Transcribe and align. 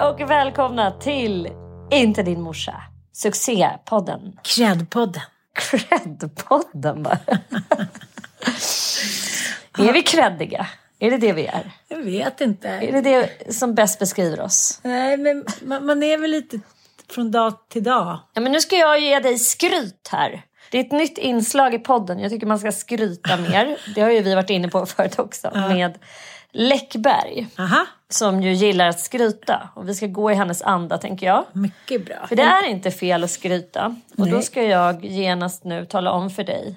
Hej 0.00 0.08
och 0.08 0.30
välkomna 0.30 0.90
till 0.90 1.48
Inte 1.90 2.22
din 2.22 2.40
morsa. 2.40 2.82
Succépodden. 3.12 4.38
Kreddpodden. 4.42 5.22
Kreddpodden 5.54 7.02
bara. 7.02 7.18
är 9.78 9.92
vi 9.92 10.02
kreddiga? 10.02 10.66
Är 10.98 11.10
det 11.10 11.16
det 11.16 11.32
vi 11.32 11.46
är? 11.46 11.72
Jag 11.88 11.98
vet 11.98 12.40
inte. 12.40 12.68
Är 12.68 12.92
det 12.92 13.00
det 13.00 13.54
som 13.54 13.74
bäst 13.74 13.98
beskriver 13.98 14.40
oss? 14.40 14.80
Nej, 14.82 15.16
men 15.16 15.44
man, 15.62 15.86
man 15.86 16.02
är 16.02 16.18
väl 16.18 16.30
lite 16.30 16.60
från 17.10 17.30
dag 17.30 17.54
till 17.68 17.82
dag. 17.82 18.18
Ja, 18.34 18.40
men 18.40 18.52
nu 18.52 18.60
ska 18.60 18.76
jag 18.76 19.00
ge 19.00 19.18
dig 19.18 19.38
skryt 19.38 20.08
här. 20.12 20.42
Det 20.70 20.78
är 20.78 20.84
ett 20.84 20.92
nytt 20.92 21.18
inslag 21.18 21.74
i 21.74 21.78
podden. 21.78 22.18
Jag 22.18 22.30
tycker 22.30 22.46
man 22.46 22.58
ska 22.58 22.72
skryta 22.72 23.36
mer. 23.36 23.76
Det 23.94 24.00
har 24.00 24.10
ju 24.10 24.22
vi 24.22 24.34
varit 24.34 24.50
inne 24.50 24.68
på 24.68 24.86
förut 24.86 25.18
också. 25.18 25.50
Med 25.54 25.98
Läckberg. 26.52 27.46
Aha, 27.58 27.86
Som 28.08 28.42
ju 28.42 28.52
gillar 28.52 28.88
att 28.88 29.00
skryta. 29.00 29.68
Och 29.74 29.88
vi 29.88 29.94
ska 29.94 30.06
gå 30.06 30.30
i 30.30 30.34
hennes 30.34 30.62
anda 30.62 30.98
tänker 30.98 31.26
jag. 31.26 31.44
mycket 31.52 32.06
bra. 32.06 32.26
För 32.26 32.36
det 32.36 32.42
är 32.42 32.66
inte 32.66 32.90
fel 32.90 33.24
att 33.24 33.30
skryta. 33.30 33.86
Och 34.18 34.26
då 34.28 34.34
Nej. 34.34 34.42
ska 34.42 34.62
jag 34.62 35.04
genast 35.04 35.64
nu 35.64 35.84
tala 35.86 36.12
om 36.12 36.30
för 36.30 36.44
dig 36.44 36.76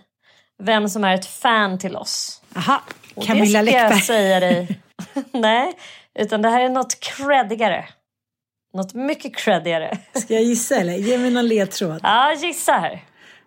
vem 0.63 0.89
som 0.89 1.03
är 1.03 1.13
ett 1.15 1.25
fan 1.25 1.79
till 1.79 1.95
oss. 1.95 2.41
Aha, 2.55 2.81
Och 3.15 3.23
Camilla 3.25 3.61
det 3.63 3.67
ska 3.67 3.77
jag 3.77 3.83
Läckberg. 3.89 4.01
säga 4.01 4.39
dig. 4.39 4.79
Nej, 5.31 5.73
utan 6.19 6.41
det 6.41 6.49
här 6.49 6.61
är 6.61 6.69
något 6.69 6.99
creddigare. 6.99 7.85
Något 8.73 8.93
mycket 8.93 9.35
creddigare. 9.35 9.97
Ska 10.15 10.33
jag 10.33 10.43
gissa 10.43 10.75
eller? 10.75 10.93
Ge 10.93 11.17
mig 11.17 11.31
någon 11.31 11.47
ledtråd. 11.47 11.99
Ja, 12.03 12.33
gissa 12.33 12.71
här. 12.73 13.01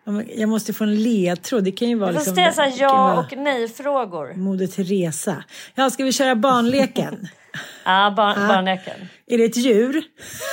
Ja, 0.06 0.22
Jag 0.36 0.48
måste 0.48 0.72
få 0.72 0.84
en 0.84 1.02
ledtråd. 1.02 1.64
Det 1.64 1.72
kan 1.72 1.88
ju 1.88 1.94
vara 1.94 2.12
Du 2.12 2.18
får 2.18 2.34
liksom... 2.36 2.52
ställa 2.52 2.76
ja 2.76 3.18
och 3.20 3.36
nej-frågor. 3.38 4.34
Moder 4.34 4.66
Teresa. 4.66 5.44
Ja, 5.74 5.90
ska 5.90 6.04
vi 6.04 6.12
köra 6.12 6.34
barnleken? 6.34 7.28
Ja, 7.84 8.14
barn, 8.16 8.48
barnleken. 8.48 9.08
är 9.26 9.38
det 9.38 9.44
ett 9.44 9.56
djur? 9.56 10.04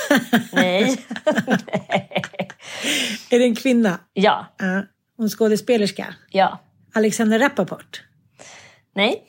Nej. 0.52 0.96
Är 3.30 3.38
det 3.38 3.44
en 3.44 3.54
kvinna? 3.56 3.98
Ja, 4.12 4.46
Ja. 4.58 4.82
Hon 5.16 5.28
skådespelerska? 5.28 6.14
ja. 6.30 6.60
Alexander 6.94 7.38
Rappaport? 7.38 8.02
Nej. 8.94 9.22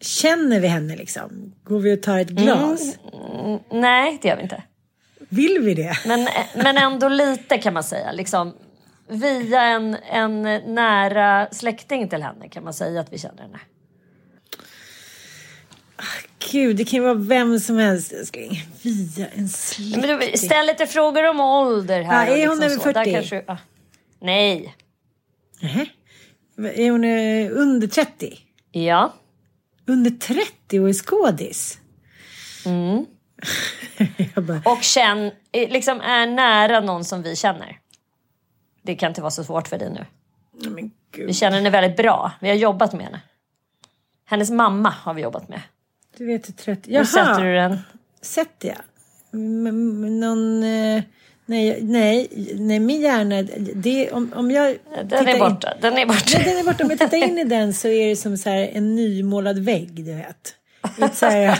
Känner 0.00 0.60
vi 0.60 0.68
henne 0.68 0.96
liksom? 0.96 1.54
Går 1.64 1.78
vi 1.78 1.94
och 1.96 2.02
tar 2.02 2.18
ett 2.18 2.28
glas? 2.30 2.96
Nej, 3.72 4.18
det 4.22 4.28
gör 4.28 4.36
vi 4.36 4.42
inte. 4.42 4.62
Vill 5.28 5.58
vi 5.60 5.74
det? 5.74 5.92
Men, 6.06 6.28
men 6.56 6.78
ändå 6.78 7.08
lite 7.08 7.58
kan 7.58 7.74
man 7.74 7.84
säga. 7.84 8.12
Liksom, 8.12 8.54
via 9.08 9.62
en, 9.62 9.94
en 9.94 10.42
nära 10.74 11.48
släkting 11.52 12.08
till 12.08 12.22
henne 12.22 12.48
kan 12.48 12.64
man 12.64 12.74
säga 12.74 13.00
att 13.00 13.12
vi 13.12 13.18
känner 13.18 13.42
henne. 13.42 13.60
Gud, 16.52 16.76
det 16.76 16.84
kan 16.84 16.98
ju 16.98 17.04
vara 17.04 17.14
vem 17.14 17.60
som 17.60 17.76
helst 17.78 18.12
älskling. 18.12 18.62
Via 18.82 19.26
en 19.28 19.48
släkting. 19.48 20.36
Ställ 20.36 20.66
lite 20.66 20.86
frågor 20.86 21.28
om 21.28 21.40
ålder 21.40 22.02
här. 22.02 22.26
Ja, 22.26 22.36
är 22.36 22.48
hon 22.48 22.58
liksom 22.58 22.80
över 22.80 22.92
så. 22.92 22.92
Där 22.92 23.04
40? 23.04 23.12
Kanske, 23.12 23.44
ja. 23.46 23.58
Nej. 24.20 24.76
Nähä. 25.60 25.86
Är 26.58 26.90
hon 26.90 27.04
eh, 27.04 27.62
under 27.62 27.86
30? 27.86 28.38
Ja. 28.72 29.14
Under 29.86 30.10
30 30.10 30.80
och 30.80 30.88
är 30.88 30.92
skådis? 30.92 31.78
Mm. 32.66 33.06
bara, 34.46 34.62
Och 34.64 34.82
känn, 34.82 35.30
eh, 35.52 35.70
liksom 35.70 36.00
är 36.00 36.26
nära 36.26 36.80
någon 36.80 37.04
som 37.04 37.22
vi 37.22 37.36
känner. 37.36 37.78
Det 38.84 38.94
kan 38.96 39.08
inte 39.10 39.20
vara 39.20 39.30
så 39.30 39.44
svårt 39.44 39.68
för 39.68 39.78
dig 39.78 39.90
nu. 39.90 40.06
men 40.70 40.90
Vi 41.26 41.34
känner 41.34 41.56
henne 41.56 41.70
väldigt 41.70 41.96
bra. 41.96 42.32
Vi 42.40 42.48
har 42.48 42.56
jobbat 42.56 42.92
med 42.92 43.04
henne. 43.04 43.20
Hennes 44.24 44.50
mamma 44.50 44.90
har 44.90 45.14
vi 45.14 45.22
jobbat 45.22 45.48
med. 45.48 45.60
Du 46.16 46.26
vet 46.26 46.48
hur 46.48 46.52
30... 46.54 46.96
Hur 46.98 47.04
sätter 47.04 47.30
Jaha, 47.30 47.40
du 47.40 47.54
den? 47.54 47.78
sätter 48.20 48.68
jag? 48.68 48.78
M- 49.32 50.20
någon... 50.20 50.62
eh, 50.62 51.02
Nej, 51.46 51.78
nej, 51.82 52.28
nej, 52.58 52.80
min 52.80 53.00
hjärna... 53.00 53.42
Det, 53.74 54.10
om, 54.12 54.32
om 54.36 54.50
jag 54.50 54.76
Den 55.04 55.28
är 55.28 55.32
in- 55.34 55.38
borta. 55.38 55.72
Den 55.80 55.98
är 55.98 56.06
borta. 56.06 56.20
Nej, 56.34 56.44
den 56.44 56.58
är 56.58 56.64
borta. 56.64 56.84
Om 56.84 56.90
jag 56.90 56.98
tittar 56.98 57.16
in 57.16 57.38
i 57.38 57.44
den 57.58 57.74
så 57.74 57.88
är 57.88 58.08
det 58.08 58.16
som 58.16 58.36
så 58.36 58.48
en 58.50 58.94
nymålad 58.94 59.58
vägg, 59.58 60.04
du 60.04 60.14
vet. 60.14 60.54
Här... 61.00 61.58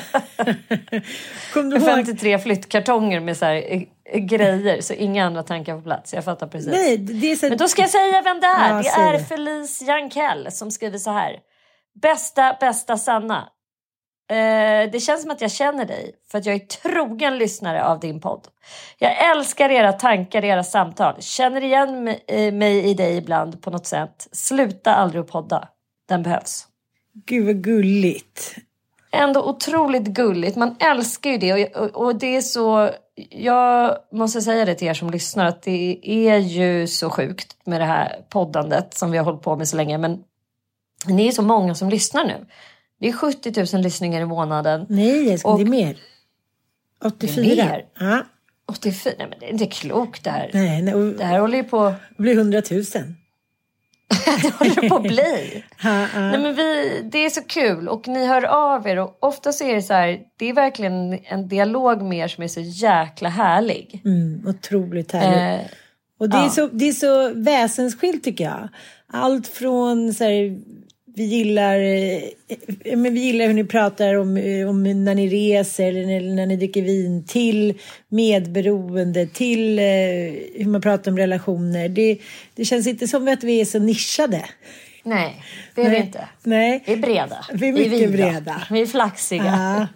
Kom 1.53 1.71
du 1.71 1.77
ihåg? 1.77 1.85
53 1.85 2.39
flyttkartonger 2.39 3.21
med 3.21 3.37
så 3.37 3.45
här, 3.45 3.87
eh, 4.05 4.19
grejer 4.19 4.81
så 4.81 4.93
inga 4.93 5.27
andra 5.27 5.43
tankar 5.43 5.77
på 5.77 5.83
plats. 5.83 6.15
Jag 6.15 6.25
fattar 6.25 6.47
precis. 6.47 6.73
Nej, 6.73 6.97
det 6.99 7.33
är 7.33 7.37
så... 7.37 7.49
Men 7.49 7.59
då 7.59 7.69
ska 7.69 7.83
jag 7.83 7.91
säga 7.91 8.23
vem 8.23 8.41
det 8.41 8.47
är. 8.47 8.71
Ja, 8.71 8.83
det 8.83 8.89
är 8.89 9.13
det. 9.13 9.25
Felice 9.25 9.83
Jankell 9.83 10.53
som 10.53 10.71
skriver 10.71 10.99
så 10.99 11.11
här. 11.11 11.37
Bästa, 12.03 12.57
bästa 12.61 12.97
Sanna. 12.97 13.49
Eh, 14.31 14.91
det 14.91 15.01
känns 15.03 15.23
som 15.23 15.31
att 15.31 15.41
jag 15.41 15.51
känner 15.51 15.85
dig 15.85 16.15
för 16.31 16.39
att 16.39 16.47
jag 16.47 16.55
är 16.55 16.59
trogen 16.59 17.39
lyssnare 17.39 17.85
av 17.85 18.01
din 18.01 18.21
podd. 18.21 18.49
Jag 18.99 19.31
älskar 19.31 19.71
era 19.71 19.93
tankar, 19.93 20.45
era 20.45 20.65
samtal. 20.65 21.23
Känner 21.23 21.65
igen 21.65 22.05
mig, 22.05 22.25
eh, 22.29 22.53
mig 22.53 22.91
i 22.91 22.95
dig 22.95 23.17
ibland 23.17 23.63
på 23.63 23.71
något 23.71 23.87
sätt. 23.87 24.29
Sluta 24.33 24.95
aldrig 24.95 25.21
att 25.21 25.31
podda. 25.31 25.69
Den 26.09 26.23
behövs. 26.23 26.67
Gud 27.27 27.47
vad 27.47 27.65
gulligt. 27.65 28.55
Ändå 29.15 29.49
otroligt 29.49 30.03
gulligt. 30.03 30.57
Man 30.57 30.77
älskar 30.81 31.31
ju 31.31 31.39
det 31.39 31.67
och, 31.77 31.91
och, 31.91 32.17
det 32.17 32.37
är 32.37 32.41
så... 32.41 32.91
Jag 33.31 33.97
måste 34.13 34.41
säga 34.41 34.65
det 34.65 34.75
till 34.75 34.89
er 34.89 34.95
som 34.95 35.11
lyssnar 35.11 35.45
att 35.45 35.63
det 35.63 35.99
är 36.03 36.37
ju 36.39 36.87
så 36.87 37.11
sjukt 37.11 37.57
med 37.67 37.81
det 37.81 37.85
här 37.85 38.25
poddandet 38.29 38.95
som 38.95 39.11
vi 39.11 39.19
har 39.19 39.25
hållit 39.25 39.43
på 39.43 39.57
med 39.57 39.69
så 39.69 39.77
länge. 39.77 39.99
Men 39.99 40.19
ni 41.07 41.27
är 41.29 41.33
så 41.33 41.43
många 41.43 41.75
som 41.75 41.89
lyssnar 41.91 42.25
nu. 42.25 42.47
Det 43.01 43.09
är 43.09 43.13
70 43.13 43.75
000 43.77 43.83
lyssningar 43.83 44.21
i 44.21 44.25
månaden. 44.25 44.87
Nej, 44.89 45.33
älskling, 45.33 45.53
Och- 45.53 45.59
det 45.59 45.65
är 45.65 45.71
mer. 45.71 45.97
84. 47.05 47.43
Det 47.43 47.61
är 47.61 47.67
mer? 47.67 47.85
Ja. 47.99 48.23
84, 48.69 49.15
nej 49.19 49.27
men 49.31 49.39
det 49.39 49.47
är 49.47 49.51
inte 49.53 49.67
klokt 49.67 50.25
det 50.25 50.31
här. 50.31 50.51
Nej, 50.55 50.83
nej, 50.83 50.95
och 50.95 51.01
Det 51.13 51.25
här 51.25 51.39
håller 51.39 51.57
ju 51.57 51.65
på, 51.65 51.95
det 52.17 52.23
blir 52.23 52.37
100 52.37 52.63
000. 52.71 52.85
det 54.43 54.51
håller 54.59 54.89
på 54.89 54.97
att 54.97 55.03
bli. 55.03 55.65
Nej, 56.15 56.39
men 56.39 56.55
vi, 56.55 57.01
det 57.13 57.19
är 57.19 57.31
så 57.31 57.43
kul 57.43 57.89
och 57.89 58.09
ni 58.09 58.27
hör 58.27 58.45
av 58.45 58.87
er 58.89 58.99
och 58.99 59.19
ofta 59.21 59.53
så 59.53 59.65
är 59.65 59.75
det 59.75 59.83
så 59.83 59.95
här, 59.95 60.19
det 60.39 60.49
är 60.49 60.53
verkligen 60.53 61.19
en 61.25 61.49
dialog 61.49 62.03
med 62.03 62.19
er 62.19 62.29
som 62.29 62.45
är 62.45 62.49
så 62.49 62.61
jäkla 62.61 63.29
härlig. 63.29 64.03
Mm, 64.05 64.47
otroligt 64.49 65.13
härligt. 65.13 65.61
Eh, 65.65 65.71
Och 66.21 66.29
det 66.29 66.37
är, 66.37 66.43
Ja. 66.43 66.49
så, 66.51 66.67
det 66.67 66.89
är 66.89 66.93
så 66.93 67.33
väsensskilt 67.35 68.25
tycker 68.25 68.45
jag. 68.45 68.69
Allt 69.13 69.47
från 69.47 70.15
så 70.15 70.25
här, 70.25 70.59
vi 71.17 71.25
gillar, 71.25 71.79
eh, 71.79 72.97
men 72.97 73.15
vi 73.15 73.21
gillar 73.21 73.47
hur 73.47 73.55
ni 73.55 73.65
pratar 73.65 74.15
om, 74.15 74.37
eh, 74.37 74.69
om 74.69 74.83
när 74.83 75.15
ni 75.15 75.29
reser 75.29 75.89
eller 75.89 76.07
när, 76.07 76.35
när 76.35 76.47
ni 76.47 76.57
dricker 76.57 76.83
vin 76.83 77.25
till 77.25 77.79
medberoende, 78.09 79.27
till 79.27 79.79
eh, 79.79 79.85
hur 80.55 80.67
man 80.67 80.81
pratar 80.81 81.11
om 81.11 81.19
relationer. 81.19 81.89
Det, 81.89 82.19
det 82.55 82.65
känns 82.65 82.87
inte 82.87 83.09
som 83.09 83.29
att 83.29 83.45
vi 83.45 83.61
är 83.61 83.65
så 83.65 83.79
nischade. 83.79 84.45
nej, 85.03 85.43
det 85.75 85.81
är 85.81 85.85
vi 85.85 85.91
Nej. 85.91 86.07
inte. 86.07 86.29
Nej. 86.43 86.83
Vi 86.87 86.93
är 86.93 86.97
breda. 86.97 87.45
Vi 87.53 87.69
är 87.69 87.73
mycket 87.73 87.93
vida. 87.93 88.13
breda. 88.13 88.63
Vi 88.71 88.81
är 88.81 88.87
flaxiga. 88.87 89.45
Ja, 89.45 89.87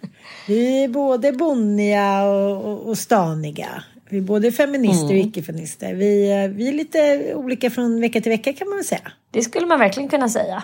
vi 0.47 0.83
är 0.83 0.87
både 0.87 1.31
bonniga 1.31 2.23
och, 2.23 2.65
och, 2.65 2.89
och 2.89 2.97
staniga. 2.97 3.83
Vi 4.09 4.17
är 4.17 4.21
både 4.21 4.51
feminister 4.51 5.09
och 5.09 5.19
icke-feminister. 5.19 5.93
Vi, 5.93 6.31
eh, 6.31 6.49
vi 6.49 6.67
är 6.67 6.73
lite 6.73 7.33
olika 7.35 7.69
från 7.69 8.01
vecka 8.01 8.21
till 8.21 8.31
vecka 8.31 8.53
kan 8.53 8.69
man 8.69 8.77
väl 8.77 8.85
säga. 8.85 9.11
Det 9.31 9.41
skulle 9.41 9.65
man 9.65 9.79
verkligen 9.79 10.09
kunna 10.09 10.29
säga. 10.29 10.63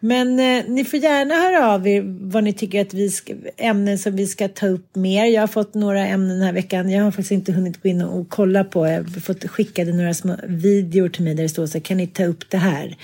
Men 0.00 0.40
eh, 0.40 0.64
ni 0.68 0.84
får 0.84 0.98
gärna 0.98 1.34
höra 1.34 1.72
av 1.74 1.86
er 1.86 2.02
vad 2.20 2.44
ni 2.44 2.52
tycker 2.52 2.80
att 2.80 2.94
vi 2.94 3.10
ska, 3.10 3.34
ämnen 3.56 3.98
som 3.98 4.16
vi 4.16 4.26
ska 4.26 4.48
ta 4.48 4.66
upp 4.66 4.96
mer. 4.96 5.24
Jag 5.24 5.42
har 5.42 5.46
fått 5.46 5.74
några 5.74 6.06
ämnen 6.06 6.28
den 6.28 6.46
här 6.46 6.52
veckan. 6.52 6.90
Jag 6.90 7.04
har 7.04 7.10
faktiskt 7.10 7.30
inte 7.30 7.52
hunnit 7.52 7.82
gå 7.82 7.88
in 7.88 8.02
och, 8.02 8.20
och 8.20 8.28
kolla 8.28 8.64
på. 8.64 8.86
Jag 8.86 9.02
har 9.02 9.20
fått 9.20 9.44
skickade 9.44 9.92
några 9.92 10.14
små 10.14 10.36
videor 10.44 11.08
till 11.08 11.24
mig 11.24 11.34
där 11.34 11.42
det 11.42 11.48
står 11.48 11.66
så 11.66 11.72
här, 11.72 11.80
kan 11.80 11.96
ni 11.96 12.06
ta 12.06 12.24
upp 12.24 12.50
det 12.50 12.58
här? 12.58 12.96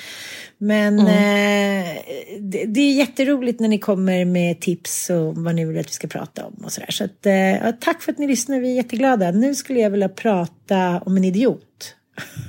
Men 0.58 0.98
eh, 0.98 1.96
det, 2.40 2.64
det 2.64 2.80
är 2.80 2.94
jätteroligt 2.94 3.60
när 3.60 3.68
ni 3.68 3.78
kommer 3.78 4.24
med 4.24 4.60
tips 4.60 5.10
och 5.10 5.36
vad 5.36 5.54
ni 5.54 5.64
vill 5.64 5.78
att 5.78 5.86
vi 5.86 5.92
ska 5.92 6.08
prata 6.08 6.46
om 6.46 6.54
och 6.64 6.72
sådär. 6.72 6.90
Så 6.90 7.04
att, 7.04 7.26
eh, 7.26 7.70
tack 7.80 8.02
för 8.02 8.12
att 8.12 8.18
ni 8.18 8.26
lyssnar, 8.26 8.60
vi 8.60 8.70
är 8.70 8.74
jätteglada. 8.74 9.30
Nu 9.30 9.54
skulle 9.54 9.80
jag 9.80 9.90
vilja 9.90 10.08
prata 10.08 11.00
om 11.06 11.16
en 11.16 11.24
idiot. 11.24 11.94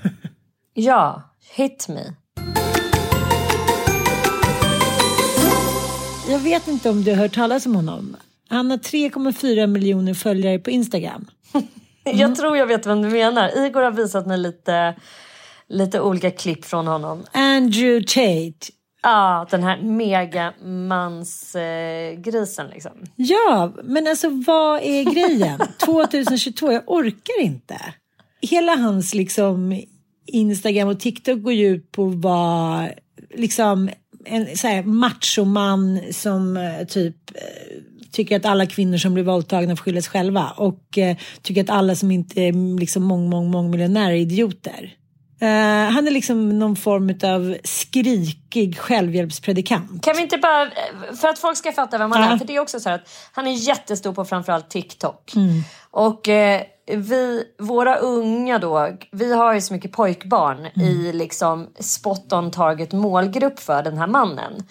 Ja, 0.78 1.24
hit 1.56 1.88
me. 1.90 2.02
Jag 6.30 6.40
vet 6.40 6.68
inte 6.68 6.90
om 6.90 7.04
du 7.04 7.12
har 7.12 7.18
hört 7.18 7.36
talas 7.36 7.66
om 7.66 7.76
honom. 7.76 8.16
Han 8.48 8.72
har 8.72 8.78
3,4 8.78 9.68
miljoner 9.68 10.14
följare 10.14 10.60
på 10.60 10.70
Instagram. 10.70 11.26
Jag 12.04 12.36
tror 12.36 12.58
jag 12.58 12.68
vet 12.68 12.86
vem 12.86 13.02
du 13.02 13.10
menar. 13.10 13.66
Igor 13.66 13.82
har 13.82 13.92
visat 13.92 14.28
mig 14.28 14.38
lite, 14.38 14.96
lite 15.68 16.02
olika 16.02 16.32
klipp 16.32 16.66
från 16.66 16.88
honom. 16.88 17.24
Andrew 17.32 18.06
Tate. 18.08 18.72
Ja, 19.04 19.48
den 19.52 19.64
här 19.64 19.82
megamansgrisen 19.82 22.66
eh, 22.66 22.72
liksom. 22.74 22.92
Ja, 23.16 23.74
men 23.84 24.08
alltså 24.08 24.30
vad 24.30 24.82
är 24.84 25.04
grejen? 25.04 25.60
2022, 25.86 26.72
jag 26.72 26.84
orkar 26.88 27.42
inte. 27.42 27.82
Hela 28.42 28.76
hans 28.76 29.14
liksom 29.14 29.82
Instagram 30.26 30.88
och 30.88 31.00
TikTok 31.00 31.42
går 31.42 31.54
ju 31.54 31.68
ut 31.68 31.92
på 31.92 32.06
vara 32.06 32.90
liksom 33.34 33.90
en 34.26 34.58
så 34.58 34.68
här 34.68 34.84
machoman 34.84 36.00
som 36.12 36.58
eh, 36.58 36.88
typ 36.88 37.16
eh, 37.36 37.82
tycker 38.12 38.36
att 38.36 38.46
alla 38.46 38.66
kvinnor 38.66 38.98
som 38.98 39.14
blir 39.14 39.24
våldtagna 39.24 39.76
får 39.76 39.84
skylla 39.84 40.02
sig 40.02 40.12
själva 40.12 40.50
och 40.58 40.98
eh, 40.98 41.18
tycker 41.42 41.62
att 41.62 41.70
alla 41.70 41.96
som 41.96 42.12
inte 42.12 42.42
är 42.42 42.80
liksom 42.80 43.04
mång, 43.04 43.30
mång, 43.30 43.52
mång 43.52 43.72
miljonärer 43.72 44.12
är 44.12 44.16
idioter. 44.16 44.94
Eh, 45.40 45.48
han 45.94 46.08
är 46.08 46.12
liksom 46.12 46.60
någon 46.60 46.76
form 46.76 47.10
av 47.24 47.58
skrikig 47.64 48.78
självhjälpspredikant. 48.80 50.04
Kan 50.04 50.16
vi 50.16 50.22
inte 50.22 50.38
bara, 50.38 50.70
för 51.22 51.28
att 51.28 51.40
folk 51.40 51.58
ska 51.58 51.72
fatta 51.72 51.98
vem 51.98 52.12
han 52.12 52.22
Ja. 52.22 52.34
är, 52.34 52.38
för 52.38 52.46
det 52.46 52.56
är 52.56 52.60
också 52.60 52.80
så 52.80 52.90
att 52.90 53.10
han 53.32 53.48
är 53.48 53.52
jättestor 53.52 54.14
på 54.14 54.26
framförallt 54.26 54.70
TikTok. 54.70 55.34
Och 55.92 56.30
eh, 56.30 56.62
vi, 56.88 57.44
våra 57.60 57.96
unga 57.96 58.60
då, 58.60 58.90
vi 59.12 59.34
har 59.34 59.54
ju 59.54 59.62
så 59.62 59.74
mycket 59.74 59.92
pojkbarn 59.92 60.66
i 60.66 61.12
liksom 61.14 61.68
spot 61.80 62.34
on 62.34 62.52
target 62.52 62.92
målgrupp 62.92 63.60
för 63.60 63.84
den 63.84 63.98
här 63.98 64.08
mannen. 64.08 64.64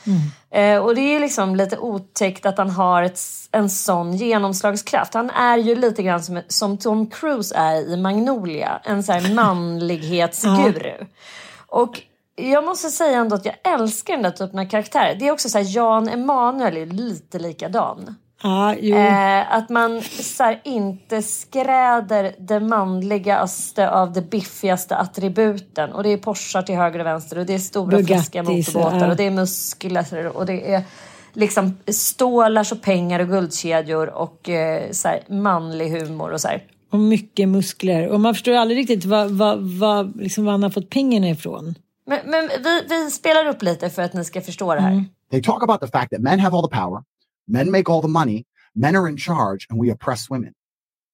Eh, 0.54 0.78
och 0.78 0.94
det 0.94 1.00
är 1.00 1.20
liksom 1.20 1.56
lite 1.56 1.78
otäckt 1.78 2.46
att 2.46 2.58
han 2.58 2.70
har 2.70 3.02
ett, 3.02 3.20
en 3.52 3.70
sån 3.70 4.16
genomslagskraft. 4.16 5.14
Han 5.14 5.30
är 5.30 5.56
ju 5.56 5.74
lite 5.74 6.02
grann 6.02 6.22
som, 6.22 6.42
som 6.48 6.78
Tom 6.78 7.10
Cruise 7.10 7.54
är 7.54 7.92
i 7.92 7.96
Magnolia, 7.96 8.80
en 8.84 9.02
så 9.02 9.12
här 9.12 9.34
manlighetsguru. 9.34 11.06
Och 11.66 12.02
jag 12.36 12.64
måste 12.64 12.88
säga 12.88 13.18
ändå 13.18 13.36
att 13.36 13.44
jag 13.44 13.54
älskar 13.64 14.14
den 14.14 14.22
där 14.22 14.30
typen 14.30 14.58
av 14.58 14.68
karaktärer. 14.68 15.14
Det 15.14 15.28
är 15.28 15.32
också 15.32 15.48
så 15.48 15.58
här, 15.58 15.76
Jan 15.76 16.08
Emanuel 16.08 16.76
är 16.76 16.86
lite 16.86 17.38
likadan. 17.38 18.16
Jo. 18.80 18.96
Eh, 18.96 19.54
att 19.54 19.68
man 19.68 20.02
så 20.02 20.42
här, 20.42 20.60
inte 20.64 21.22
skräder 21.22 22.34
det 22.38 22.60
manligaste 22.60 23.90
av 23.90 24.12
de 24.12 24.20
biffigaste 24.20 24.96
attributen. 24.96 25.92
Och 25.92 26.02
det 26.02 26.08
är 26.08 26.16
Porschar 26.16 26.62
till 26.62 26.74
höger 26.74 26.98
och 26.98 27.06
vänster 27.06 27.38
och 27.38 27.46
det 27.46 27.54
är 27.54 27.58
stora 27.58 28.04
fläskiga 28.04 28.42
motorbåtar 28.42 28.98
ja. 28.98 29.10
och 29.10 29.16
det 29.16 29.24
är 29.24 29.30
muskler 29.30 30.36
och 30.36 30.46
det 30.46 30.72
är 30.74 30.82
liksom 31.32 31.76
stålars 31.86 32.72
och 32.72 32.82
pengar 32.82 33.20
och 33.20 33.28
guldkedjor 33.28 34.08
och 34.08 34.48
eh, 34.48 34.90
så 34.90 35.08
här, 35.08 35.20
manlig 35.28 35.90
humor 35.90 36.32
och 36.32 36.40
så 36.40 36.48
här. 36.48 36.62
Och 36.92 36.98
mycket 36.98 37.48
muskler. 37.48 38.08
Och 38.08 38.20
man 38.20 38.34
förstår 38.34 38.52
aldrig 38.52 38.78
riktigt 38.78 39.04
vad, 39.04 39.30
vad, 39.30 39.78
vad, 39.78 40.16
liksom 40.16 40.44
var 40.44 40.52
han 40.52 40.62
har 40.62 40.70
fått 40.70 40.90
pengarna 40.90 41.28
ifrån. 41.28 41.74
Men, 42.06 42.18
men 42.24 42.50
vi, 42.64 42.82
vi 42.88 43.10
spelar 43.10 43.46
upp 43.46 43.62
lite 43.62 43.90
för 43.90 44.02
att 44.02 44.12
ni 44.12 44.24
ska 44.24 44.40
förstå 44.40 44.74
det 44.74 44.80
här. 44.80 45.04
They 45.30 45.42
talk 45.42 45.62
about 45.62 45.80
the 45.80 45.86
fact 45.86 46.10
that 46.10 46.20
men 46.20 46.40
have 46.40 46.56
all 46.56 46.68
the 46.68 46.76
power, 46.76 47.02
men 47.48 47.70
make 47.70 47.88
all 47.88 48.00
the 48.00 48.08
money, 48.08 48.46
men 48.74 48.96
are 48.96 49.08
in 49.08 49.16
charge, 49.16 49.66
and 49.70 49.78
we 49.78 49.90
oppress 49.90 50.28
women. 50.30 50.54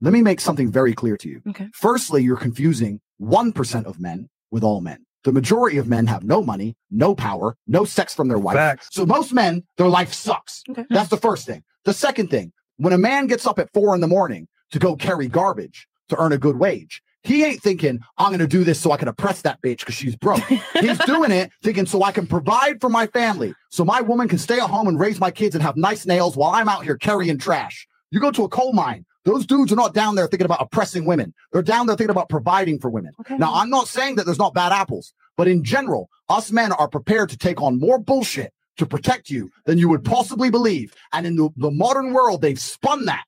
Let 0.00 0.12
me 0.12 0.22
make 0.22 0.40
something 0.40 0.70
very 0.70 0.94
clear 0.94 1.16
to 1.18 1.28
you. 1.28 1.42
Okay. 1.48 1.68
Firstly, 1.74 2.22
you're 2.22 2.36
confusing 2.36 3.00
1% 3.20 3.84
of 3.84 4.00
men 4.00 4.28
with 4.50 4.64
all 4.64 4.80
men. 4.80 5.04
The 5.24 5.32
majority 5.32 5.76
of 5.76 5.86
men 5.86 6.06
have 6.06 6.24
no 6.24 6.42
money, 6.42 6.76
no 6.90 7.14
power, 7.14 7.56
no 7.66 7.84
sex 7.84 8.14
from 8.14 8.28
their 8.28 8.38
wife. 8.38 8.56
Facts. 8.56 8.88
So 8.92 9.04
most 9.04 9.34
men, 9.34 9.64
their 9.76 9.88
life 9.88 10.14
sucks. 10.14 10.62
Okay. 10.70 10.86
That's 10.88 11.10
the 11.10 11.18
first 11.18 11.46
thing. 11.46 11.62
The 11.84 11.92
second 11.92 12.28
thing, 12.30 12.52
when 12.78 12.94
a 12.94 12.98
man 12.98 13.26
gets 13.26 13.46
up 13.46 13.58
at 13.58 13.70
four 13.74 13.94
in 13.94 14.00
the 14.00 14.06
morning 14.06 14.48
to 14.70 14.78
go 14.78 14.96
carry 14.96 15.28
garbage 15.28 15.86
to 16.08 16.18
earn 16.18 16.32
a 16.32 16.38
good 16.38 16.56
wage, 16.56 17.02
he 17.22 17.44
ain't 17.44 17.62
thinking, 17.62 18.00
I'm 18.18 18.28
going 18.28 18.40
to 18.40 18.46
do 18.46 18.64
this 18.64 18.80
so 18.80 18.92
I 18.92 18.96
can 18.96 19.08
oppress 19.08 19.42
that 19.42 19.60
bitch 19.62 19.80
because 19.80 19.94
she's 19.94 20.16
broke. 20.16 20.42
He's 20.80 20.98
doing 21.06 21.30
it 21.30 21.50
thinking 21.62 21.86
so 21.86 22.02
I 22.02 22.12
can 22.12 22.26
provide 22.26 22.80
for 22.80 22.88
my 22.88 23.06
family, 23.08 23.54
so 23.68 23.84
my 23.84 24.00
woman 24.00 24.28
can 24.28 24.38
stay 24.38 24.58
at 24.58 24.70
home 24.70 24.88
and 24.88 24.98
raise 24.98 25.20
my 25.20 25.30
kids 25.30 25.54
and 25.54 25.62
have 25.62 25.76
nice 25.76 26.06
nails 26.06 26.36
while 26.36 26.50
I'm 26.50 26.68
out 26.68 26.84
here 26.84 26.96
carrying 26.96 27.38
trash. 27.38 27.86
You 28.10 28.20
go 28.20 28.30
to 28.30 28.44
a 28.44 28.48
coal 28.48 28.72
mine. 28.72 29.04
Those 29.24 29.44
dudes 29.44 29.70
are 29.70 29.76
not 29.76 29.92
down 29.92 30.14
there 30.14 30.26
thinking 30.26 30.46
about 30.46 30.62
oppressing 30.62 31.04
women. 31.04 31.34
They're 31.52 31.62
down 31.62 31.86
there 31.86 31.96
thinking 31.96 32.10
about 32.10 32.30
providing 32.30 32.78
for 32.78 32.88
women. 32.88 33.12
Now, 33.38 33.54
I'm 33.54 33.68
not 33.68 33.86
saying 33.86 34.16
that 34.16 34.24
there's 34.24 34.38
not 34.38 34.54
bad 34.54 34.72
apples, 34.72 35.12
but 35.36 35.46
in 35.46 35.62
general, 35.62 36.08
us 36.28 36.50
men 36.50 36.72
are 36.72 36.88
prepared 36.88 37.28
to 37.30 37.36
take 37.36 37.60
on 37.60 37.78
more 37.78 37.98
bullshit 37.98 38.52
to 38.78 38.86
protect 38.86 39.28
you 39.28 39.50
than 39.66 39.76
you 39.76 39.90
would 39.90 40.04
possibly 40.04 40.50
believe. 40.50 40.94
And 41.12 41.26
in 41.26 41.36
the, 41.36 41.50
the 41.56 41.70
modern 41.70 42.14
world, 42.14 42.40
they've 42.40 42.58
spun 42.58 43.04
that. 43.04 43.24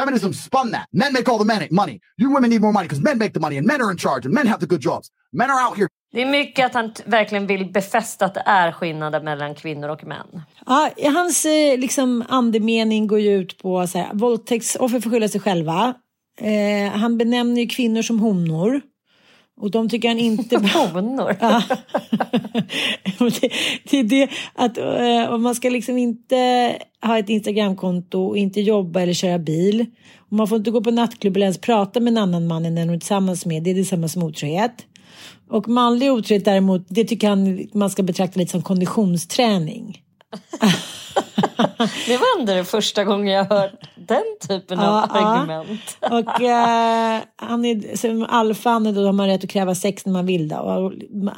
Feminism 0.00 0.32
spun 0.32 0.72
that. 0.72 0.86
Men 0.92 1.12
make 1.12 1.30
all 1.30 1.38
the 1.38 1.44
men- 1.44 1.68
money. 1.70 2.00
You 2.22 2.34
women 2.34 2.50
need 2.50 2.60
more 2.60 2.72
money 2.72 2.88
because 2.88 3.02
men 3.02 3.18
make 3.18 3.32
the 3.32 3.40
money 3.40 3.58
and 3.58 3.66
men 3.66 3.80
are 3.82 3.90
in 3.92 3.98
charge 3.98 4.26
and 4.26 4.34
men 4.34 4.46
have 4.46 4.60
the 4.60 4.66
good 4.66 4.84
jobs. 4.84 5.08
Men 5.32 5.50
are 5.50 5.68
out 5.68 5.76
here 5.76 5.88
Det 6.12 6.22
är 6.22 6.26
mycket 6.26 6.66
att 6.66 6.74
han 6.74 6.92
verkligen 7.04 7.46
vill 7.46 7.72
befästa 7.72 8.24
att 8.24 8.34
det 8.34 8.42
är 8.46 8.72
skillnader 8.72 9.20
mellan 9.20 9.54
kvinnor 9.54 9.88
och 9.88 10.04
män. 10.04 10.42
Ja, 10.66 10.90
hans 11.14 11.44
eh, 11.44 11.78
liksom, 11.78 12.24
andemening 12.28 13.06
går 13.06 13.20
ju 13.20 13.34
ut 13.34 13.58
på 13.62 13.86
så 13.86 13.98
här, 13.98 14.10
våldtäktsoffer 14.14 15.00
får 15.00 15.10
skylla 15.10 15.28
sig 15.28 15.40
själva. 15.40 15.94
Eh, 16.40 16.92
han 16.92 17.18
benämner 17.18 17.60
ju 17.62 17.68
kvinnor 17.68 18.02
som 18.02 18.18
honor. 18.20 18.80
Och 19.60 19.70
de 19.70 19.88
tycker 19.88 20.08
han 20.08 20.18
inte... 20.18 20.56
Honor. 20.74 21.36
Ja. 21.40 21.62
Och 23.18 23.30
det, 23.40 23.50
det 23.90 23.98
är 23.98 24.04
det 24.04 24.28
att 24.54 24.78
eh, 24.78 25.34
om 25.34 25.42
man 25.42 25.54
ska 25.54 25.68
liksom 25.68 25.98
inte 25.98 26.36
ha 27.02 27.18
ett 27.18 27.28
Instagramkonto 27.28 28.20
och 28.20 28.38
inte 28.38 28.60
jobba 28.60 29.00
eller 29.00 29.12
köra 29.12 29.38
bil. 29.38 29.86
Och 30.18 30.32
man 30.32 30.48
får 30.48 30.58
inte 30.58 30.70
gå 30.70 30.80
på 30.80 30.90
nattklubb 30.90 31.36
eller 31.36 31.46
ens 31.46 31.58
prata 31.58 32.00
med 32.00 32.10
en 32.10 32.18
annan 32.18 32.46
man 32.46 32.64
än 32.64 32.74
den 32.74 32.86
man 32.86 32.94
är 32.94 33.00
tillsammans 33.00 33.46
med. 33.46 33.62
Det 33.62 33.70
är 33.70 33.74
detsamma 33.74 34.08
som 34.08 34.22
otrohet. 34.22 34.86
Och 35.50 35.68
manlig 35.68 36.12
otrohet 36.12 36.44
däremot, 36.44 36.86
det 36.88 37.04
tycker 37.04 37.28
han 37.28 37.66
man 37.72 37.90
ska 37.90 38.02
betrakta 38.02 38.40
lite 38.40 38.52
som 38.52 38.62
konditionsträning. 38.62 40.02
Det 42.06 42.16
var 42.16 42.40
ändå 42.40 42.52
det 42.52 42.64
första 42.64 43.04
gången 43.04 43.34
jag 43.34 43.44
hört 43.44 43.72
den 43.94 44.24
typen 44.48 44.78
av 44.78 44.84
ja. 44.84 45.18
argument. 45.20 45.96
Och 46.00 46.42
eh, 46.42 47.22
han 47.36 47.64
är, 47.64 47.96
som 47.96 48.26
alfan 48.28 48.86
är 48.86 48.92
då 48.92 49.04
har 49.04 49.12
man 49.12 49.26
rätt 49.26 49.44
att 49.44 49.50
kräva 49.50 49.74
sex 49.74 50.06
när 50.06 50.12
man 50.12 50.26
vill. 50.26 50.48
Då. 50.48 50.56
Och 50.56 50.92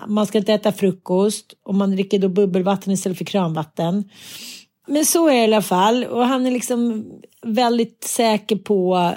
man 0.06 0.26
ska 0.26 0.38
inte 0.38 0.52
äta 0.52 0.72
frukost 0.72 1.54
och 1.64 1.74
man 1.74 1.90
dricker 1.90 2.18
då 2.18 2.28
bubbelvatten 2.28 2.92
istället 2.92 3.18
för 3.18 3.24
kranvatten. 3.24 4.10
Men 4.86 5.04
så 5.04 5.28
är 5.28 5.32
det 5.32 5.40
i 5.40 5.44
alla 5.44 5.62
fall. 5.62 6.04
Och 6.04 6.26
han 6.26 6.46
är 6.46 6.50
liksom 6.50 7.06
väldigt 7.42 8.04
säker 8.04 8.56
på 8.56 9.12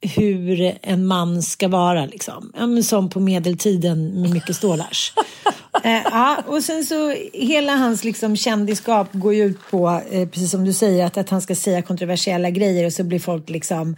hur 0.00 0.78
en 0.82 1.06
man 1.06 1.42
ska 1.42 1.68
vara. 1.68 2.06
Liksom. 2.06 2.52
Ja, 2.56 2.82
som 2.82 3.10
på 3.10 3.20
medeltiden 3.20 4.20
med 4.20 4.30
mycket 4.30 4.56
stålars. 4.56 5.12
eh, 5.84 6.02
ja, 6.04 6.42
och 6.46 6.62
sen 6.62 6.84
så 6.84 7.14
hela 7.32 7.76
hans 7.76 8.04
liksom, 8.04 8.36
kändisskap 8.36 9.08
går 9.12 9.34
ju 9.34 9.44
ut 9.44 9.58
på, 9.70 10.02
eh, 10.10 10.28
precis 10.28 10.50
som 10.50 10.64
du 10.64 10.72
säger, 10.72 11.06
att, 11.06 11.16
att 11.16 11.30
han 11.30 11.42
ska 11.42 11.54
säga 11.54 11.82
kontroversiella 11.82 12.50
grejer 12.50 12.86
och 12.86 12.92
så 12.92 13.04
blir 13.04 13.18
folk 13.18 13.50
liksom 13.50 13.96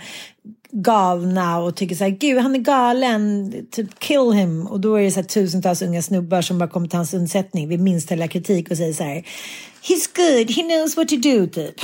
galna 0.72 1.58
och 1.58 1.76
tycker 1.76 1.94
så 1.94 2.04
här, 2.04 2.10
gud 2.10 2.38
han 2.38 2.54
är 2.54 2.58
galen, 2.58 3.52
typ 3.70 3.98
kill 3.98 4.32
him. 4.32 4.66
Och 4.66 4.80
då 4.80 4.94
är 4.94 5.02
det 5.02 5.10
så 5.10 5.20
här 5.20 5.26
tusentals 5.26 5.82
unga 5.82 6.02
snubbar 6.02 6.42
som 6.42 6.58
bara 6.58 6.68
kommer 6.68 6.88
till 6.88 6.96
hans 6.96 7.14
undsättning 7.14 7.68
vid 7.68 7.80
minsta 7.80 8.14
lilla 8.14 8.28
kritik 8.28 8.70
och 8.70 8.76
säger 8.76 8.92
så 8.92 9.04
här, 9.04 9.24
he's 9.82 10.16
good, 10.16 10.50
he 10.50 10.62
knows 10.62 10.96
what 10.96 11.08
to 11.08 11.16
do, 11.16 11.46
typ. 11.46 11.80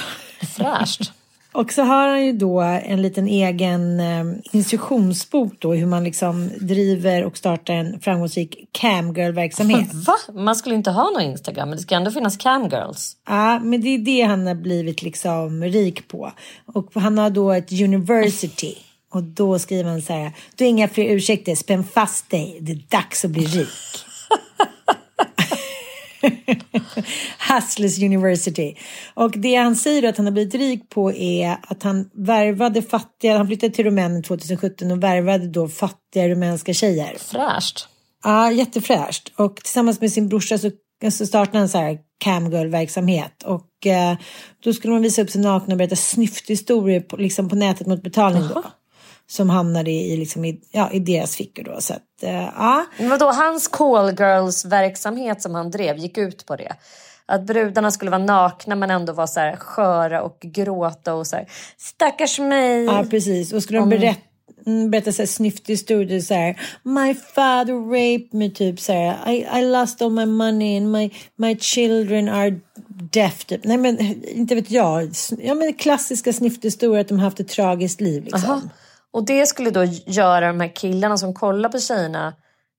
Fräscht. 0.57 1.13
Och 1.57 1.73
så 1.73 1.83
har 1.83 2.09
han 2.09 2.27
ju 2.27 2.33
då 2.33 2.61
en 2.61 3.03
liten 3.03 3.29
egen 3.29 4.01
eh, 4.01 4.25
instruktionsbok 4.53 5.53
då 5.59 5.75
hur 5.75 5.87
man 5.87 6.05
liksom 6.05 6.51
driver 6.61 7.25
och 7.25 7.37
startar 7.37 7.75
en 7.75 8.01
framgångsrik 8.01 8.69
camgirl-verksamhet. 8.73 9.95
Va? 9.95 10.15
Man 10.33 10.57
skulle 10.57 10.75
inte 10.75 10.91
ha 10.91 11.11
någon 11.11 11.23
Instagram, 11.23 11.69
men 11.69 11.77
det 11.77 11.83
ska 11.83 11.95
ändå 11.95 12.11
finnas 12.11 12.37
camgirls. 12.37 13.17
Ja, 13.29 13.59
men 13.59 13.81
det 13.81 13.89
är 13.89 13.99
det 13.99 14.23
han 14.23 14.47
har 14.47 14.55
blivit 14.55 15.03
liksom 15.03 15.65
rik 15.65 16.09
på. 16.09 16.33
Och 16.75 16.91
han 16.95 17.19
har 17.19 17.31
då 17.31 17.53
ett 17.53 17.73
university. 17.73 18.75
Och 19.13 19.23
då 19.23 19.59
skriver 19.59 19.91
han 19.91 20.03
så 20.03 20.13
här, 20.13 20.33
du 20.55 20.65
har 20.65 20.69
inga 20.69 20.89
fler 20.89 21.05
ursäkter, 21.05 21.55
spänn 21.55 21.85
fast 21.85 22.31
dig, 22.31 22.59
det 22.61 22.73
är 22.73 22.83
dags 22.89 23.25
att 23.25 23.31
bli 23.31 23.45
rik. 23.45 24.06
Hustlers 27.51 27.99
University. 27.99 28.75
Och 29.15 29.31
det 29.39 29.55
han 29.55 29.77
säger 29.77 30.09
att 30.09 30.17
han 30.17 30.27
har 30.27 30.33
blivit 30.33 30.55
rik 30.55 30.89
på 30.89 31.13
är 31.13 31.57
att 31.63 31.83
han 31.83 32.11
värvade 32.13 32.83
fattiga, 32.83 33.37
han 33.37 33.47
flyttade 33.47 33.73
till 33.73 33.85
Rumänien 33.85 34.23
2017 34.23 34.91
och 34.91 35.03
värvade 35.03 35.49
då 35.49 35.69
fattiga 35.69 36.29
rumänska 36.29 36.75
tjejer. 36.75 37.17
Fräscht. 37.19 37.89
Ja, 38.25 38.53
jättefräscht. 38.53 39.33
Och 39.37 39.57
tillsammans 39.57 40.01
med 40.01 40.13
sin 40.13 40.29
brorsa 40.29 40.59
så, 40.59 40.71
så 41.11 41.27
startade 41.27 41.59
han 41.59 41.69
så 41.69 41.79
här 41.79 41.99
camgirl-verksamhet. 42.19 43.43
Och 43.43 43.87
eh, 43.87 44.17
då 44.65 44.73
skulle 44.73 44.93
man 44.93 45.03
visa 45.03 45.23
upp 45.23 45.31
sig 45.31 45.41
nakna 45.41 45.75
och 45.75 45.79
berätta 45.79 45.97
snyfthistorier 45.97 47.01
på, 47.01 47.17
liksom 47.17 47.49
på 47.49 47.57
nätet 47.57 47.87
mot 47.87 48.03
betalning 48.03 48.43
då. 48.55 48.63
Som 49.29 49.51
hamnade 49.51 49.91
i, 49.91 50.17
liksom, 50.17 50.45
i, 50.45 50.61
ja, 50.71 50.91
i 50.93 50.99
deras 50.99 51.37
fickor 51.37 51.63
då. 51.63 51.81
Så 51.81 51.95
att, 51.95 52.23
eh, 52.23 52.33
ja. 52.33 52.87
Men 52.99 53.11
vadå, 53.11 53.27
hans 53.27 53.69
callgirls-verksamhet 53.69 55.43
som 55.43 55.55
han 55.55 55.71
drev 55.71 55.97
gick 55.97 56.19
ut 56.19 56.47
på 56.47 56.57
det? 56.57 56.73
Att 57.27 57.43
brudarna 57.43 57.91
skulle 57.91 58.11
vara 58.11 58.25
nakna 58.25 58.77
men 58.77 58.91
ändå 58.91 59.13
vara 59.13 59.27
så 59.27 59.41
här 59.41 59.57
sköra 59.57 60.23
och 60.23 60.39
gråta 60.41 61.15
och 61.15 61.27
så 61.27 61.37
här 61.37 61.47
stackars 61.79 62.39
mig. 62.39 62.85
ja, 62.85 63.05
precis. 63.11 63.53
Och 63.53 63.63
skulle 63.63 63.79
de 63.79 63.89
berätta 63.89 64.21
mm, 64.67 64.91
berätta 64.91 65.13
så 65.13 65.23
här 65.23 65.27
snyfthistorier 65.27 66.21
så 66.21 66.35
här 66.35 66.61
My 66.83 67.15
father 67.15 67.75
raped 67.75 68.35
me 68.35 68.51
typ 68.51 68.81
så 68.81 68.93
här 68.93 69.33
I, 69.33 69.47
I 69.61 69.65
lost 69.65 70.03
all 70.03 70.11
my 70.11 70.27
money 70.27 70.77
and 70.77 70.93
my, 70.93 71.11
my 71.37 71.57
children 71.59 72.29
are 72.29 72.61
deaf 72.89 73.45
typ. 73.45 73.65
Nej 73.65 73.77
men 73.77 74.01
inte 74.25 74.55
vet 74.55 74.71
jag. 74.71 75.11
Ja 75.39 75.55
men 75.55 75.75
klassiska 75.75 76.33
snyfthistorier 76.33 77.01
att 77.01 77.09
de 77.09 77.19
haft 77.19 77.41
ett 77.41 77.49
tragiskt 77.49 78.01
liv 78.01 78.25
liksom. 78.25 78.51
Aha. 78.51 78.63
Och 79.17 79.25
det 79.25 79.47
skulle 79.47 79.71
då 79.71 79.85
göra 80.07 80.47
de 80.47 80.61
här 80.61 80.77
killarna 80.77 81.17
som 81.17 81.35
kollar 81.35 81.69
på 81.69 81.79
tjejerna 81.79 82.35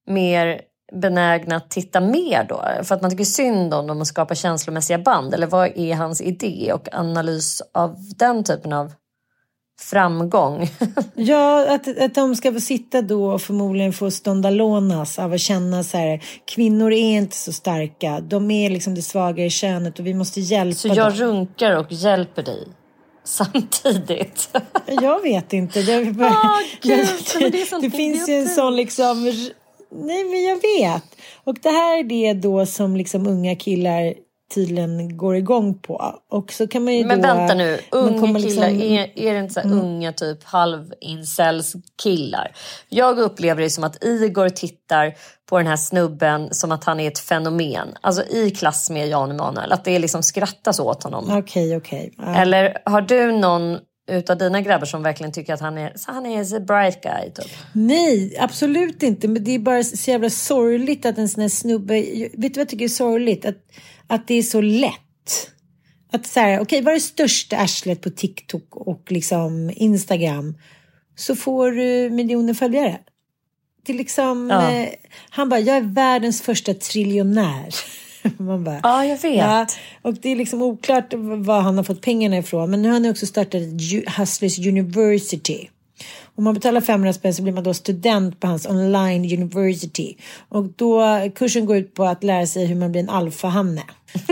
mer 0.06 0.60
benägna 0.92 1.56
att 1.56 1.70
titta 1.70 2.00
mer 2.00 2.46
då? 2.48 2.64
För 2.82 2.94
att 2.94 3.02
man 3.02 3.10
tycker 3.10 3.24
synd 3.24 3.74
om 3.74 3.86
dem 3.86 4.00
och 4.00 4.06
skapar 4.06 4.34
känslomässiga 4.34 4.98
band? 4.98 5.34
Eller 5.34 5.46
vad 5.46 5.72
är 5.76 5.94
hans 5.94 6.20
idé 6.20 6.72
och 6.74 6.88
analys 6.92 7.62
av 7.74 7.96
den 8.16 8.44
typen 8.44 8.72
av 8.72 8.92
framgång? 9.80 10.70
Ja, 11.14 11.74
att, 11.74 11.98
att 12.00 12.14
de 12.14 12.36
ska 12.36 12.52
få 12.52 12.60
sitta 12.60 13.02
då 13.02 13.32
och 13.32 13.42
förmodligen 13.42 13.92
få 13.92 14.10
ståndalonas 14.10 15.18
av 15.18 15.32
att 15.32 15.40
känna 15.40 15.82
så 15.84 15.98
här, 15.98 16.22
kvinnor 16.44 16.92
är 16.92 17.16
inte 17.16 17.36
så 17.36 17.52
starka, 17.52 18.20
de 18.20 18.50
är 18.50 18.70
liksom 18.70 18.94
det 18.94 19.02
svagare 19.02 19.50
könet 19.50 19.98
och 19.98 20.06
vi 20.06 20.14
måste 20.14 20.40
hjälpa 20.40 20.74
Så 20.74 20.88
jag 20.88 20.96
dem. 20.96 21.12
runkar 21.12 21.76
och 21.76 21.92
hjälper 21.92 22.42
dig 22.42 22.68
samtidigt. 23.28 24.56
Jag 24.86 25.22
vet 25.22 25.52
inte. 25.52 25.82
Det, 25.82 26.14
Åh, 26.20 26.58
gud, 26.82 27.06
men 27.40 27.50
det 27.50 27.80
det 27.80 27.90
finns 27.90 28.28
ju 28.28 28.34
en 28.34 28.48
sån 28.48 28.76
liksom, 28.76 29.24
nej 29.90 30.24
men 30.24 30.44
jag 30.44 30.62
vet. 30.62 31.04
Och 31.44 31.54
det 31.62 31.70
här 31.70 31.98
är 31.98 32.04
det 32.04 32.32
då 32.32 32.66
som 32.66 32.96
liksom 32.96 33.26
unga 33.26 33.56
killar 33.56 34.14
tydligen 34.54 35.16
går 35.16 35.36
igång 35.36 35.78
på. 35.78 36.14
Och 36.30 36.52
så 36.52 36.66
kan 36.68 36.84
man 36.84 36.94
ju 36.94 37.04
Men 37.04 37.22
då, 37.22 37.28
vänta 37.28 37.54
nu, 37.54 37.78
unga 37.90 38.20
kommer 38.20 38.40
killar, 38.40 38.70
liksom- 38.70 38.92
är, 38.92 39.18
är 39.28 39.34
det 39.34 39.40
inte 39.40 39.54
så 39.54 39.60
här 39.60 39.72
unga 39.72 40.12
typ 40.12 40.44
halv-incels 40.44 41.76
killar? 42.02 42.52
Jag 42.88 43.18
upplever 43.18 43.62
det 43.62 43.70
som 43.70 43.84
att 43.84 44.04
Igor 44.04 44.48
tittar 44.48 45.14
på 45.48 45.58
den 45.58 45.66
här 45.66 45.76
snubben 45.76 46.54
som 46.54 46.72
att 46.72 46.84
han 46.84 47.00
är 47.00 47.08
ett 47.08 47.18
fenomen. 47.18 47.88
Alltså 48.00 48.22
i 48.22 48.50
klass 48.50 48.90
med 48.90 49.08
Jan 49.08 49.30
Emanuel, 49.30 49.72
att 49.72 49.84
det 49.84 49.98
liksom 49.98 50.22
skrattas 50.22 50.80
åt 50.80 51.02
honom. 51.02 51.38
Okej, 51.38 51.76
okej. 51.76 52.14
Ja. 52.16 52.34
Eller 52.34 52.78
har 52.84 53.00
du 53.00 53.32
någon 53.32 53.78
utav 54.08 54.38
dina 54.38 54.60
grabbar 54.60 54.86
som 54.86 55.02
verkligen 55.02 55.32
tycker 55.32 55.54
att 55.54 55.60
han 55.60 55.78
är, 55.78 55.92
så 55.96 56.12
han 56.12 56.26
är 56.26 56.56
a 56.56 56.60
bright 56.60 57.02
guy 57.02 57.30
typ? 57.30 57.52
Nej, 57.72 58.36
absolut 58.40 59.02
inte. 59.02 59.28
Men 59.28 59.44
det 59.44 59.54
är 59.54 59.58
bara 59.58 59.82
så 59.82 60.10
jävla 60.10 60.30
sorgligt 60.30 61.06
att 61.06 61.18
en 61.18 61.28
sån 61.28 61.40
här 61.40 61.48
snubbe... 61.48 61.94
Vet 61.94 62.32
du 62.32 62.48
vad 62.48 62.58
jag 62.58 62.68
tycker 62.68 62.84
är 62.84 62.88
sorgligt? 62.88 63.44
Att, 63.44 63.56
att 64.08 64.28
det 64.28 64.34
är 64.34 64.42
så 64.42 64.60
lätt. 64.60 65.50
Att 66.12 66.26
så 66.26 66.40
här, 66.40 66.60
okej, 66.60 66.82
vad 66.82 66.92
är 66.92 66.96
det 66.96 67.00
största 67.00 67.56
arslet 67.56 68.00
på 68.00 68.10
TikTok 68.10 68.76
och 68.76 69.12
liksom 69.12 69.70
Instagram? 69.74 70.54
Så 71.16 71.36
får 71.36 71.70
du 71.70 72.10
miljoner 72.10 72.54
följare. 72.54 72.98
Det 73.86 73.92
är 73.92 73.96
liksom... 73.96 74.50
Ja. 74.50 74.70
Eh, 74.70 74.88
han 75.30 75.48
bara, 75.48 75.60
jag 75.60 75.76
är 75.76 75.80
världens 75.80 76.42
första 76.42 76.74
triljonär. 76.74 77.74
Man 78.36 78.64
bara, 78.64 78.80
Ja, 78.82 79.04
jag 79.04 79.18
vet. 79.18 79.36
Ja, 79.36 79.66
och 80.02 80.14
det 80.14 80.28
är 80.28 80.36
liksom 80.36 80.62
oklart 80.62 81.14
var 81.14 81.60
han 81.60 81.76
har 81.76 81.84
fått 81.84 82.02
pengarna 82.02 82.38
ifrån. 82.38 82.70
Men 82.70 82.82
nu 82.82 82.88
har 82.88 82.92
han 82.92 83.10
också 83.10 83.26
startat 83.26 83.62
Hustlers 84.18 84.58
University. 84.58 85.68
Om 86.38 86.44
man 86.44 86.54
betalar 86.54 86.80
500 86.80 87.12
spänn 87.12 87.34
så 87.34 87.42
blir 87.42 87.52
man 87.52 87.64
då 87.64 87.74
student 87.74 88.40
på 88.40 88.46
hans 88.46 88.66
online 88.66 89.38
university. 89.38 90.16
Och 90.48 90.64
då, 90.64 91.02
kursen 91.34 91.66
går 91.66 91.76
ut 91.76 91.94
på 91.94 92.04
att 92.04 92.24
lära 92.24 92.46
sig 92.46 92.66
hur 92.66 92.74
man 92.74 92.92
blir 92.92 93.02
en 93.02 93.10
alfahanne. 93.10 93.82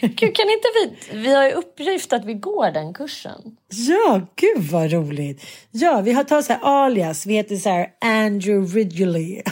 Gud, 0.00 0.36
kan 0.36 0.50
inte 0.50 0.68
vi... 0.74 0.96
Vi 1.18 1.34
har 1.34 1.44
ju 1.44 1.50
uppgift 1.50 2.12
att 2.12 2.24
vi 2.24 2.34
går 2.34 2.70
den 2.70 2.94
kursen. 2.94 3.56
Ja, 3.68 4.20
gud 4.36 4.70
vad 4.70 4.92
roligt. 4.92 5.42
Ja, 5.70 6.00
vi 6.00 6.12
har 6.12 6.24
tagit 6.24 6.46
så 6.46 6.52
här 6.52 6.60
alias. 6.62 7.26
Vi 7.26 7.34
heter 7.34 7.56
så 7.56 7.68
här 7.68 7.88
Andrew 8.00 8.78
Ridgely. 8.78 9.42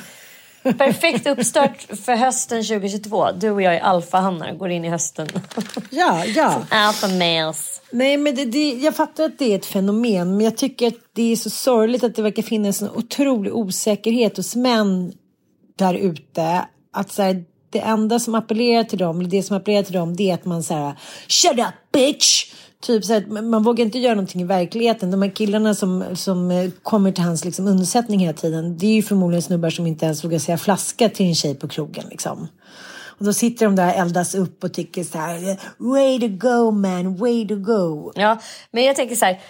Perfekt 0.78 1.26
uppstart 1.26 1.82
för 2.04 2.16
hösten 2.16 2.64
2022. 2.64 3.32
Du 3.32 3.50
och 3.50 3.62
jag 3.62 3.74
är 3.74 3.80
alfahannar, 3.80 4.52
går 4.52 4.70
in 4.70 4.84
i 4.84 4.88
hösten. 4.88 5.28
Ja, 5.90 6.24
ja. 6.24 6.62
Alpha 6.70 7.08
males. 7.08 7.81
Nej, 7.92 8.16
men 8.16 8.34
det, 8.34 8.44
det, 8.44 8.72
jag 8.72 8.96
fattar 8.96 9.24
att 9.24 9.38
det 9.38 9.52
är 9.52 9.56
ett 9.56 9.66
fenomen, 9.66 10.36
men 10.36 10.40
jag 10.40 10.56
tycker 10.56 10.86
att 10.86 10.94
det 11.12 11.32
är 11.32 11.36
så 11.36 11.50
sorgligt 11.50 12.04
att 12.04 12.14
det 12.14 12.22
verkar 12.22 12.42
finnas 12.42 12.82
en 12.82 12.90
otrolig 12.90 13.54
osäkerhet 13.54 14.36
hos 14.36 14.56
män 14.56 15.12
där 15.78 15.94
ute. 15.94 16.64
Att 16.92 17.12
så 17.12 17.22
här, 17.22 17.44
det 17.70 17.78
enda 17.78 18.18
som 18.18 18.34
appellerar 18.34 18.84
till 18.84 18.98
dem, 18.98 19.20
eller 19.20 19.30
det 19.30 19.42
som 19.42 19.56
appellerar 19.56 19.82
till 19.82 19.92
dem, 19.92 20.16
det 20.16 20.30
är 20.30 20.34
att 20.34 20.44
man 20.44 20.62
så 20.62 20.74
här, 20.74 20.94
shut 21.28 21.58
up 21.58 21.92
bitch! 21.92 22.52
Typ 22.82 23.04
så 23.04 23.12
här, 23.12 23.42
man- 23.42 23.62
vågar 23.62 23.84
inte 23.84 23.98
göra 23.98 24.14
någonting 24.14 24.40
i 24.40 24.44
verkligheten. 24.44 25.10
De 25.10 25.22
här 25.22 25.30
killarna 25.30 25.74
som, 25.74 26.04
som 26.14 26.50
eh, 26.50 26.70
kommer 26.82 27.12
till 27.12 27.24
hans 27.24 27.44
liksom, 27.44 27.66
undsättning 27.66 28.20
hela 28.20 28.32
tiden, 28.32 28.78
det 28.78 28.86
är 28.86 28.94
ju 28.94 29.02
förmodligen 29.02 29.42
snubbar 29.42 29.70
som 29.70 29.86
inte 29.86 30.04
ens 30.06 30.24
vågar 30.24 30.38
säga 30.38 30.58
flaska 30.58 31.08
till 31.08 31.26
en 31.26 31.34
tjej 31.34 31.54
på 31.54 31.68
krogen. 31.68 32.04
Liksom. 32.10 32.48
Och 33.22 33.26
då 33.26 33.32
sitter 33.32 33.66
de 33.66 33.76
där 33.76 33.94
eldas 33.94 34.34
upp 34.34 34.64
och 34.64 34.72
tycker 34.72 35.04
så 35.04 35.18
här, 35.18 35.58
way 35.78 36.20
to 36.20 36.28
go 36.28 36.70
man, 36.70 37.16
way 37.16 37.48
to 37.48 37.56
go. 37.56 38.12
Ja, 38.14 38.38
men 38.70 38.84
jag 38.84 38.96
tänker 38.96 39.16
så 39.16 39.24
här. 39.24 39.40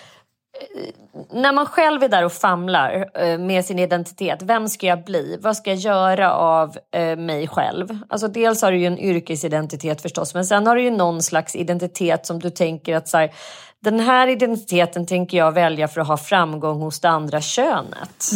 När 1.31 1.53
man 1.53 1.67
själv 1.67 2.03
är 2.03 2.09
där 2.09 2.25
och 2.25 2.33
famlar 2.33 3.11
eh, 3.15 3.39
med 3.39 3.65
sin 3.65 3.79
identitet. 3.79 4.43
Vem 4.43 4.69
ska 4.69 4.87
jag 4.87 5.05
bli? 5.05 5.39
Vad 5.41 5.57
ska 5.57 5.71
jag 5.71 5.79
göra 5.79 6.33
av 6.35 6.79
eh, 6.91 7.17
mig 7.17 7.49
själv? 7.49 7.99
Alltså 8.09 8.29
dels 8.29 8.63
har 8.63 8.73
du 8.73 8.79
ju 8.79 8.87
en 8.87 8.99
yrkesidentitet 8.99 10.03
förstås. 10.03 10.35
Men 10.35 10.45
sen 10.45 10.67
har 10.67 10.77
du 10.77 10.83
ju 10.83 10.91
någon 10.91 11.23
slags 11.23 11.57
identitet 11.57 12.27
som 12.27 12.39
du 12.39 12.51
tänker 12.51 12.97
att 12.97 13.09
så 13.09 13.19
här, 13.19 13.33
den 13.81 14.01
här 14.01 14.29
identiteten 14.29 15.07
tänker 15.07 15.39
jag 15.39 15.53
välja 15.53 15.89
för 15.89 16.01
att 16.01 16.07
ha 16.07 16.17
framgång 16.17 16.81
hos 16.81 17.01
det 17.01 17.09
andra 17.09 17.41
könet. 17.41 18.31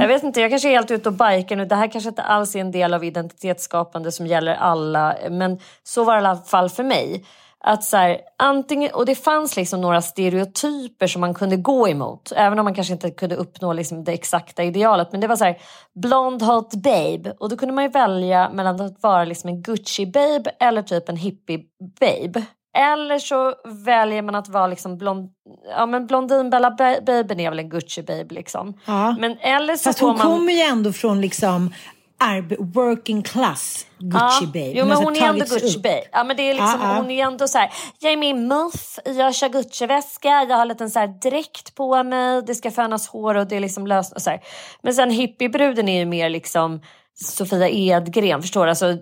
Jag 0.00 0.08
vet 0.08 0.22
inte, 0.22 0.40
jag 0.40 0.50
kanske 0.50 0.68
är 0.68 0.72
helt 0.72 0.90
ute 0.90 1.08
och 1.08 1.14
bajkar 1.14 1.56
nu. 1.56 1.64
Det 1.64 1.74
här 1.74 1.88
kanske 1.88 2.08
inte 2.08 2.22
alls 2.22 2.56
är 2.56 2.60
en 2.60 2.70
del 2.70 2.94
av 2.94 3.04
identitetsskapande 3.04 4.12
som 4.12 4.26
gäller 4.26 4.54
alla. 4.54 5.16
Men 5.30 5.58
så 5.82 6.04
var 6.04 6.16
det 6.16 6.22
i 6.22 6.26
alla 6.26 6.36
fall 6.36 6.68
för 6.68 6.84
mig. 6.84 7.24
Att 7.64 7.84
så 7.84 7.96
här, 7.96 8.20
antingen, 8.38 8.90
och 8.94 9.06
det 9.06 9.14
fanns 9.14 9.56
liksom 9.56 9.80
några 9.80 10.02
stereotyper 10.02 11.06
som 11.06 11.20
man 11.20 11.34
kunde 11.34 11.56
gå 11.56 11.88
emot. 11.88 12.32
Även 12.36 12.58
om 12.58 12.64
man 12.64 12.74
kanske 12.74 12.92
inte 12.92 13.10
kunde 13.10 13.36
uppnå 13.36 13.72
liksom 13.72 14.04
det 14.04 14.12
exakta 14.12 14.62
idealet. 14.62 15.12
Men 15.12 15.20
det 15.20 15.26
var 15.26 15.36
så 15.36 15.44
här, 15.44 15.58
blond 15.94 16.42
hot 16.42 16.74
babe. 16.74 17.34
Och 17.38 17.48
då 17.48 17.56
kunde 17.56 17.74
man 17.74 17.84
ju 17.84 17.90
välja 17.90 18.50
mellan 18.50 18.80
att 18.80 19.02
vara 19.02 19.24
liksom 19.24 19.48
en 19.48 19.62
Gucci 19.62 20.06
babe 20.06 20.50
eller 20.60 20.82
typ 20.82 21.08
en 21.08 21.16
hippie 21.16 21.60
babe. 22.00 22.42
Eller 22.78 23.18
så 23.18 23.54
väljer 23.84 24.22
man 24.22 24.34
att 24.34 24.48
vara 24.48 24.66
liksom 24.66 24.98
blond, 24.98 25.30
ja 25.76 25.86
men 25.86 26.06
Blondinbella 26.06 26.70
babyn 27.06 27.40
är 27.40 27.50
väl 27.50 27.58
en 27.58 27.68
Gucci 27.68 28.02
babe 28.02 28.34
liksom. 28.34 28.78
Ja. 28.84 29.16
Men 29.18 29.38
eller 29.38 29.76
så 29.76 29.82
Fast 29.82 29.98
hon 29.98 30.08
man... 30.08 30.26
kommer 30.26 30.52
ju 30.52 30.60
ändå 30.60 30.92
från 30.92 31.20
liksom 31.20 31.74
arbe- 32.20 32.72
working 32.74 33.22
class 33.22 33.86
Gucci 33.98 34.18
Ja, 34.40 34.46
babe. 34.46 34.72
Jo 34.74 34.84
men 34.86 34.96
har 34.96 35.04
hon 35.04 35.16
är 35.16 35.20
ändå 35.28 35.44
Gucci 35.44 35.76
upp. 35.76 35.82
babe. 35.82 36.02
Ja 36.12 36.24
men 36.24 36.36
det 36.36 36.42
är 36.42 36.54
liksom, 36.54 36.78
Ja, 36.82 36.88
ja. 36.94 37.00
hon 37.02 37.10
är 37.10 37.24
ändå 37.26 37.48
så 37.48 37.58
här. 37.58 37.70
Jag 37.98 38.12
är 38.12 38.16
min 38.16 38.48
muff, 38.48 38.98
jag 39.04 39.34
kör 39.34 39.48
Gucci-väska, 39.48 40.28
jag 40.28 40.56
har 40.56 40.62
en 40.62 40.68
liten 40.68 40.90
så 40.90 40.98
här 40.98 41.06
dräkt 41.30 41.74
på 41.74 42.02
mig, 42.02 42.42
det 42.42 42.54
ska 42.54 42.70
fönas 42.70 43.08
hår 43.08 43.34
och 43.34 43.46
det 43.46 43.56
är 43.56 43.60
liksom 43.60 43.86
löst 43.86 44.12
och 44.12 44.22
så 44.22 44.30
här. 44.30 44.40
Men 44.82 44.94
sen 44.94 45.10
hippiebruden 45.10 45.88
är 45.88 45.98
ju 45.98 46.04
mer 46.06 46.28
liksom 46.30 46.80
Sofia 47.24 47.68
Edgren, 47.68 48.42
förstår 48.42 48.64
du? 48.64 48.70
Alltså, 48.70 48.96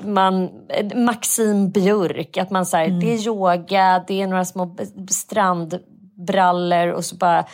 man, 0.00 0.50
Maxim 0.94 1.70
Björk, 1.70 2.36
att 2.36 2.50
man 2.50 2.66
säger 2.66 2.88
Mm. 2.88 3.00
det 3.00 3.14
är 3.14 3.26
yoga, 3.26 4.04
det 4.06 4.22
är 4.22 4.26
några 4.26 4.44
små 4.44 4.76
strandbrallor 5.10 6.88
och 6.88 7.04
så 7.04 7.16
bara 7.16 7.44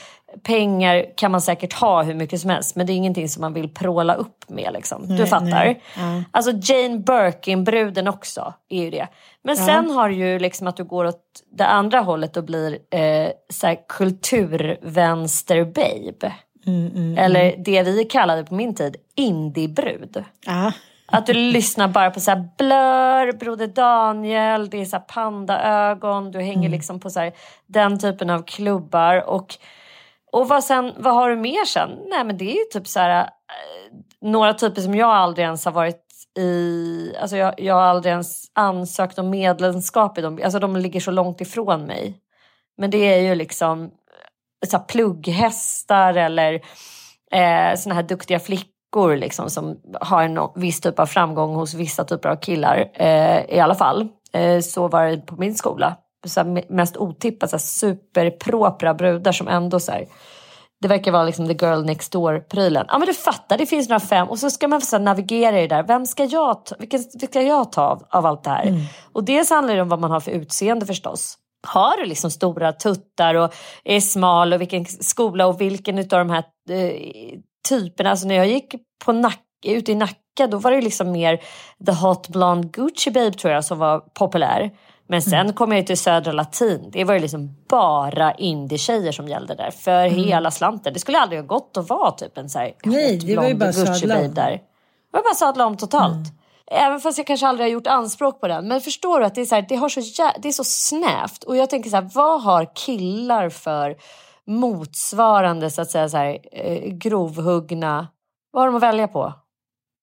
pengar 0.43 1.07
kan 1.17 1.31
man 1.31 1.41
säkert 1.41 1.73
ha 1.73 2.03
hur 2.03 2.15
mycket 2.15 2.41
som 2.41 2.51
helst 2.51 2.77
men 2.77 2.87
det 2.87 2.93
är 2.93 2.95
ingenting 2.95 3.29
som 3.29 3.41
man 3.41 3.53
vill 3.53 3.69
pråla 3.75 4.15
upp 4.15 4.51
med 4.51 4.71
liksom. 4.73 5.09
du 5.09 5.15
Nej, 5.15 5.27
fattar? 5.27 5.47
nej. 5.47 5.83
Ja. 5.97 6.23
Alltså 6.31 6.53
Jane 6.73 6.99
Birkin-bruden 6.99 8.09
också 8.09 8.55
är 8.69 8.83
ju 8.83 8.91
det. 8.91 9.09
Men 9.43 9.57
sen 9.57 9.91
har 9.91 10.09
du 10.09 10.15
ju 10.15 10.39
liksom 10.39 10.67
att 10.67 10.77
du 10.77 10.85
går 10.85 11.05
åt 11.05 11.23
det 11.53 11.67
andra 11.67 12.01
hållet 12.01 12.37
och 12.37 12.45
blir 12.45 12.79
eh, 12.91 13.29
så 13.49 13.77
kulturvänster-babe. 13.89 16.33
Mm, 16.67 17.19
Eller 17.19 17.55
det 17.59 17.83
vi 17.83 18.05
kallade 18.05 18.45
på 18.45 18.55
min 18.55 18.75
tid 18.75 18.97
indiebrud. 19.15 20.25
Ja. 20.47 20.73
Att 21.13 21.27
du 21.27 21.33
lyssnar 21.33 21.89
bara 21.89 22.11
på 22.11 22.21
så 22.21 22.31
här 22.31 22.49
Blur, 22.59 23.39
Broder 23.39 23.67
Daniel, 23.67 24.71
det 24.71 24.81
är 24.81 24.85
så 24.85 24.99
pandaögon, 24.99 26.31
du 26.31 26.39
hänger 26.39 26.59
Mm. 26.59 26.73
liksom 26.73 27.01
på 27.01 27.11
så 27.11 27.31
den 27.67 27.99
typen 27.99 28.31
av 28.31 28.43
klubbar. 28.43 29.29
Och, 29.29 29.55
och 30.33 30.49
vad, 30.49 30.65
sen, 30.65 30.93
vad 30.97 31.15
har 31.15 31.31
du 31.31 31.37
mer 31.37 31.65
sen? 31.65 31.91
Nej 32.09 32.25
men 32.25 32.39
det 32.39 32.45
är 32.45 32.59
ju 32.59 32.65
typ 32.73 32.89
så 32.89 33.01
här, 33.01 33.21
eh, 33.23 33.29
några 34.21 34.55
typer 34.55 34.83
som 34.83 34.95
jag 34.95 35.11
aldrig 35.11 35.45
ens 35.45 35.65
har 35.65 35.73
varit 35.73 36.07
i, 36.39 37.17
alltså 37.21 37.37
jag, 37.37 37.61
jag 37.61 37.75
har 37.75 37.83
aldrig 37.83 38.13
ens 38.13 38.45
ansökt 38.55 39.19
om 39.19 39.31
medlemskap 39.31 40.19
i 40.19 40.21
dem, 40.21 40.41
alltså 40.45 40.59
de 40.59 40.77
ligger 40.77 41.01
så 41.01 41.11
långt 41.11 41.41
ifrån 41.41 41.83
mig. 41.83 42.17
Men 42.79 42.91
det 42.91 42.99
är 42.99 43.21
ju 43.21 43.35
liksom 43.35 43.83
eh, 43.83 44.69
så 44.69 44.77
här 44.77 44.85
plugghästar 44.85 46.15
eller 46.15 46.55
eh, 47.33 47.77
såna 47.77 47.95
här 47.95 48.03
duktiga 48.03 48.41
flickor 48.41 49.17
liksom, 49.17 49.51
som 49.51 49.81
har 50.01 50.23
en 50.23 50.39
viss 50.55 50.81
typ 50.81 50.99
av 50.99 51.07
framgång 51.07 51.55
hos 51.55 51.75
vissa 51.75 52.05
typer 52.05 52.29
av 52.29 52.37
killar. 52.37 52.91
Eh, 52.95 53.57
I 53.57 53.61
alla 53.61 53.75
fall. 53.75 54.09
Eh, 54.33 54.61
så 54.61 54.89
var 54.89 55.07
det 55.07 55.17
på 55.17 55.37
min 55.37 55.55
skola. 55.55 55.97
Så 56.27 56.41
här, 56.41 56.73
mest 56.73 56.97
otippat 56.97 57.50
så 57.50 57.57
här, 57.57 57.61
superpropra 57.61 58.95
brudar 58.95 59.33
som 59.33 59.49
ändå 59.49 59.81
så 59.81 59.93
här, 59.93 60.07
det 60.81 60.89
verkar 60.89 61.12
vara 61.12 61.25
liksom 61.25 61.47
the 61.47 61.67
girl 61.67 61.85
next 61.85 62.12
door-prylen. 62.12 62.87
Ja 62.89 62.99
men 62.99 63.07
du 63.07 63.15
fattar, 63.15 63.59
det 63.59 63.67
finns 63.67 63.89
några 63.89 64.00
fem 64.00 64.29
och 64.29 64.39
så 64.39 64.50
ska 64.50 64.69
man 64.69 64.81
så 64.81 64.99
navigera 64.99 65.59
i 65.59 65.67
det 65.67 65.77
där. 65.77 65.83
Vem 65.83 66.07
ska 66.07 66.25
jag 66.25 66.65
ta, 66.65 66.77
vilken, 66.79 67.03
ska 67.03 67.43
jag 67.43 67.73
ta 67.73 67.83
av, 67.83 68.07
av 68.11 68.27
allt 68.27 68.45
det 68.45 68.50
här? 68.50 68.87
Och 69.12 69.25
dels 69.25 69.50
handlar 69.50 69.75
det 69.75 69.83
om 69.83 69.89
vad 69.89 70.00
man 70.00 70.11
har 70.11 70.21
för 70.21 70.31
utseende 70.31 70.87
förstås. 70.87 71.39
Har 71.67 71.97
du 71.97 72.05
liksom 72.07 72.31
stora 72.31 72.73
tuttar 72.73 73.35
och 73.35 73.55
är 73.85 74.00
smal 74.00 74.53
och 74.53 74.61
vilken 74.61 74.87
skola 74.87 75.47
och 75.47 75.61
vilken 75.61 75.99
utav 75.99 76.19
de 76.19 76.31
här 76.31 76.45
eh, 76.71 77.39
typerna. 77.69 78.11
Alltså 78.11 78.26
när 78.26 78.35
jag 78.35 78.47
gick 78.47 78.75
på 79.04 79.13
Nack, 79.13 79.41
ute 79.67 79.93
i 79.93 79.95
Nacka 79.95 80.47
då 80.50 80.59
var 80.59 80.71
det 80.71 80.80
liksom 80.80 81.13
mer 81.13 81.41
the 81.87 81.93
hot 81.93 82.28
blonde 82.28 82.69
Gucci 82.69 83.11
babe 83.11 83.33
tror 83.33 83.52
jag 83.52 83.65
som 83.65 83.78
var 83.78 84.00
populär. 84.00 84.71
Men 85.11 85.23
sen 85.23 85.53
kom 85.53 85.71
jag 85.73 85.81
ju 85.81 85.87
till 85.87 85.99
Södra 85.99 86.33
Latin. 86.33 86.91
Det 86.93 87.05
var 87.05 87.15
ju 87.15 87.21
liksom 87.21 87.55
bara 87.69 88.33
indie-tjejer 88.35 89.13
som 89.13 89.29
gällde 89.29 89.55
där. 89.55 89.71
För 89.71 90.07
hela 90.07 90.51
slanten. 90.51 90.93
Det 90.93 90.99
skulle 91.01 91.19
aldrig 91.19 91.41
ha 91.41 91.47
gått 91.47 91.77
att 91.77 91.89
vara 91.89 92.11
typ 92.11 92.39
en 92.39 92.49
så 92.51 92.59
här 92.59 92.73
Nej, 92.85 93.19
det 93.19 93.37
var 93.37 93.49
ju 93.49 93.55
bara 93.55 93.73
sadla 93.73 94.19
om. 94.21 94.35
där. 94.35 94.51
Det 94.51 94.61
var 95.13 95.23
bara 95.23 95.35
sadla 95.35 95.67
om 95.67 95.77
totalt. 95.77 96.29
Även 96.73 97.01
fast 97.01 97.19
jag 97.19 97.27
kanske 97.27 97.47
aldrig 97.47 97.65
har 97.67 97.73
gjort 97.73 97.87
anspråk 97.87 98.41
på 98.41 98.49
den. 98.49 98.69
Men 98.69 98.81
förstår 98.81 99.21
du 99.21 99.27
att 99.27 99.35
det 99.35 99.41
är 99.41 99.45
så, 99.45 99.55
här, 99.55 99.67
det 99.69 99.77
har 99.77 99.89
så, 99.89 100.01
jä- 100.01 100.37
det 100.39 100.49
är 100.49 100.53
så 100.53 100.65
snävt. 100.65 101.45
Och 101.45 101.57
jag 101.57 101.71
tänker 101.71 101.91
så 101.91 101.97
här, 101.97 102.11
vad 102.15 102.43
har 102.43 102.71
killar 102.75 103.49
för 103.49 103.97
motsvarande 104.47 105.71
så 105.71 105.83
att 105.83 105.91
säga 105.91 106.09
så 106.09 106.17
här, 106.17 106.39
eh, 106.53 106.83
grovhuggna... 106.93 108.09
Vad 108.53 108.63
har 108.63 108.67
de 108.67 108.77
att 108.77 108.83
välja 108.83 109.09
på 109.09 109.33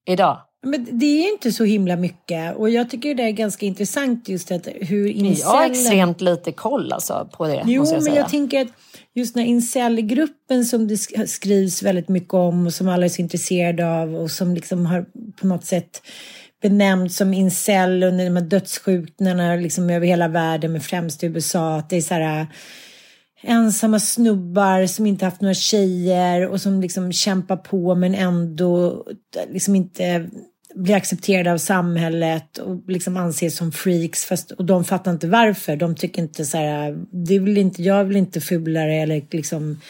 idag? 0.09 0.37
Men 0.69 0.87
det 0.91 1.05
är 1.05 1.31
inte 1.33 1.51
så 1.51 1.63
himla 1.63 1.95
mycket 1.95 2.55
och 2.55 2.69
jag 2.69 2.89
tycker 2.89 3.15
det 3.15 3.23
är 3.23 3.31
ganska 3.31 3.65
intressant 3.65 4.29
just 4.29 4.51
att 4.51 4.67
hur 4.81 5.07
Jag 5.07 5.47
har 5.47 5.65
extremt 5.65 6.21
lite 6.21 6.51
koll 6.51 6.93
alltså, 6.93 7.29
på 7.33 7.47
det. 7.47 7.63
Jo, 7.65 7.85
jag 7.85 8.03
men 8.03 8.13
jag 8.13 8.29
tänker 8.29 8.61
att 8.61 8.67
just 9.15 9.33
den 9.33 9.43
här 9.43 9.49
incel-gruppen 9.49 10.65
som 10.65 10.87
det 10.87 10.95
sk- 10.95 11.25
skrivs 11.25 11.83
väldigt 11.83 12.09
mycket 12.09 12.33
om 12.33 12.67
och 12.67 12.73
som 12.73 12.87
alla 12.87 13.05
är 13.05 13.09
så 13.09 13.21
intresserade 13.21 14.01
av 14.01 14.15
och 14.15 14.31
som 14.31 14.53
liksom 14.53 14.85
har 14.85 15.05
på 15.41 15.47
något 15.47 15.65
sätt 15.65 16.01
benämnts 16.61 17.15
som 17.17 17.33
incel 17.33 18.03
under 18.03 18.25
de 18.25 18.35
här 18.35 18.43
dödsskjutningarna 18.43 19.55
liksom 19.55 19.89
över 19.89 20.07
hela 20.07 20.27
världen 20.27 20.71
men 20.71 20.81
främst 20.81 21.23
i 21.23 21.27
USA. 21.27 21.75
Att 21.77 21.89
det 21.89 21.97
är 21.97 22.01
så 22.01 22.13
här 22.13 22.41
äh, 22.41 22.47
ensamma 23.41 23.99
snubbar 23.99 24.85
som 24.85 25.05
inte 25.05 25.25
haft 25.25 25.41
några 25.41 25.53
tjejer 25.53 26.47
och 26.47 26.61
som 26.61 26.81
liksom 26.81 27.13
kämpar 27.13 27.57
på 27.57 27.95
men 27.95 28.15
ändå 28.15 29.03
liksom 29.51 29.75
inte 29.75 30.29
blir 30.77 30.95
accepterade 30.95 31.53
av 31.53 31.57
samhället 31.57 32.57
och 32.57 32.81
liksom 32.87 33.17
anses 33.17 33.55
som 33.55 33.71
freaks 33.71 34.25
fast, 34.25 34.51
och 34.51 34.65
de 34.65 34.83
fattar 34.83 35.11
inte 35.11 35.27
varför. 35.27 35.75
De 35.75 35.95
tycker 35.95 36.21
inte 36.21 36.45
så 36.45 36.57
här, 36.57 36.97
det 37.11 37.39
vill 37.39 37.57
inte, 37.57 37.83
jag 37.83 38.03
vill 38.03 38.17
inte 38.17 38.41
fulare 38.41 38.95
eller 38.95 39.21
liksom 39.31 39.81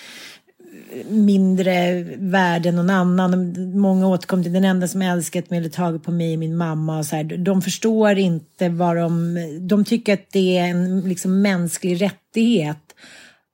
mindre 1.10 2.04
värd 2.17 2.65
än 2.65 2.76
någon 2.76 2.89
annan. 2.89 3.56
Många 3.80 4.08
återkommer 4.08 4.43
till 4.43 4.54
den 4.54 4.65
enda 4.65 4.88
som 4.88 5.02
älskat 5.02 5.50
mig 5.50 5.60
eller 5.60 5.69
tagit 5.69 6.04
på 6.04 6.12
mig 6.12 6.34
är 6.34 6.38
min 6.38 6.58
mamma. 6.58 6.97
Och 6.97 7.06
så 7.06 7.15
här. 7.15 7.23
De 7.23 7.62
förstår 7.62 8.17
inte 8.17 8.69
vad 8.69 8.95
de... 8.95 9.36
De 9.67 9.86
tycker 9.86 10.13
att 10.13 10.28
det 10.32 10.58
är 10.58 10.67
en 10.67 11.02
liksom, 11.02 11.41
mänsklig 11.41 12.02
rättighet 12.02 12.78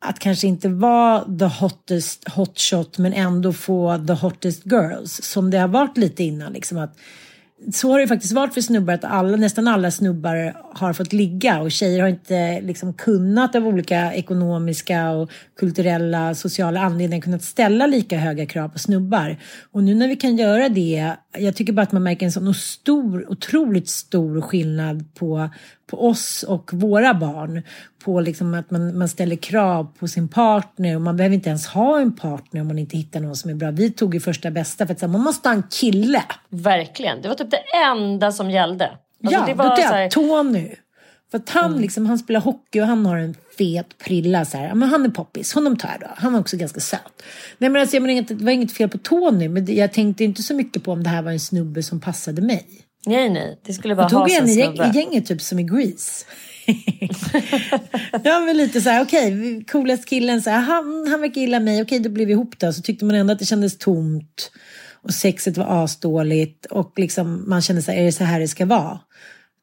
att 0.06 0.20
kanske 0.20 0.48
inte 0.48 0.70
vara 0.70 1.38
the 1.40 1.46
hottest 1.46 2.30
hotshot 2.30 2.98
men 2.98 3.14
ändå 3.14 3.54
få 3.54 4.06
the 4.08 4.14
hottest 4.14 4.66
girls 4.66 5.22
som 5.24 5.52
det 5.52 5.58
har 5.58 5.68
varit 5.68 5.98
lite 5.98 6.24
innan. 6.24 6.54
Liksom 6.54 6.78
att, 6.78 6.98
så 7.72 7.92
har 7.92 7.98
det 7.98 8.02
ju 8.02 8.08
faktiskt 8.08 8.34
varit 8.34 8.54
för 8.54 8.62
snubbar 8.62 8.94
att 8.94 9.04
alla, 9.04 9.38
nästan 9.38 9.68
alla 9.68 9.92
snubbar 9.92 10.56
har 10.74 10.94
fått 10.94 11.14
ligga 11.14 11.62
och 11.62 11.72
tjejer 11.72 12.02
har 12.02 12.08
inte 12.08 12.62
liksom 12.62 12.94
kunnat 12.94 13.56
av 13.56 13.68
olika 13.68 14.14
ekonomiska 14.14 15.12
och 15.12 15.32
kulturella, 15.60 16.36
sociala 16.36 16.82
anledningar 16.82 17.22
kunnat 17.22 17.44
ställa 17.44 17.88
lika 17.88 18.18
höga 18.18 18.46
krav 18.46 18.70
på 18.70 18.80
snubbar. 18.80 19.38
Och 19.72 19.84
nu 19.84 19.96
när 19.96 20.08
vi 20.08 20.16
kan 20.16 20.38
göra 20.38 20.70
det, 20.70 21.14
jag 21.38 21.56
tycker 21.56 21.74
bara 21.74 21.82
att 21.82 21.92
man 21.92 22.04
märker 22.04 22.26
en 22.26 22.32
sån 22.32 22.54
stor, 22.54 23.32
otroligt 23.32 23.90
stor 23.90 24.42
skillnad 24.42 25.16
på, 25.16 25.50
på 25.88 26.08
oss 26.08 26.44
och 26.44 26.74
våra 26.74 27.14
barn. 27.14 27.62
På 28.04 28.22
liksom 28.22 28.54
att 28.54 28.72
man, 28.72 28.98
man 28.98 29.10
ställer 29.10 29.36
krav 29.36 29.88
på 30.00 30.08
sin 30.08 30.28
partner 30.28 30.96
och 30.96 31.02
man 31.02 31.18
behöver 31.18 31.36
inte 31.36 31.50
ens 31.50 31.68
ha 31.68 32.00
en 32.00 32.16
partner 32.16 32.62
om 32.62 32.68
man 32.68 32.80
inte 32.80 32.98
hittar 32.98 33.20
någon 33.20 33.36
som 33.36 33.50
är 33.50 33.56
bra. 33.56 33.72
Vi 33.72 33.92
tog 33.92 34.14
ju 34.14 34.20
första 34.20 34.52
bästa 34.52 34.86
för 34.86 34.94
att 34.94 35.00
säga, 35.00 35.10
man 35.10 35.22
måste 35.22 35.50
ha 35.50 35.54
en 35.56 35.64
kille. 35.64 36.24
Verkligen. 36.50 37.22
Det 37.22 37.28
var 37.28 37.36
typ 37.36 37.52
det 37.52 37.64
enda 37.92 38.32
som 38.32 38.52
gällde. 38.52 38.86
Alltså, 38.86 39.40
ja, 39.40 39.46
det 39.46 39.52
då 39.52 39.58
var 39.58 39.70
tar 39.76 39.84
så 39.84 39.94
här, 39.94 40.02
jag 40.02 40.12
Tony. 40.12 40.70
För 41.32 41.38
att 41.38 41.50
han, 41.50 41.70
Mm. 41.72 41.82
liksom, 41.82 42.06
han 42.06 42.18
spelar 42.18 42.40
hockey 42.42 42.82
och 42.82 42.88
han 42.88 43.06
har 43.06 43.18
en 43.18 43.36
fet 43.58 43.98
prilla. 43.98 44.46
Så 44.46 44.58
här. 44.58 44.74
Men 44.74 44.90
han 44.90 45.06
är 45.06 45.10
poppis, 45.10 45.54
honom 45.54 45.78
tar 45.78 45.90
jag 45.90 46.00
då. 46.00 46.08
Han 46.18 46.36
är 46.36 46.40
också 46.40 46.58
ganska 46.58 46.80
söt. 46.80 47.24
Nej, 47.58 47.70
men 47.70 47.82
alltså, 47.82 47.96
jag 47.96 48.04
menar, 48.04 48.22
det 48.22 48.44
var 48.44 48.52
inget 48.52 48.72
fel 48.72 48.90
på 48.90 48.98
Tony, 48.98 49.50
men 49.50 49.76
jag 49.76 49.94
tänkte 49.94 50.24
inte 50.24 50.44
så 50.44 50.54
mycket 50.56 50.84
på 50.84 50.92
om 50.92 51.04
det 51.04 51.10
här 51.10 51.22
var 51.22 51.32
en 51.32 51.40
snubbe 51.40 51.84
som 51.84 52.00
passade 52.00 52.42
mig. 52.42 52.66
Nej, 53.06 53.30
nej. 53.30 53.60
Det 53.66 53.74
skulle 53.74 53.96
bara 53.96 54.08
ha 54.08 54.30
en 54.30 54.48
snubbe. 54.48 54.92
i 54.94 54.98
gänget 54.98 55.26
typ 55.26 55.42
som 55.42 55.60
i 55.60 55.64
Grease. 55.64 56.26
ja 58.24 58.40
men 58.40 58.58
lite 58.58 58.82
så 58.82 58.90
här, 58.90 59.04
okej, 59.04 59.64
coolast 59.72 60.06
killen, 60.06 60.42
så 60.42 60.50
här, 60.50 60.60
han, 60.60 61.08
han 61.10 61.22
verkar 61.22 61.42
gilla 61.42 61.60
mig, 61.60 61.82
okej 61.82 62.00
då 62.00 62.10
blev 62.10 62.28
vi 62.28 62.34
ihop 62.34 62.60
då. 62.60 62.74
Så 62.74 62.82
tyckte 62.82 63.06
man 63.06 63.16
ändå 63.16 63.34
att 63.34 63.40
det 63.40 63.46
kändes 63.46 63.78
tomt. 63.78 64.52
Och 65.04 65.14
sexet 65.14 65.58
var 65.58 65.84
asdåligt. 65.84 66.66
Och 66.66 67.00
liksom, 67.00 67.50
man 67.50 67.62
kände 67.62 67.82
så 67.82 67.92
här, 67.92 68.00
är 68.00 68.06
det 68.06 68.12
så 68.12 68.24
här 68.24 68.40
det 68.40 68.48
ska 68.48 68.66
vara? 68.66 69.00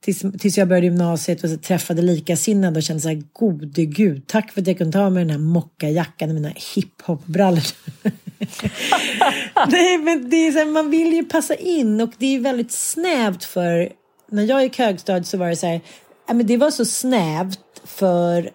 Tills, 0.04 0.24
tills 0.38 0.58
jag 0.58 0.68
började 0.68 0.86
gymnasiet 0.86 1.44
och 1.44 1.62
träffade 1.62 2.02
likasinnade 2.02 2.76
och 2.76 2.82
kände 2.82 3.02
så 3.02 3.08
här, 3.08 3.22
gode 3.32 3.84
gud, 3.84 4.26
tack 4.26 4.52
för 4.52 4.60
att 4.60 4.66
jag 4.66 4.78
kunde 4.78 4.92
ta 4.92 5.10
med 5.10 5.20
den 5.22 5.30
här 5.30 5.38
mockajackan 5.38 6.28
och 6.28 6.34
mina 6.34 6.52
hiphopbrallor. 6.74 7.62
Nej, 9.70 9.98
men 9.98 10.30
det 10.30 10.36
är 10.36 10.52
så 10.52 10.58
här, 10.58 10.66
man 10.66 10.90
vill 10.90 11.12
ju 11.12 11.24
passa 11.24 11.54
in 11.54 12.00
och 12.00 12.10
det 12.18 12.36
är 12.36 12.40
väldigt 12.40 12.72
snävt 12.72 13.44
för 13.44 13.92
när 14.30 14.42
jag 14.42 14.62
gick 14.62 14.78
högstadiet 14.78 15.26
så 15.26 15.38
var 15.38 15.48
det 15.48 15.56
så 15.56 15.66
här, 15.66 15.80
men 16.26 16.46
det 16.46 16.56
var 16.56 16.70
så 16.70 16.84
snävt 16.84 17.60
för 17.84 18.50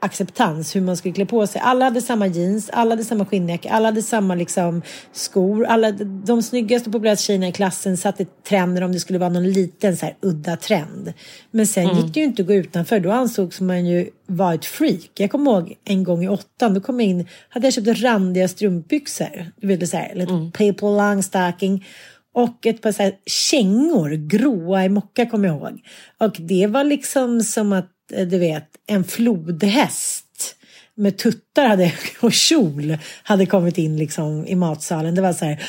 acceptans 0.00 0.76
hur 0.76 0.80
man 0.80 0.96
skulle 0.96 1.14
klä 1.14 1.26
på 1.26 1.46
sig. 1.46 1.60
Alla 1.64 1.84
hade 1.84 2.00
samma 2.00 2.26
jeans, 2.26 2.70
alla 2.70 2.90
hade 2.90 3.04
samma 3.04 3.26
skinnjacka, 3.26 3.70
alla 3.70 3.88
hade 3.88 4.02
samma 4.02 4.34
liksom, 4.34 4.82
skor. 5.12 5.64
Alla, 5.64 5.92
de 6.26 6.42
snyggaste 6.42 6.88
och 6.88 6.92
populäraste 6.92 7.24
tjejerna 7.24 7.48
i 7.48 7.52
klassen 7.52 7.96
satte 7.96 8.24
trender 8.48 8.82
om 8.82 8.92
det 8.92 9.00
skulle 9.00 9.18
vara 9.18 9.30
någon 9.30 9.50
liten 9.50 9.96
så 9.96 10.06
här, 10.06 10.16
udda 10.22 10.56
trend. 10.56 11.12
Men 11.50 11.66
sen 11.66 11.84
mm. 11.84 11.96
gick 11.96 12.14
det 12.14 12.20
ju 12.20 12.26
inte 12.26 12.42
att 12.42 12.48
gå 12.48 12.54
utanför. 12.54 13.00
Då 13.00 13.12
ansågs 13.12 13.60
man 13.60 13.86
ju 13.86 14.10
vara 14.26 14.54
ett 14.54 14.64
freak. 14.64 15.10
Jag 15.14 15.30
kommer 15.30 15.50
ihåg 15.50 15.74
en 15.84 16.04
gång 16.04 16.24
i 16.24 16.28
åttan, 16.28 16.74
då 16.74 16.80
kom 16.80 17.00
jag 17.00 17.08
in, 17.08 17.26
hade 17.48 17.66
jag 17.66 17.74
köpt 17.74 18.02
randiga 18.02 18.48
strumpbyxor. 18.48 19.52
Du 19.56 19.66
vet, 19.66 19.88
så 19.88 19.96
här, 19.96 20.14
lite 20.14 20.32
mm. 20.32 20.52
paper 20.52 20.96
long 20.96 21.22
stocking 21.22 21.86
och 22.34 22.66
ett 22.66 22.82
par 22.82 22.92
så 22.92 23.02
här 23.02 23.12
kängor, 23.26 24.10
gråa 24.10 24.84
i 24.84 24.88
mocka 24.88 25.26
kommer 25.26 25.48
jag 25.48 25.56
ihåg. 25.56 25.80
Och 26.20 26.36
det 26.38 26.66
var 26.66 26.84
liksom 26.84 27.40
som 27.40 27.72
att 27.72 27.90
Eh, 28.12 28.26
du 28.26 28.38
vet, 28.38 28.68
en 28.86 29.04
flodhäst 29.04 30.54
med 30.94 31.18
tuttar 31.18 31.68
hade, 31.68 31.92
och 32.20 32.32
kjol 32.32 32.98
hade 33.22 33.46
kommit 33.46 33.78
in 33.78 33.96
liksom 33.96 34.46
i 34.46 34.54
matsalen. 34.54 35.14
Det 35.14 35.22
var 35.22 35.32
så 35.32 35.44
här. 35.44 35.62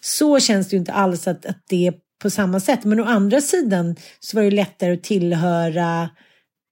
Så 0.00 0.40
känns 0.40 0.68
det 0.68 0.76
ju 0.76 0.80
inte 0.80 0.92
alls 0.92 1.28
att, 1.28 1.46
att 1.46 1.62
det 1.68 1.86
är 1.86 1.94
på 2.22 2.30
samma 2.30 2.60
sätt. 2.60 2.84
Men 2.84 3.00
å 3.00 3.04
andra 3.04 3.40
sidan 3.40 3.96
så 4.20 4.36
var 4.36 4.44
det 4.44 4.50
lättare 4.50 4.92
att 4.92 5.02
tillhöra 5.02 6.08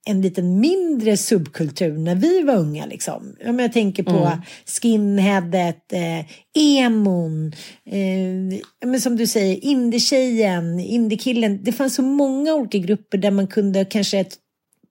en 0.06 0.22
liten 0.22 0.60
mindre 0.60 1.16
subkultur 1.16 1.98
när 1.98 2.14
vi 2.14 2.42
var 2.42 2.54
unga. 2.54 2.86
Liksom. 2.86 3.36
Jag 3.40 3.72
tänker 3.72 4.02
på 4.02 4.26
mm. 4.26 4.38
skinheadet, 4.66 5.92
eh, 5.92 6.26
emon, 6.54 7.52
eh, 7.86 8.88
men 8.88 9.00
som 9.00 9.16
du 9.16 9.26
säger, 9.26 9.64
indietjejen, 9.64 10.80
indiekillen. 10.80 11.60
Det 11.62 11.72
fanns 11.72 11.94
så 11.94 12.02
många 12.02 12.54
olika 12.54 12.78
grupper 12.78 13.18
där 13.18 13.30
man 13.30 13.46
kunde 13.46 13.84
kanske 13.84 14.24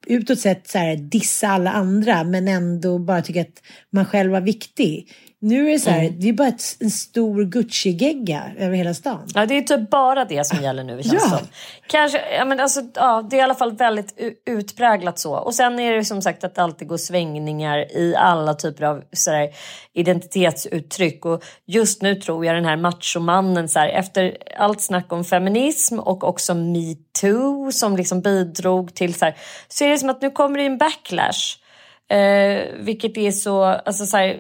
utåt 0.05 0.39
sett 0.39 0.67
så 0.67 0.77
här, 0.77 0.95
dissa 0.95 1.47
alla 1.47 1.71
andra 1.71 2.23
men 2.23 2.47
ändå 2.47 2.99
bara 2.99 3.21
tycka 3.21 3.41
att 3.41 3.63
man 3.89 4.05
själv 4.05 4.31
var 4.31 4.41
viktig. 4.41 5.11
Nu 5.45 5.67
är 5.67 5.71
det 5.71 5.79
så 5.79 5.89
här, 5.89 5.99
mm. 5.99 6.19
det 6.19 6.29
är 6.29 6.33
bara 6.33 6.47
ett, 6.47 6.63
en 6.79 6.91
stor 6.91 7.43
Gucci-gegga 7.43 8.43
över 8.57 8.77
hela 8.77 8.93
stan. 8.93 9.27
Ja, 9.33 9.45
det 9.45 9.57
är 9.57 9.61
typ 9.61 9.89
bara 9.89 10.25
det 10.25 10.47
som 10.47 10.63
gäller 10.63 10.83
nu 10.83 11.03
känns 11.03 11.13
ja. 11.13 11.37
som. 11.37 11.47
Kanske, 11.87 12.21
ja, 12.37 12.45
men 12.45 12.59
alltså, 12.59 12.81
ja, 12.93 13.27
det 13.29 13.35
är 13.35 13.39
i 13.39 13.41
alla 13.41 13.55
fall 13.55 13.75
väldigt 13.75 14.19
utpräglat 14.45 15.19
så. 15.19 15.35
Och 15.35 15.55
sen 15.55 15.79
är 15.79 15.93
det 15.93 16.05
som 16.05 16.21
sagt 16.21 16.43
att 16.43 16.55
det 16.55 16.63
alltid 16.63 16.87
går 16.87 16.97
svängningar 16.97 17.97
i 17.97 18.15
alla 18.15 18.53
typer 18.53 18.83
av 18.83 19.03
så 19.11 19.31
här, 19.31 19.49
identitetsuttryck. 19.93 21.25
Och 21.25 21.43
just 21.65 22.01
nu 22.01 22.15
tror 22.15 22.45
jag 22.45 22.55
den 22.55 22.65
här 22.65 22.77
machomannen, 22.77 23.69
så 23.69 23.79
här, 23.79 23.89
efter 23.89 24.37
allt 24.57 24.81
snack 24.81 25.13
om 25.13 25.25
feminism 25.25 25.99
och 25.99 26.23
också 26.23 26.53
metoo 26.53 27.71
som 27.71 27.97
liksom 27.97 28.21
bidrog 28.21 28.93
till 28.93 29.13
så 29.13 29.25
här, 29.25 29.37
så 29.67 29.83
är 29.83 29.89
det 29.89 29.97
som 29.97 30.09
att 30.09 30.21
nu 30.21 30.31
kommer 30.31 30.57
det 30.59 30.65
en 30.65 30.77
backlash. 30.77 31.62
Eh, 32.09 32.65
vilket 32.79 33.17
är 33.17 33.31
så, 33.31 33.63
alltså 33.63 34.05
så 34.05 34.17
här, 34.17 34.39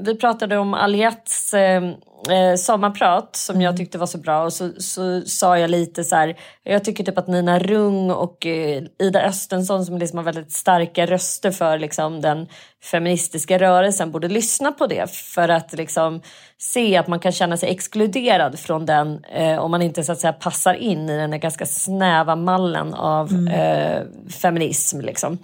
vi 0.00 0.14
pratade 0.14 0.58
om 0.58 0.74
Aliettes 0.74 1.54
eh, 1.54 1.82
eh, 2.30 2.56
sommarprat 2.56 3.36
som 3.36 3.60
jag 3.60 3.68
mm. 3.68 3.76
tyckte 3.76 3.98
var 3.98 4.06
så 4.06 4.18
bra 4.18 4.44
och 4.44 4.52
så, 4.52 4.70
så 4.78 5.20
sa 5.20 5.58
jag 5.58 5.70
lite 5.70 6.04
så 6.04 6.16
här, 6.16 6.36
jag 6.62 6.84
tycker 6.84 7.04
typ 7.04 7.18
att 7.18 7.28
Nina 7.28 7.58
Rung 7.58 8.10
och 8.10 8.46
eh, 8.46 8.82
Ida 8.98 9.22
Östensson 9.22 9.86
som 9.86 9.98
liksom 9.98 10.18
har 10.18 10.24
väldigt 10.24 10.52
starka 10.52 11.06
röster 11.06 11.50
för 11.50 11.78
liksom, 11.78 12.20
den 12.20 12.48
feministiska 12.82 13.58
rörelsen 13.58 14.10
borde 14.10 14.28
lyssna 14.28 14.72
på 14.72 14.86
det 14.86 15.10
för 15.10 15.48
att 15.48 15.72
liksom 15.72 16.20
se 16.58 16.96
att 16.96 17.08
man 17.08 17.20
kan 17.20 17.32
känna 17.32 17.56
sig 17.56 17.70
exkluderad 17.70 18.58
från 18.58 18.86
den 18.86 19.24
eh, 19.24 19.58
om 19.58 19.70
man 19.70 19.82
inte 19.82 20.04
så 20.04 20.12
att 20.12 20.20
säga 20.20 20.32
passar 20.32 20.74
in 20.74 21.10
i 21.10 21.16
den 21.16 21.32
här 21.32 21.38
ganska 21.38 21.66
snäva 21.66 22.36
mallen 22.36 22.94
av 22.94 23.30
mm. 23.30 23.48
eh, 23.48 24.02
feminism. 24.30 25.00
Liksom. 25.00 25.38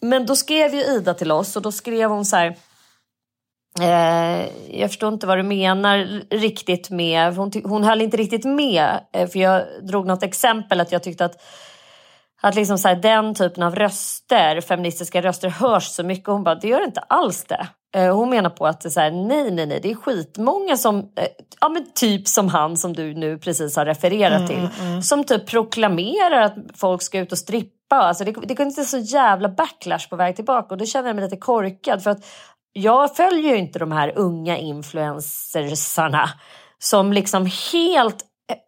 Men 0.00 0.26
då 0.26 0.36
skrev 0.36 0.74
ju 0.74 0.80
Ida 0.80 1.14
till 1.14 1.32
oss 1.32 1.56
och 1.56 1.62
då 1.62 1.72
skrev 1.72 2.10
hon 2.10 2.24
så 2.24 2.36
här. 2.36 2.56
Eh, 3.80 4.48
jag 4.80 4.90
förstår 4.90 5.12
inte 5.12 5.26
vad 5.26 5.38
du 5.38 5.42
menar 5.42 6.22
riktigt 6.30 6.90
med, 6.90 7.36
hon, 7.36 7.52
hon 7.64 7.84
höll 7.84 8.02
inte 8.02 8.16
riktigt 8.16 8.44
med 8.44 9.00
eh, 9.12 9.28
för 9.28 9.38
jag 9.38 9.62
drog 9.82 10.06
något 10.06 10.22
exempel 10.22 10.80
att 10.80 10.92
jag 10.92 11.02
tyckte 11.02 11.24
att 11.24 11.42
att 12.42 12.54
liksom 12.54 12.78
så 12.78 12.88
här, 12.88 12.96
den 12.96 13.34
typen 13.34 13.62
av 13.62 13.74
röster, 13.74 14.60
feministiska 14.60 15.22
röster 15.22 15.48
hörs 15.48 15.84
så 15.84 16.02
mycket. 16.02 16.26
Hon 16.26 16.44
bara, 16.44 16.54
det 16.54 16.68
gör 16.68 16.84
inte 16.84 17.00
alls 17.00 17.44
det. 17.44 17.68
Eh, 17.94 18.16
hon 18.16 18.30
menar 18.30 18.50
på 18.50 18.66
att 18.66 18.80
det 18.80 18.88
är 18.88 18.90
så 18.90 19.00
här, 19.00 19.10
nej, 19.10 19.50
nej, 19.50 19.66
nej, 19.66 19.80
det 19.82 19.90
är 19.90 19.94
skitmånga 19.94 20.76
som, 20.76 20.98
eh, 20.98 21.26
ja 21.60 21.68
men 21.68 21.92
typ 21.94 22.28
som 22.28 22.48
han 22.48 22.76
som 22.76 22.92
du 22.92 23.14
nu 23.14 23.38
precis 23.38 23.76
har 23.76 23.86
refererat 23.86 24.36
mm, 24.36 24.48
till, 24.48 24.58
mm, 24.58 24.90
mm. 24.90 25.02
som 25.02 25.24
typ 25.24 25.46
proklamerar 25.46 26.40
att 26.40 26.54
folk 26.74 27.02
ska 27.02 27.18
ut 27.18 27.32
och 27.32 27.38
strippa. 27.38 27.75
Alltså 27.90 28.24
det, 28.24 28.32
det 28.32 28.54
kunde 28.54 28.70
inte 28.70 28.84
så 28.84 28.98
jävla 28.98 29.48
backlash 29.48 30.08
på 30.10 30.16
väg 30.16 30.36
tillbaka 30.36 30.74
och 30.74 30.78
då 30.78 30.86
känner 30.86 31.08
jag 31.08 31.16
mig 31.16 31.24
lite 31.24 31.36
korkad 31.36 32.02
för 32.02 32.10
att 32.10 32.26
jag 32.72 33.16
följer 33.16 33.50
ju 33.52 33.56
inte 33.56 33.78
de 33.78 33.92
här 33.92 34.12
unga 34.16 34.56
influencersarna 34.56 36.30
som 36.78 37.12
liksom 37.12 37.50
helt 37.72 38.24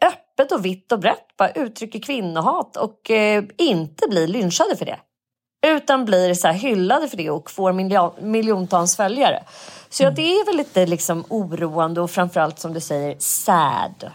öppet 0.06 0.52
och 0.52 0.64
vitt 0.64 0.92
och 0.92 1.00
brett 1.00 1.36
bara 1.38 1.50
uttrycker 1.50 1.98
kvinnohat 1.98 2.76
och 2.76 3.10
eh, 3.10 3.44
inte 3.58 4.08
blir 4.08 4.26
lynchade 4.26 4.76
för 4.76 4.84
det. 4.84 4.98
Utan 5.66 6.04
blir 6.04 6.34
så 6.34 6.48
hyllade 6.48 7.08
för 7.08 7.16
det 7.16 7.30
och 7.30 7.50
får 7.50 7.72
miljon, 7.72 8.10
miljontals 8.20 8.96
följare. 8.96 9.42
Så 9.88 10.02
ja, 10.02 10.10
det 10.10 10.22
är 10.22 10.46
väl 10.46 10.56
lite 10.56 10.86
liksom 10.86 11.24
oroande 11.28 12.00
och 12.00 12.10
framförallt 12.10 12.58
som 12.58 12.74
du 12.74 12.80
säger 12.80 13.16
sad. 13.18 14.10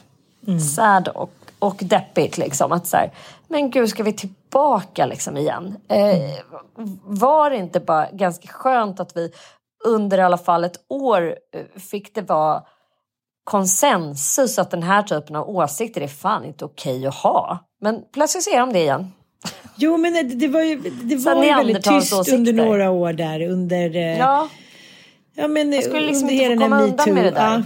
Mm. 0.47 0.59
Sad 0.59 1.07
och, 1.07 1.33
och 1.59 1.75
deppigt 1.79 2.37
liksom. 2.37 2.71
Att 2.71 2.87
så 2.87 2.97
här, 2.97 3.11
men 3.47 3.69
gud 3.69 3.89
ska 3.89 4.03
vi 4.03 4.13
tillbaka 4.13 5.05
liksom 5.05 5.37
igen? 5.37 5.75
Eh, 5.89 6.33
var 7.03 7.49
det 7.49 7.57
inte 7.57 7.79
bara 7.79 8.11
ganska 8.11 8.47
skönt 8.47 8.99
att 8.99 9.17
vi 9.17 9.31
under 9.85 10.17
i 10.17 10.21
alla 10.21 10.37
fall 10.37 10.63
ett 10.63 10.85
år 10.89 11.35
eh, 11.55 11.81
fick 11.81 12.15
det 12.15 12.21
vara 12.21 12.63
konsensus 13.43 14.59
att 14.59 14.71
den 14.71 14.83
här 14.83 15.03
typen 15.03 15.35
av 15.35 15.49
åsikter 15.49 16.01
är 16.01 16.07
fan 16.07 16.45
inte 16.45 16.65
okej 16.65 17.07
att 17.07 17.15
ha. 17.15 17.59
Men 17.81 18.01
plötsligt 18.13 18.43
ser 18.43 18.59
de 18.59 18.73
det 18.73 18.79
igen. 18.79 19.11
Jo, 19.75 19.97
men 19.97 20.13
det, 20.13 20.23
det 20.23 20.47
var 20.47 20.61
ju, 20.61 20.75
det 21.03 21.15
var 21.15 21.43
ju 21.43 21.53
väldigt 21.53 21.83
tyst 21.83 22.13
åsikter. 22.13 22.37
under 22.37 22.53
några 22.53 22.91
år 22.91 23.13
där. 23.13 23.41
Under, 23.47 23.95
eh, 23.95 24.17
ja. 24.17 24.49
Ja, 25.35 25.47
men 25.47 25.73
Jag 25.73 25.83
skulle 25.83 26.07
liksom 26.07 26.29
inte 26.29 26.55
få 26.55 26.61
komma 26.61 26.81
undan 26.81 27.13
med 27.13 27.25
det 27.25 27.31
där. 27.31 27.57
Ja, 27.57 27.63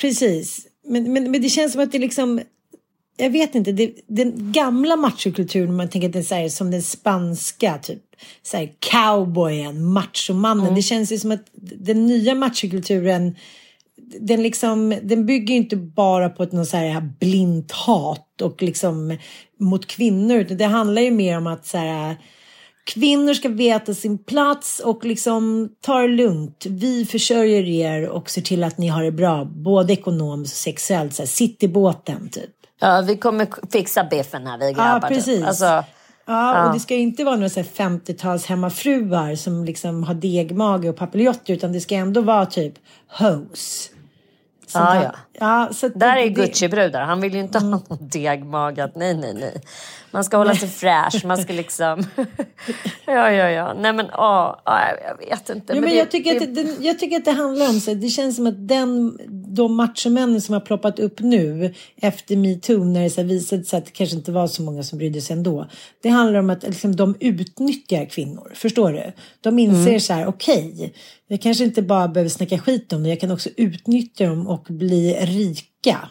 precis. 0.00 0.66
Men, 0.84 1.12
men, 1.12 1.30
men 1.30 1.42
det 1.42 1.48
känns 1.48 1.72
som 1.72 1.82
att 1.82 1.92
det 1.92 1.98
liksom 1.98 2.40
jag 3.16 3.30
vet 3.30 3.54
inte, 3.54 3.72
det, 3.72 3.94
den 4.06 4.52
gamla 4.52 4.96
machokulturen, 4.96 5.76
man 5.76 5.88
tänker 5.88 6.08
att 6.08 6.12
det 6.12 6.18
är 6.18 6.22
så 6.22 6.34
här, 6.34 6.48
som 6.48 6.70
den 6.70 6.82
spanska, 6.82 7.78
typ 7.78 8.02
så 8.42 8.56
här, 8.56 8.72
cowboyen, 8.78 9.84
machomannen. 9.84 10.64
Mm. 10.64 10.74
Det 10.74 10.82
känns 10.82 11.12
ju 11.12 11.18
som 11.18 11.32
att 11.32 11.46
den 11.54 12.06
nya 12.06 12.34
machokulturen 12.34 13.36
den, 14.20 14.42
liksom, 14.42 14.98
den 15.02 15.26
bygger 15.26 15.54
inte 15.54 15.76
bara 15.76 16.28
på 16.28 16.42
ett 16.42 16.52
något 16.52 16.68
så 16.68 16.76
här 16.76 17.00
blint 17.20 17.72
hat 17.72 18.40
och 18.42 18.62
liksom 18.62 19.18
mot 19.60 19.86
kvinnor. 19.86 20.36
Utan 20.36 20.56
det 20.56 20.64
handlar 20.64 21.02
ju 21.02 21.10
mer 21.10 21.38
om 21.38 21.46
att 21.46 21.66
så 21.66 21.78
här, 21.78 22.16
kvinnor 22.84 23.34
ska 23.34 23.48
veta 23.48 23.94
sin 23.94 24.18
plats 24.18 24.80
och 24.80 25.04
liksom 25.04 25.68
ta 25.80 25.98
det 25.98 26.08
lugnt. 26.08 26.66
Vi 26.68 27.04
försörjer 27.04 27.68
er 27.68 28.08
och 28.08 28.30
ser 28.30 28.42
till 28.42 28.64
att 28.64 28.78
ni 28.78 28.88
har 28.88 29.04
det 29.04 29.12
bra, 29.12 29.44
både 29.44 29.92
ekonomiskt 29.92 30.54
och 30.54 30.58
sexuellt. 30.58 31.14
Så 31.14 31.22
här, 31.22 31.26
sitt 31.26 31.62
i 31.62 31.68
båten 31.68 32.28
typ. 32.28 32.53
Ja, 32.80 33.04
vi 33.06 33.16
kommer 33.16 33.48
fixa 33.72 34.04
biffen 34.04 34.46
här 34.46 34.58
vi 34.58 34.72
grabbar. 34.72 35.08
Ja, 35.08 35.08
precis. 35.08 35.38
Typ. 35.38 35.46
Alltså, 35.46 35.84
Ja, 36.26 36.66
och 36.66 36.74
det 36.74 36.80
ska 36.80 36.94
inte 36.94 37.24
vara 37.24 37.36
några 37.36 37.48
50-tals 37.48 38.46
hemmafruar 38.46 39.34
som 39.34 39.64
liksom 39.64 40.02
har 40.02 40.14
degmage 40.14 40.84
och 40.84 40.96
papiljotter 40.96 41.54
utan 41.54 41.72
det 41.72 41.80
ska 41.80 41.94
ändå 41.94 42.20
vara 42.20 42.46
typ 42.46 42.74
hoes. 43.18 43.90
Ja, 44.74 45.02
ja. 45.02 45.14
ja 45.32 45.68
så 45.72 45.88
Där 45.88 46.16
är 46.16 46.28
Gucci-brudar. 46.28 47.04
Han 47.04 47.20
vill 47.20 47.34
ju 47.34 47.40
inte 47.40 47.58
mm. 47.58 47.72
ha 47.72 47.80
någon 47.88 48.08
degmage. 48.08 48.90
Nej, 48.94 49.14
nej, 49.14 49.34
nej. 49.34 49.62
Man 50.10 50.24
ska 50.24 50.36
hålla 50.36 50.54
sig 50.54 50.68
fräsch. 50.68 51.24
Man 51.24 51.38
ska 51.38 51.52
liksom... 51.52 52.06
ja, 53.06 53.30
ja, 53.30 53.50
ja. 53.50 53.74
Nej, 53.74 53.92
men 53.92 54.06
åh, 54.06 54.56
jag 55.08 55.18
vet 55.18 55.50
inte. 55.50 55.72
Ja, 55.72 55.80
men, 55.80 55.84
men 55.84 55.98
jag, 55.98 56.10
tycker 56.10 56.40
det... 56.40 56.44
Att 56.44 56.54
det, 56.54 56.84
jag 56.84 56.98
tycker 56.98 57.16
att 57.16 57.24
det 57.24 57.32
handlar 57.32 57.68
om 57.68 57.80
så. 57.80 57.94
Det 57.94 58.08
känns 58.08 58.36
som 58.36 58.46
att 58.46 58.68
den, 58.68 59.18
de 59.54 59.76
machomännen 59.76 60.40
som 60.40 60.52
har 60.52 60.60
ploppat 60.60 60.98
upp 60.98 61.20
nu 61.20 61.74
efter 61.96 62.36
metoo 62.36 62.84
när 62.84 63.02
det 63.02 63.10
så 63.10 63.22
visade 63.22 63.64
sig 63.64 63.78
att 63.78 63.84
det 63.84 63.90
kanske 63.90 64.16
inte 64.16 64.32
var 64.32 64.46
så 64.46 64.62
många 64.62 64.82
som 64.82 64.98
brydde 64.98 65.20
sig 65.20 65.36
ändå. 65.36 65.66
Det 66.02 66.08
handlar 66.08 66.40
om 66.40 66.50
att 66.50 66.62
liksom, 66.62 66.96
de 66.96 67.16
utnyttjar 67.20 68.04
kvinnor. 68.04 68.52
Förstår 68.54 68.92
du? 68.92 69.12
De 69.40 69.58
inser 69.58 69.88
mm. 69.88 70.00
så 70.00 70.12
här, 70.12 70.26
okej, 70.26 70.72
okay, 70.74 70.90
jag 71.28 71.42
kanske 71.42 71.64
inte 71.64 71.82
bara 71.82 72.08
behöver 72.08 72.30
snacka 72.30 72.58
skit 72.58 72.92
om 72.92 73.02
det. 73.02 73.08
Jag 73.08 73.20
kan 73.20 73.30
också 73.30 73.50
utnyttja 73.56 74.26
dem 74.26 74.46
och 74.48 74.66
bli 74.68 75.14
rika 75.20 76.08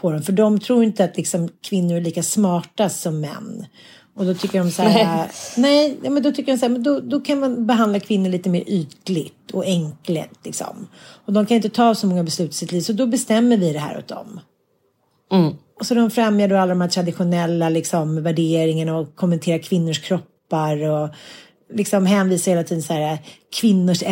på 0.00 0.12
dem. 0.12 0.22
För 0.22 0.32
de 0.32 0.60
tror 0.60 0.84
inte 0.84 1.04
att 1.04 1.16
liksom, 1.16 1.48
kvinnor 1.62 1.96
är 1.96 2.00
lika 2.00 2.22
smarta 2.22 2.88
som 2.88 3.20
män. 3.20 3.66
Och 4.14 4.26
då 4.26 4.34
tycker 4.34 4.58
de 4.58 4.70
så 4.70 4.82
här, 4.82 5.30
nej, 5.56 5.98
men 6.02 6.22
då 6.22 6.32
tycker 6.32 6.52
de 6.52 6.58
så 6.58 6.64
här, 6.64 6.72
men 6.72 6.82
då, 6.82 7.00
då 7.00 7.20
kan 7.20 7.40
man 7.40 7.66
behandla 7.66 8.00
kvinnor 8.00 8.30
lite 8.30 8.50
mer 8.50 8.64
ytligt 8.66 9.50
och 9.52 9.64
enkelt 9.64 10.46
liksom. 10.46 10.86
Och 11.24 11.32
de 11.32 11.46
kan 11.46 11.56
inte 11.56 11.68
ta 11.68 11.94
så 11.94 12.06
många 12.06 12.24
beslut 12.24 12.50
i 12.50 12.54
sitt 12.54 12.72
liv, 12.72 12.80
så 12.80 12.92
då 12.92 13.06
bestämmer 13.06 13.56
vi 13.56 13.72
det 13.72 13.78
här 13.78 13.98
åt 13.98 14.08
dem. 14.08 14.40
Mm. 15.32 15.54
Och 15.80 15.86
så 15.86 15.94
de 15.94 16.10
främjar 16.10 16.48
då 16.48 16.56
alla 16.56 16.68
de 16.68 16.80
här 16.80 16.88
traditionella 16.88 17.68
liksom, 17.68 18.22
värderingarna 18.22 18.98
och 18.98 19.16
kommenterar 19.16 19.58
kvinnors 19.58 19.98
kroppar 19.98 20.88
och 20.88 21.08
liksom 21.74 22.06
hänvisar 22.06 22.52
hela 22.52 22.64
tiden 22.64 22.82
så 22.82 22.92
här 22.92 23.18
kvinnors 23.52 24.02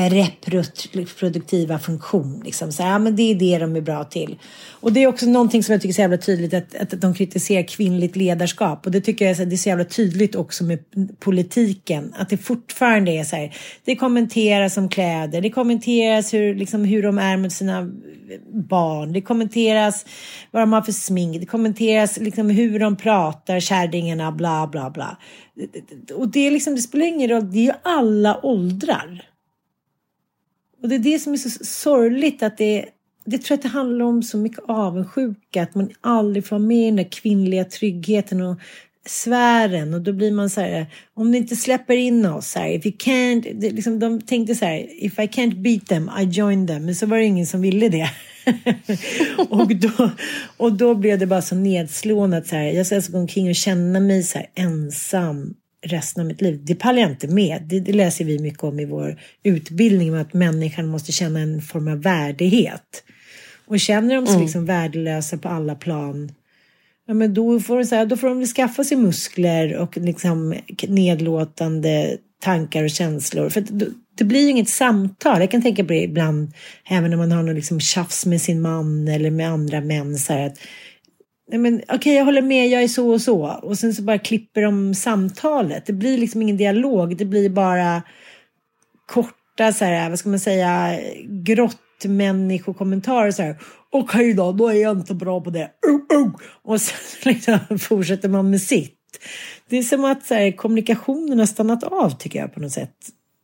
reproduktiva 0.93 1.79
funktion. 1.79 2.43
Liksom. 2.45 2.73
Så 2.73 2.83
ja, 2.83 2.99
men 2.99 3.17
det 3.17 3.23
är 3.23 3.35
det 3.35 3.59
de 3.59 3.77
är 3.77 3.81
bra 3.81 4.05
till. 4.05 4.39
Och 4.71 4.93
det 4.93 5.03
är 5.03 5.07
också 5.07 5.27
någonting 5.27 5.63
som 5.63 5.73
jag 5.73 5.83
tycker 5.83 5.93
är 5.93 5.95
så 5.95 6.01
jävla 6.01 6.17
tydligt 6.17 6.55
att, 6.55 6.75
att 6.75 7.01
de 7.01 7.15
kritiserar 7.15 7.63
kvinnligt 7.63 8.17
ledarskap. 8.17 8.87
Och 8.87 8.93
det 8.93 9.01
tycker 9.01 9.25
jag 9.25 9.31
är, 9.31 9.35
så, 9.35 9.45
det 9.45 9.55
är 9.55 9.57
så 9.57 9.69
jävla 9.69 9.85
tydligt 9.85 10.35
också 10.35 10.65
med 10.65 10.79
politiken. 11.19 12.15
Att 12.19 12.29
det 12.29 12.37
fortfarande 12.37 13.11
är 13.11 13.25
så 13.25 13.37
här. 13.37 13.57
Det 13.85 13.97
kommenteras 13.97 14.77
om 14.77 14.89
kläder. 14.89 15.41
Det 15.41 15.51
kommenteras 15.51 16.35
hur, 16.35 16.55
liksom, 16.55 16.85
hur 16.85 17.03
de 17.03 17.19
är 17.19 17.37
med 17.37 17.53
sina 17.53 17.91
barn. 18.53 19.13
Det 19.13 19.21
kommenteras 19.21 20.07
vad 20.51 20.63
de 20.63 20.73
har 20.73 20.83
för 20.83 20.93
smink. 20.93 21.41
Det 21.41 21.47
kommenteras 21.47 22.19
liksom, 22.19 22.51
hur 22.51 22.79
de 22.79 22.97
pratar, 22.97 23.61
kärringarna, 23.61 24.33
bla 24.33 24.67
bla 24.67 24.91
bla. 24.91 25.19
Och 26.15 26.29
det, 26.29 26.47
är 26.47 26.51
liksom, 26.51 26.75
det 26.75 26.83
spelar 26.83 27.07
ingen 27.07 27.31
roll. 27.31 27.53
Det 27.53 27.59
är 27.59 27.63
ju 27.63 27.73
alla 27.83 28.41
åldrar. 28.47 29.28
Och 30.83 30.89
det 30.89 30.95
är 30.95 30.99
det 30.99 31.19
som 31.19 31.33
är 31.33 31.37
så 31.37 31.65
sorgligt 31.65 32.43
att 32.43 32.59
det 32.59 32.85
det 33.31 33.39
tror 33.39 33.55
jag 33.55 33.57
att 33.57 33.63
det 33.63 33.79
handlar 33.79 34.05
om 34.05 34.23
så 34.23 34.39
mycket 34.39 34.65
avundsjuka, 34.69 35.63
att 35.63 35.75
man 35.75 35.91
aldrig 36.01 36.47
får 36.47 36.59
med 36.59 36.89
den 36.89 36.97
där 36.97 37.13
kvinnliga 37.13 37.65
tryggheten 37.65 38.41
och 38.41 38.59
sfären. 39.07 39.95
Och 39.95 40.01
då 40.01 40.13
blir 40.13 40.33
man 40.33 40.51
så 40.51 40.61
här, 40.61 40.87
om 41.15 41.31
ni 41.31 41.39
inte 41.39 41.57
släpper 41.57 41.95
in 41.95 42.27
oss 42.27 42.55
här, 42.55 42.69
if 42.69 42.87
you 42.87 42.97
can't, 42.97 43.61
det, 43.61 43.71
liksom, 43.71 43.99
de 43.99 44.21
tänkte 44.21 44.55
så 44.55 44.65
här, 44.65 45.05
if 45.05 45.19
I 45.19 45.23
can't 45.23 45.63
beat 45.63 45.87
them, 45.87 46.11
I 46.21 46.25
join 46.25 46.67
them, 46.67 46.85
men 46.85 46.95
så 46.95 47.07
var 47.07 47.19
det 47.19 47.25
ingen 47.25 47.47
som 47.47 47.61
ville 47.61 47.89
det. 47.89 48.11
och, 49.49 49.77
då, 49.77 50.11
och 50.57 50.73
då 50.73 50.95
blev 50.95 51.19
det 51.19 51.27
bara 51.27 51.43
så 51.43 51.55
nedslående 51.55 52.37
att 52.37 52.47
så 52.47 52.57
här, 52.57 52.65
jag 52.65 52.87
ska 52.87 52.97
alltså 52.97 53.13
gå 53.13 53.19
omkring 53.19 53.49
och 53.49 53.55
känna 53.55 54.01
mig 54.01 54.23
så 54.23 54.39
här 54.39 54.47
ensam 54.55 55.55
resten 55.89 56.21
av 56.21 56.27
mitt 56.27 56.41
liv. 56.41 56.61
Det 56.65 56.75
pallar 56.75 57.01
jag 57.01 57.11
inte 57.11 57.29
med. 57.29 57.63
Det, 57.67 57.81
det 57.81 57.93
läser 57.93 58.25
vi 58.25 58.39
mycket 58.39 58.65
om 58.65 58.81
i 58.81 58.85
vår 58.85 59.21
utbildning, 59.43 60.15
att 60.15 60.35
människan 60.35 60.87
måste 60.87 61.13
känna 61.13 61.41
en 61.41 61.63
form 61.63 61.89
av 61.89 62.03
värdighet. 62.03 63.05
Och 63.67 63.81
känner 63.81 64.15
de 64.15 64.27
sig 64.27 64.35
mm. 64.35 64.45
liksom 64.45 64.67
värdelösa 64.67 65.39
på 65.39 65.49
alla 65.49 65.75
plan, 65.75 66.33
ja, 67.07 67.15
men 67.15 67.35
då, 67.35 67.61
får 67.61 67.79
de, 67.79 67.85
så 67.85 67.95
här, 67.95 68.07
då 68.07 68.17
får 68.17 68.29
de 68.29 68.47
skaffa 68.47 68.85
sig 68.85 68.97
muskler 68.97 69.77
och 69.77 69.97
liksom 69.97 70.55
nedlåtande 70.89 72.17
tankar 72.41 72.85
och 72.85 72.91
känslor. 72.91 73.49
För 73.49 73.65
det, 74.15 74.25
blir 74.25 74.41
ju 74.41 74.51
inget 74.51 74.69
samtal. 74.69 75.41
Jag 75.41 75.51
kan 75.51 75.63
tänka 75.63 75.85
på 75.85 75.93
det 75.93 76.03
ibland, 76.03 76.53
även 76.89 77.11
när 77.11 77.17
man 77.17 77.33
har 77.33 77.43
någon 77.43 77.55
liksom 77.55 77.81
tjafs 77.81 78.27
med 78.27 78.41
sin 78.41 78.61
man 78.61 79.09
eller 79.09 79.31
med 79.31 79.51
andra 79.51 79.81
män. 79.81 80.19
Så 80.19 80.33
här, 80.33 80.47
att, 80.47 80.59
okej, 81.49 81.83
okay, 81.95 82.15
jag 82.15 82.25
håller 82.25 82.43
med, 82.43 82.69
jag 82.69 82.83
är 82.83 82.89
så 82.89 83.11
och 83.11 83.21
så. 83.21 83.47
Och 83.63 83.79
sen 83.79 83.95
så 83.95 84.03
bara 84.03 84.19
klipper 84.19 84.63
de 84.63 84.95
samtalet. 84.95 85.87
Det 85.87 85.93
blir 85.93 86.19
liksom 86.19 86.43
ingen 86.43 86.57
dialog, 86.57 87.17
det 87.17 87.25
blir 87.25 87.49
bara 87.49 88.03
korta, 89.07 89.73
så 89.73 89.85
här, 89.85 90.11
vad 90.11 90.19
ska 90.19 90.29
man 90.29 90.41
säga, 90.41 91.01
grått 91.25 92.05
människokommentarer 92.05 93.31
så 93.31 93.43
här. 93.43 93.57
Okej 93.91 94.21
okay 94.21 94.33
då, 94.33 94.53
då 94.53 94.69
är 94.69 94.75
jag 94.75 94.97
inte 94.97 95.15
bra 95.15 95.41
på 95.41 95.51
det. 95.51 95.71
Uh, 95.89 96.19
uh. 96.19 96.35
Och 96.63 96.81
sen 96.81 96.97
liksom 97.33 97.79
fortsätter 97.79 98.29
man 98.29 98.51
med 98.51 98.61
sitt. 98.61 98.95
Det 99.69 99.79
är 99.79 99.83
som 99.83 100.05
att 100.05 100.27
så 100.27 100.35
här, 100.35 100.51
kommunikationen 100.51 101.39
har 101.39 101.47
stannat 101.47 101.85
av 101.85 102.11
tycker 102.11 102.39
jag 102.39 102.55
på 102.55 102.61
något 102.61 102.73
sätt. 102.73 102.97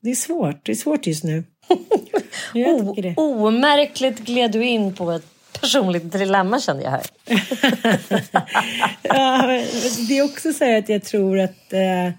Det 0.02 0.10
är 0.10 0.14
svårt, 0.14 0.66
det 0.66 0.72
är 0.72 0.76
svårt 0.76 1.06
just 1.06 1.24
nu. 1.24 1.44
o, 3.16 3.46
omärkligt 3.46 4.18
gled 4.18 4.52
du 4.52 4.64
in 4.64 4.94
på 4.94 5.10
ett 5.10 5.34
personligt 5.60 6.12
dilemma 6.12 6.60
kände 6.60 6.82
jag 6.82 6.90
här. 6.90 7.02
ja, 9.02 9.46
det 10.08 10.18
är 10.18 10.24
också 10.24 10.52
så 10.52 10.64
här 10.64 10.78
att 10.78 10.88
jag 10.88 11.04
tror 11.04 11.38
att 11.38 11.72
eh, 11.72 12.10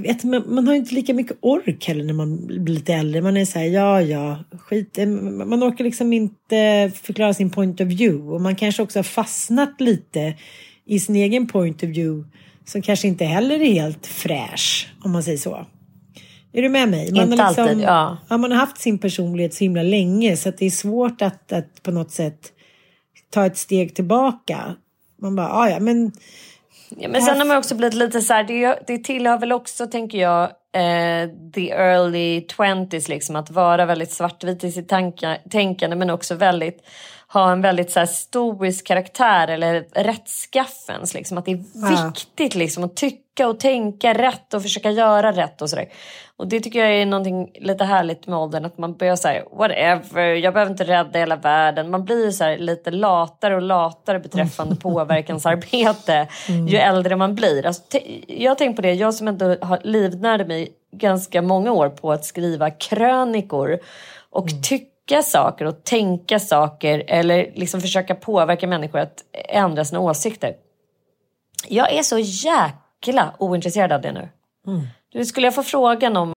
vet, 0.00 0.24
man, 0.24 0.54
man 0.54 0.66
har 0.66 0.74
inte 0.74 0.94
lika 0.94 1.14
mycket 1.14 1.36
ork 1.40 1.88
heller 1.88 2.04
när 2.04 2.14
man 2.14 2.46
blir 2.46 2.74
lite 2.74 2.94
äldre. 2.94 3.22
Man 3.22 3.36
är 3.36 3.44
så 3.44 3.58
här, 3.58 3.66
ja, 3.66 4.02
ja, 4.02 4.44
skit. 4.58 4.98
Eh, 4.98 5.06
man 5.06 5.64
orkar 5.64 5.84
liksom 5.84 6.12
inte 6.12 6.92
förklara 7.02 7.34
sin 7.34 7.50
point 7.50 7.80
of 7.80 7.86
view. 7.86 8.34
Och 8.34 8.40
man 8.40 8.56
kanske 8.56 8.82
också 8.82 8.98
har 8.98 9.04
fastnat 9.04 9.80
lite 9.80 10.34
i 10.84 11.00
sin 11.00 11.16
egen 11.16 11.46
point 11.46 11.82
of 11.82 11.88
view 11.88 12.28
som 12.64 12.82
kanske 12.82 13.08
inte 13.08 13.24
heller 13.24 13.60
är 13.62 13.72
helt 13.72 14.06
fräsch, 14.06 14.92
om 15.02 15.12
man 15.12 15.22
säger 15.22 15.38
så. 15.38 15.66
Är 16.56 16.62
du 16.62 16.68
med 16.68 16.88
mig? 16.88 17.12
Man 17.12 17.22
inte 17.32 17.42
har 17.42 17.50
liksom, 17.50 17.64
alltid, 17.64 17.80
ja. 17.80 18.16
ja. 18.28 18.36
Man 18.36 18.50
har 18.50 18.58
haft 18.58 18.78
sin 18.78 18.98
personlighet 18.98 19.54
så 19.54 19.64
himla 19.64 19.82
länge 19.82 20.36
så 20.36 20.48
att 20.48 20.58
det 20.58 20.66
är 20.66 20.70
svårt 20.70 21.22
att, 21.22 21.52
att 21.52 21.82
på 21.82 21.90
något 21.90 22.10
sätt 22.10 22.52
ta 23.30 23.46
ett 23.46 23.56
steg 23.56 23.94
tillbaka. 23.94 24.74
Man 25.22 25.36
bara, 25.36 25.48
ja, 25.48 25.70
ja, 25.70 25.80
men 25.80 26.12
Ja, 26.96 27.08
men 27.08 27.22
sen 27.22 27.38
har 27.38 27.44
man 27.44 27.56
också 27.56 27.74
blivit 27.74 27.94
lite 27.94 28.20
så 28.20 28.32
här, 28.32 28.44
det, 28.44 28.78
det 28.86 29.04
tillhör 29.04 29.38
väl 29.38 29.52
också 29.52 29.86
tänker 29.86 30.18
jag 30.18 30.42
eh, 30.72 31.30
the 31.54 31.70
early 31.70 32.40
twenties 32.40 33.08
liksom 33.08 33.36
att 33.36 33.50
vara 33.50 33.86
väldigt 33.86 34.12
svartvit 34.12 34.64
i 34.64 34.72
sitt 34.72 34.88
tanka, 34.88 35.38
tänkande 35.50 35.96
men 35.96 36.10
också 36.10 36.34
väldigt 36.34 36.82
ha 37.32 37.52
en 37.52 37.60
väldigt 37.60 37.90
så 37.90 37.98
här, 37.98 38.06
stoisk 38.06 38.86
karaktär 38.86 39.48
eller 39.48 39.86
rättskaffens. 39.92 41.14
Liksom, 41.14 41.38
att 41.38 41.44
det 41.44 41.52
är 41.52 41.64
ja. 41.74 41.88
viktigt 41.88 42.54
liksom, 42.54 42.84
att 42.84 42.96
tycka 42.96 43.48
och 43.48 43.60
tänka 43.60 44.14
rätt 44.14 44.54
och 44.54 44.62
försöka 44.62 44.90
göra 44.90 45.32
rätt 45.32 45.62
och 45.62 45.70
sådär. 45.70 45.88
Och 46.36 46.48
det 46.48 46.60
tycker 46.60 46.78
jag 46.78 46.94
är 46.94 47.06
någonting 47.06 47.50
lite 47.54 47.84
härligt 47.84 48.26
med 48.26 48.38
åldern, 48.38 48.64
att 48.64 48.78
man 48.78 48.96
börjar 48.96 49.16
säga 49.16 49.42
whatever, 49.52 50.22
jag 50.22 50.54
behöver 50.54 50.72
inte 50.72 50.84
rädda 50.84 51.18
hela 51.18 51.36
världen. 51.36 51.90
Man 51.90 52.04
blir 52.04 52.30
så 52.30 52.44
här, 52.44 52.58
lite 52.58 52.90
latare 52.90 53.56
och 53.56 53.62
latare 53.62 54.18
beträffande 54.18 54.72
mm. 54.72 54.80
påverkansarbete 54.80 56.28
mm. 56.48 56.68
ju 56.68 56.78
äldre 56.78 57.16
man 57.16 57.34
blir. 57.34 57.66
Alltså, 57.66 57.82
jag 58.26 58.50
har 58.50 58.56
tänkt 58.56 58.76
på 58.76 58.82
det, 58.82 58.92
jag 58.92 59.14
som 59.14 59.28
ändå 59.28 59.56
har 59.60 59.80
livnärde 59.82 60.44
mig 60.44 60.68
ganska 60.92 61.42
många 61.42 61.72
år 61.72 61.88
på 61.88 62.12
att 62.12 62.24
skriva 62.24 62.70
krönikor 62.70 63.78
och 64.30 64.50
mm. 64.50 64.62
tycka 64.62 64.95
tycka 65.06 65.22
saker 65.22 65.64
och 65.64 65.84
tänka 65.84 66.38
saker 66.38 67.04
eller 67.06 67.52
liksom 67.54 67.80
försöka 67.80 68.14
påverka 68.14 68.66
människor 68.66 68.98
att 68.98 69.24
ändra 69.48 69.84
sina 69.84 70.00
åsikter. 70.00 70.54
Jag 71.68 71.92
är 71.92 72.02
så 72.02 72.18
jäkla 72.18 73.34
ointresserad 73.38 73.92
av 73.92 74.00
det 74.00 74.12
nu. 74.12 74.28
Mm. 74.66 74.86
Du, 75.12 75.24
skulle 75.24 75.46
jag 75.46 75.54
få 75.54 75.62
frågan 75.62 76.16
om... 76.16 76.32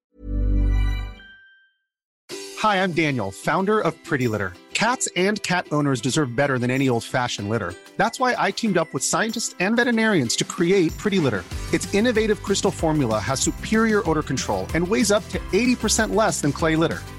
Hi, 2.62 2.76
I'm 2.84 2.94
Daniel, 2.94 3.32
founder 3.32 3.80
of 3.88 3.94
Pretty 4.10 4.28
Litter. 4.28 4.52
Cats 4.74 5.10
and 5.16 5.44
cat 5.44 5.66
owners 5.72 6.02
deserve 6.02 6.36
better 6.36 6.58
than 6.58 6.72
any 6.72 6.90
old-fashioned 6.90 7.50
litter. 7.50 7.74
That's 7.98 8.20
why 8.20 8.48
I 8.48 8.52
teamed 8.52 8.78
up 8.78 8.88
with 8.94 9.04
scientists 9.04 9.56
and 9.60 9.78
veterinarians 9.78 10.36
to 10.38 10.44
create 10.46 10.98
Pretty 10.98 11.20
Litter. 11.20 11.44
Its 11.74 11.94
innovative 11.94 12.44
crystal 12.44 12.72
formula 12.72 13.20
has 13.20 13.40
superior 13.40 14.02
odor 14.10 14.24
control 14.24 14.68
and 14.76 14.88
weighs 14.88 15.12
up 15.12 15.24
to 15.30 15.40
80% 15.54 16.16
less 16.16 16.42
than 16.42 16.52
clay 16.52 16.76
litter. 16.76 17.00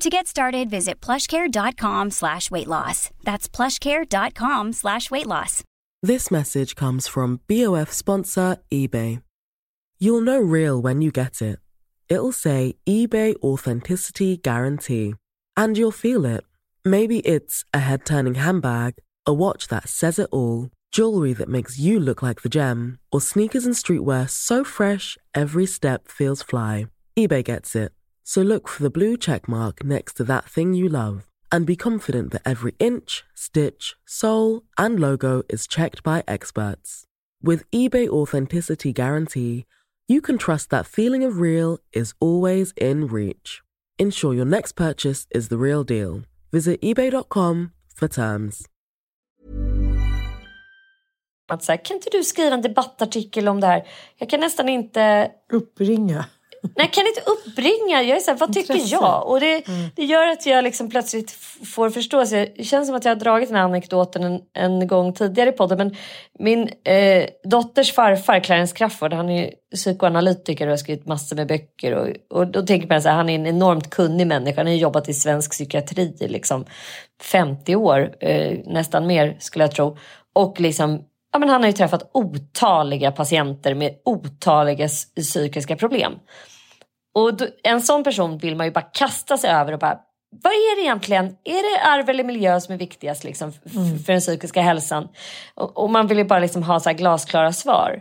To 0.00 0.08
get 0.08 0.26
started, 0.26 0.70
visit 0.70 0.98
plushcare.com 1.02 2.10
slash 2.10 2.50
weight 2.50 2.66
loss. 2.66 3.10
That's 3.22 3.46
plushcare.com 3.50 4.72
slash 4.72 5.10
weight 5.10 5.26
loss. 5.26 5.62
This 6.02 6.30
message 6.30 6.74
comes 6.74 7.06
from 7.06 7.40
BOF 7.46 7.92
sponsor 7.92 8.56
eBay. 8.72 9.22
You'll 9.98 10.22
know 10.22 10.40
real 10.40 10.80
when 10.80 11.02
you 11.02 11.10
get 11.10 11.42
it. 11.42 11.58
It'll 12.08 12.32
say 12.32 12.76
eBay 12.88 13.34
Authenticity 13.42 14.38
Guarantee. 14.38 15.16
And 15.54 15.76
you'll 15.76 15.92
feel 15.92 16.24
it. 16.24 16.44
Maybe 16.82 17.18
it's 17.18 17.66
a 17.74 17.80
head 17.80 18.06
turning 18.06 18.36
handbag, 18.36 18.94
a 19.26 19.34
watch 19.34 19.68
that 19.68 19.90
says 19.90 20.18
it 20.18 20.30
all, 20.32 20.70
jewelry 20.90 21.34
that 21.34 21.50
makes 21.50 21.78
you 21.78 22.00
look 22.00 22.22
like 22.22 22.40
the 22.40 22.48
gem, 22.48 22.98
or 23.12 23.20
sneakers 23.20 23.66
and 23.66 23.74
streetwear 23.74 24.30
so 24.30 24.64
fresh 24.64 25.18
every 25.34 25.66
step 25.66 26.08
feels 26.08 26.42
fly. 26.42 26.86
eBay 27.18 27.44
gets 27.44 27.76
it. 27.76 27.92
So 28.30 28.42
look 28.42 28.68
for 28.68 28.84
the 28.84 28.90
blue 28.90 29.16
check 29.16 29.48
mark 29.48 29.82
next 29.82 30.12
to 30.18 30.24
that 30.24 30.44
thing 30.44 30.72
you 30.72 30.88
love 30.88 31.26
and 31.50 31.66
be 31.66 31.74
confident 31.74 32.30
that 32.30 32.42
every 32.44 32.76
inch, 32.78 33.24
stitch, 33.34 33.96
sole, 34.06 34.62
and 34.78 35.00
logo 35.00 35.42
is 35.48 35.66
checked 35.66 36.04
by 36.04 36.22
experts. 36.28 37.02
With 37.42 37.68
eBay 37.72 38.06
Authenticity 38.08 38.92
Guarantee, 38.92 39.64
you 40.06 40.20
can 40.20 40.38
trust 40.38 40.70
that 40.70 40.86
feeling 40.86 41.24
of 41.24 41.40
real 41.40 41.78
is 41.92 42.14
always 42.20 42.72
in 42.76 43.08
reach. 43.08 43.62
Ensure 43.98 44.32
your 44.32 44.44
next 44.44 44.76
purchase 44.76 45.26
is 45.34 45.48
the 45.48 45.58
real 45.58 45.82
deal. 45.82 46.22
Visit 46.52 46.80
eBay.com 46.82 47.72
for 47.96 48.06
terms. 48.06 48.68
Att 51.48 51.62
så 51.64 51.72
här, 51.72 51.84
kan 51.84 51.96
inte 51.96 52.10
du 52.10 52.24
skriva 52.24 52.54
en 52.54 52.62
debattartikel 52.62 53.48
om 53.48 53.60
det 53.60 53.66
här? 53.66 53.88
Jag 54.18 54.30
kan 54.30 54.40
nästan 54.40 54.68
inte... 54.68 55.30
Uppringa. 55.52 56.24
Jag 56.74 56.92
kan 56.92 57.06
inte 57.06 57.20
uppringa. 57.20 58.02
Jag 58.02 58.16
är 58.16 58.20
så 58.20 58.30
här, 58.30 58.38
vad 58.38 58.52
tycker 58.52 58.74
Intresse. 58.74 58.94
jag? 58.94 59.28
Och 59.28 59.40
det, 59.40 59.62
det 59.96 60.04
gör 60.04 60.26
att 60.26 60.46
jag 60.46 60.64
liksom 60.64 60.90
plötsligt 60.90 61.30
får 61.74 61.90
förståelse. 61.90 62.48
Det 62.56 62.64
känns 62.64 62.86
som 62.88 62.96
att 62.96 63.04
jag 63.04 63.10
har 63.10 63.20
dragit 63.20 63.48
den 63.48 63.56
här 63.56 63.64
anekdoten 63.64 64.24
en, 64.24 64.40
en 64.54 64.86
gång 64.86 65.12
tidigare 65.12 65.48
i 65.48 65.52
podden. 65.52 65.78
Men 65.78 65.96
min 66.38 66.68
eh, 66.84 67.24
dotters 67.44 67.92
farfar, 67.92 68.40
Clarence 68.40 68.76
Crafoord, 68.76 69.12
han 69.12 69.30
är 69.30 69.54
psykoanalytiker 69.74 70.66
och 70.66 70.72
har 70.72 70.76
skrivit 70.76 71.06
massor 71.06 71.36
med 71.36 71.46
böcker. 71.46 71.94
Och, 71.94 72.38
och 72.38 72.46
då 72.46 72.62
tänker 72.62 72.88
man 72.88 73.02
så 73.02 73.08
här, 73.08 73.16
han 73.16 73.28
är 73.28 73.34
en 73.34 73.46
enormt 73.46 73.90
kunnig 73.90 74.26
människa. 74.26 74.60
Han 74.60 74.66
har 74.66 74.74
jobbat 74.74 75.08
i 75.08 75.14
svensk 75.14 75.50
psykiatri 75.50 76.16
i 76.20 76.28
liksom 76.28 76.64
50 77.22 77.76
år, 77.76 78.14
eh, 78.20 78.58
nästan 78.66 79.06
mer 79.06 79.36
skulle 79.40 79.64
jag 79.64 79.72
tro. 79.72 79.96
Och 80.32 80.60
liksom 80.60 81.04
Ja, 81.32 81.38
men 81.38 81.48
han 81.48 81.60
har 81.60 81.66
ju 81.68 81.72
träffat 81.72 82.10
otaliga 82.14 83.12
patienter 83.12 83.74
med 83.74 83.94
otaliga 84.04 84.88
psykiska 85.16 85.76
problem. 85.76 86.18
Och 87.14 87.34
då, 87.36 87.46
en 87.62 87.80
sån 87.82 88.04
person 88.04 88.38
vill 88.38 88.56
man 88.56 88.66
ju 88.66 88.72
bara 88.72 88.80
kasta 88.92 89.36
sig 89.38 89.50
över 89.50 89.72
och 89.72 89.78
bara, 89.78 89.98
vad 90.42 90.52
är 90.52 90.76
det 90.76 90.82
egentligen? 90.82 91.24
Är 91.44 91.76
det 91.76 91.82
arv 91.84 92.08
eller 92.10 92.24
miljö 92.24 92.60
som 92.60 92.74
är 92.74 92.78
viktigast 92.78 93.24
liksom, 93.24 93.48
f- 93.64 93.72
för 94.06 94.12
den 94.12 94.20
psykiska 94.20 94.62
hälsan? 94.62 95.08
Och, 95.54 95.78
och 95.78 95.90
man 95.90 96.06
vill 96.06 96.18
ju 96.18 96.24
bara 96.24 96.38
liksom 96.40 96.62
ha 96.62 96.80
så 96.80 96.88
här 96.88 96.96
glasklara 96.96 97.52
svar. 97.52 98.00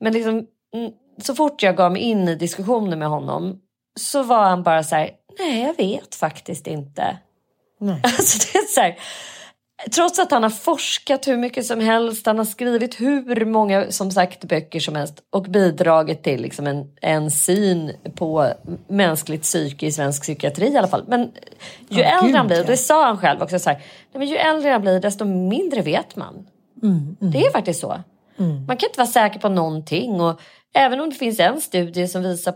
Men 0.00 0.12
liksom, 0.12 0.32
mm, 0.74 0.92
så 1.22 1.34
fort 1.34 1.62
jag 1.62 1.76
gav 1.76 1.92
mig 1.92 2.02
in 2.02 2.28
i 2.28 2.34
diskussioner 2.34 2.96
med 2.96 3.08
honom 3.08 3.60
så 4.00 4.22
var 4.22 4.42
han 4.44 4.62
bara 4.62 4.82
så 4.82 4.96
här, 4.96 5.10
nej 5.38 5.62
jag 5.62 5.76
vet 5.76 6.14
faktiskt 6.14 6.66
inte. 6.66 7.18
Nej. 7.80 8.00
Alltså 8.04 8.38
det 8.52 8.58
är 8.58 8.66
så 8.66 8.80
här, 8.80 8.96
trots 9.90 10.18
att 10.18 10.30
han 10.30 10.42
har 10.42 10.50
forskat 10.50 11.28
hur 11.28 11.36
mycket 11.36 11.66
som 11.66 11.80
helst, 11.80 12.26
han 12.26 12.38
har 12.38 12.44
skrivit 12.44 13.00
hur 13.00 13.44
många 13.44 13.90
som 13.90 14.10
sagt 14.10 14.44
böcker 14.44 14.80
som 14.80 14.94
helst 14.94 15.22
och 15.30 15.42
bidragit 15.42 16.22
till 16.22 16.42
liksom 16.42 16.66
en, 16.66 16.84
en 17.00 17.30
syn 17.30 17.92
på 18.14 18.52
mänskligt 18.88 19.42
psyke 19.42 19.86
i 19.86 19.92
svensk 19.92 20.22
psykiatri 20.22 20.72
i 20.72 20.76
alla 20.76 20.88
fall. 20.88 21.04
Men 21.08 21.20
ju 21.88 22.00
Ja, 22.00 22.04
äldre 22.04 22.26
gud, 22.26 22.36
han 22.36 22.46
blir, 22.46 22.60
och 22.60 22.66
det 22.66 22.76
sa 22.76 23.06
han 23.06 23.18
själv 23.18 23.42
också, 23.42 23.58
så 23.58 23.70
här, 23.70 23.78
nej, 23.78 24.18
men 24.18 24.28
ju 24.28 24.36
äldre 24.36 24.70
han 24.70 24.80
blir 24.80 25.00
desto 25.00 25.24
mindre 25.24 25.82
vet 25.82 26.16
man. 26.16 26.46
Mm, 26.82 27.16
mm. 27.20 27.32
Det 27.32 27.46
är 27.46 27.52
faktiskt 27.52 27.80
så. 27.80 28.00
Mm. 28.38 28.66
Man 28.66 28.76
kan 28.76 28.88
inte 28.88 28.98
vara 28.98 29.06
säker 29.06 29.40
på 29.40 29.48
någonting 29.48 30.20
och 30.20 30.40
även 30.74 31.00
om 31.00 31.10
det 31.10 31.16
finns 31.16 31.40
en 31.40 31.60
studie 31.60 32.08
som 32.08 32.22
visar 32.22 32.54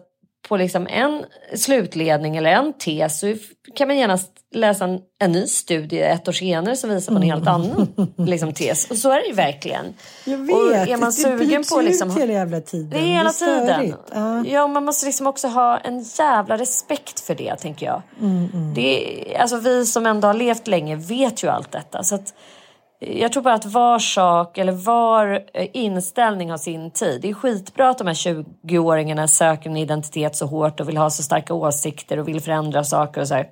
på 0.48 0.56
liksom 0.56 0.86
en 0.86 1.24
slutledning 1.54 2.36
eller 2.36 2.50
en 2.50 2.72
tes 2.72 3.20
så 3.20 3.34
kan 3.74 3.88
man 3.88 3.96
genast 3.96 4.30
läsa 4.54 4.84
en, 4.84 5.00
en 5.18 5.32
ny 5.32 5.46
studie 5.46 6.00
ett 6.00 6.28
år 6.28 6.32
senare 6.32 6.76
som 6.76 6.90
visar 6.90 7.12
på 7.12 7.16
en 7.16 7.22
helt 7.22 7.46
annan 7.46 7.88
liksom, 8.16 8.52
tes. 8.52 8.90
Och 8.90 8.96
så 8.96 9.10
är 9.10 9.20
det 9.20 9.26
ju 9.26 9.32
verkligen. 9.32 9.94
Jag 10.24 10.40
Och 10.40 10.48
vet, 10.48 10.88
är 10.88 10.96
man 10.96 11.08
det 11.08 11.12
sugen 11.12 11.60
byts 11.60 11.70
på 11.74 11.80
liksom, 11.80 12.10
ut 12.10 12.18
hela 12.18 12.32
jävla 12.32 12.60
tiden. 12.60 12.90
det 12.90 12.98
är 12.98 13.02
hela 13.02 13.30
tiden. 13.30 13.66
störigt. 13.66 14.52
Ja. 14.52 14.66
Man 14.66 14.84
måste 14.84 15.06
liksom 15.06 15.26
också 15.26 15.48
ha 15.48 15.78
en 15.78 16.04
jävla 16.18 16.56
respekt 16.56 17.20
för 17.20 17.34
det, 17.34 17.56
tänker 17.56 17.86
jag. 17.86 18.02
Mm, 18.20 18.48
mm. 18.52 18.74
Det 18.74 19.34
är, 19.34 19.40
alltså, 19.40 19.56
vi 19.56 19.86
som 19.86 20.06
ändå 20.06 20.28
har 20.28 20.34
levt 20.34 20.66
länge 20.66 20.96
vet 20.96 21.44
ju 21.44 21.48
allt 21.48 21.72
detta. 21.72 22.02
Så 22.02 22.14
att, 22.14 22.34
jag 23.00 23.32
tror 23.32 23.42
bara 23.42 23.54
att 23.54 23.66
var 23.66 23.98
sak 23.98 24.58
eller 24.58 24.72
var 24.72 25.44
eh, 25.54 25.68
inställning 25.72 26.50
har 26.50 26.58
sin 26.58 26.90
tid. 26.90 27.20
Det 27.22 27.30
är 27.30 27.34
skitbra 27.34 27.88
att 27.88 27.98
de 27.98 28.06
här 28.06 28.14
20-åringarna 28.14 29.26
söker 29.26 29.70
en 29.70 29.76
identitet 29.76 30.36
så 30.36 30.46
hårt 30.46 30.80
och 30.80 30.88
vill 30.88 30.96
ha 30.96 31.10
så 31.10 31.22
starka 31.22 31.54
åsikter 31.54 32.18
och 32.18 32.28
vill 32.28 32.40
förändra 32.40 32.84
saker 32.84 33.20
och 33.20 33.28
så 33.28 33.34
här. 33.34 33.48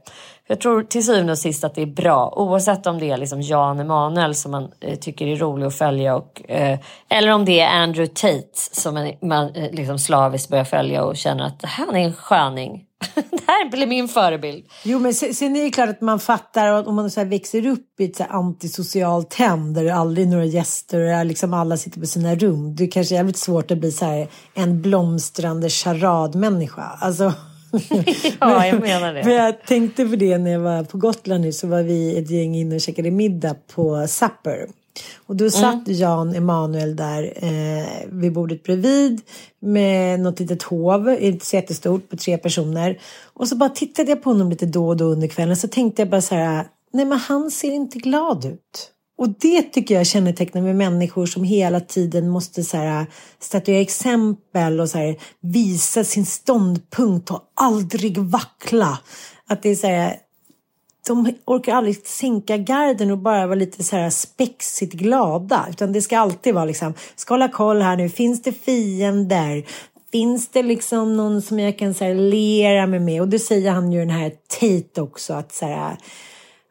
Jag 0.48 0.60
tror 0.60 0.82
till 0.82 1.06
syvende 1.06 1.32
och 1.32 1.38
sist 1.38 1.64
att 1.64 1.74
det 1.74 1.82
är 1.82 1.86
bra 1.86 2.32
oavsett 2.36 2.86
om 2.86 2.98
det 2.98 3.10
är 3.10 3.16
liksom 3.16 3.42
Jan 3.42 3.80
Emanuel 3.80 4.34
som 4.34 4.50
man 4.50 4.68
eh, 4.80 4.98
tycker 4.98 5.26
är 5.26 5.36
rolig 5.36 5.66
att 5.66 5.74
följa 5.74 6.16
och, 6.16 6.50
eh, 6.50 6.78
eller 7.08 7.32
om 7.32 7.44
det 7.44 7.60
är 7.60 7.68
Andrew 7.68 8.14
Tate 8.14 8.48
som 8.72 8.94
man, 8.94 9.12
man 9.22 9.54
eh, 9.54 9.70
liksom 9.72 9.98
slaviskt 9.98 10.50
börjar 10.50 10.64
följa 10.64 11.04
och 11.04 11.16
känner 11.16 11.46
att 11.46 11.64
han 11.64 11.96
är 11.96 12.00
en 12.00 12.12
sköning. 12.12 12.82
det 13.14 13.40
här 13.46 13.70
blir 13.70 13.86
min 13.86 14.08
förebild. 14.08 14.66
Jo, 14.84 14.98
men 14.98 15.14
sen, 15.14 15.34
sen 15.34 15.56
är 15.56 15.64
det 15.64 15.70
klart 15.70 15.88
att 15.88 16.00
man 16.00 16.18
fattar 16.18 16.66
att 16.66 16.86
om 16.86 16.94
man 16.94 17.10
så 17.10 17.20
här 17.20 17.26
växer 17.26 17.66
upp 17.66 18.00
i 18.00 18.04
ett 18.04 18.16
så 18.16 18.24
antisocialt 18.24 19.34
hem 19.34 19.74
där 19.74 19.84
det 19.84 19.94
aldrig 19.94 20.26
är 20.26 20.30
några 20.30 20.44
gäster 20.44 21.20
och 21.20 21.26
liksom 21.26 21.54
alla 21.54 21.76
sitter 21.76 22.00
på 22.00 22.06
sina 22.06 22.34
rum. 22.34 22.76
Det 22.76 22.84
är 22.84 22.90
kanske 22.90 23.14
är 23.14 23.16
jävligt 23.16 23.36
svårt 23.36 23.70
att 23.70 23.78
bli 23.78 23.92
så 23.92 24.04
här 24.04 24.28
en 24.54 24.82
blomstrande 24.82 25.70
charadmänniska. 25.70 26.82
Alltså, 27.00 27.32
Ja, 28.40 28.66
jag 28.66 28.80
menar 28.80 29.14
det. 29.14 29.24
Men 29.24 29.34
jag 29.34 29.62
tänkte 29.62 30.06
på 30.08 30.16
det 30.16 30.38
när 30.38 30.50
jag 30.50 30.60
var 30.60 30.84
på 30.84 30.98
Gotland 30.98 31.44
nu 31.44 31.52
så 31.52 31.66
var 31.66 31.82
vi 31.82 32.18
ett 32.18 32.30
gäng 32.30 32.54
inne 32.54 32.74
och 32.74 32.80
käkade 32.80 33.10
middag 33.10 33.54
på 33.74 34.06
Supper. 34.08 34.66
Och 35.26 35.36
då 35.36 35.50
satt 35.50 35.88
Jan 35.88 36.34
Emanuel 36.34 36.96
där 36.96 37.32
eh, 37.36 37.86
vid 38.06 38.32
bordet 38.32 38.62
bredvid 38.62 39.20
med 39.60 40.20
något 40.20 40.40
litet 40.40 40.62
hov, 40.62 41.16
inte 41.20 41.46
så 41.46 41.56
jättestort, 41.56 42.08
på 42.08 42.16
tre 42.16 42.38
personer. 42.38 43.00
Och 43.34 43.48
så 43.48 43.56
bara 43.56 43.70
tittade 43.70 44.10
jag 44.10 44.22
på 44.22 44.30
honom 44.30 44.50
lite 44.50 44.66
då 44.66 44.88
och 44.88 44.96
då 44.96 45.04
under 45.04 45.28
kvällen 45.28 45.56
så 45.56 45.68
tänkte 45.68 46.02
jag 46.02 46.08
bara 46.08 46.20
så 46.20 46.34
här, 46.34 46.66
nej 46.92 47.04
men 47.04 47.18
han 47.18 47.50
ser 47.50 47.72
inte 47.72 47.98
glad 47.98 48.44
ut. 48.44 48.90
Och 49.18 49.28
det 49.28 49.62
tycker 49.62 49.94
jag 49.94 50.06
kännetecknar 50.06 50.62
med 50.62 50.76
människor 50.76 51.26
som 51.26 51.44
hela 51.44 51.80
tiden 51.80 52.28
måste 52.28 52.64
så 52.64 52.76
här, 52.76 53.06
statuera 53.38 53.80
exempel 53.80 54.80
och 54.80 54.88
så 54.88 54.98
här, 54.98 55.16
visa 55.40 56.04
sin 56.04 56.26
ståndpunkt 56.26 57.30
och 57.30 57.52
aldrig 57.54 58.18
vackla. 58.18 58.98
Att 59.46 59.62
det 59.62 59.70
är 59.70 59.74
så 59.74 59.86
här, 59.86 60.16
de 61.06 61.34
orkar 61.44 61.74
aldrig 61.74 62.06
sänka 62.06 62.56
garden 62.56 63.10
och 63.10 63.18
bara 63.18 63.46
vara 63.46 63.58
lite 63.58 63.84
så 63.84 63.96
här 63.96 64.10
spexigt 64.10 64.92
glada. 64.92 65.66
Utan 65.70 65.92
det 65.92 66.02
ska 66.02 66.18
alltid 66.18 66.54
vara 66.54 66.64
liksom, 66.64 66.94
ska 67.16 67.34
hålla 67.34 67.48
koll 67.48 67.82
här 67.82 67.96
nu, 67.96 68.08
finns 68.08 68.42
det 68.42 68.52
fiender? 68.52 69.64
Finns 70.12 70.48
det 70.48 70.62
liksom 70.62 71.16
någon 71.16 71.42
som 71.42 71.58
jag 71.58 71.78
kan 71.78 71.94
så 71.94 72.04
här, 72.04 72.14
lera 72.14 72.86
mig 72.86 73.00
med? 73.00 73.20
Och 73.20 73.28
det 73.28 73.38
säger 73.38 73.70
han 73.70 73.92
ju 73.92 73.98
den 73.98 74.10
här 74.10 74.32
Tate 74.60 75.02
också, 75.02 75.34
att 75.34 75.54
så 75.54 75.66
här, 75.66 75.96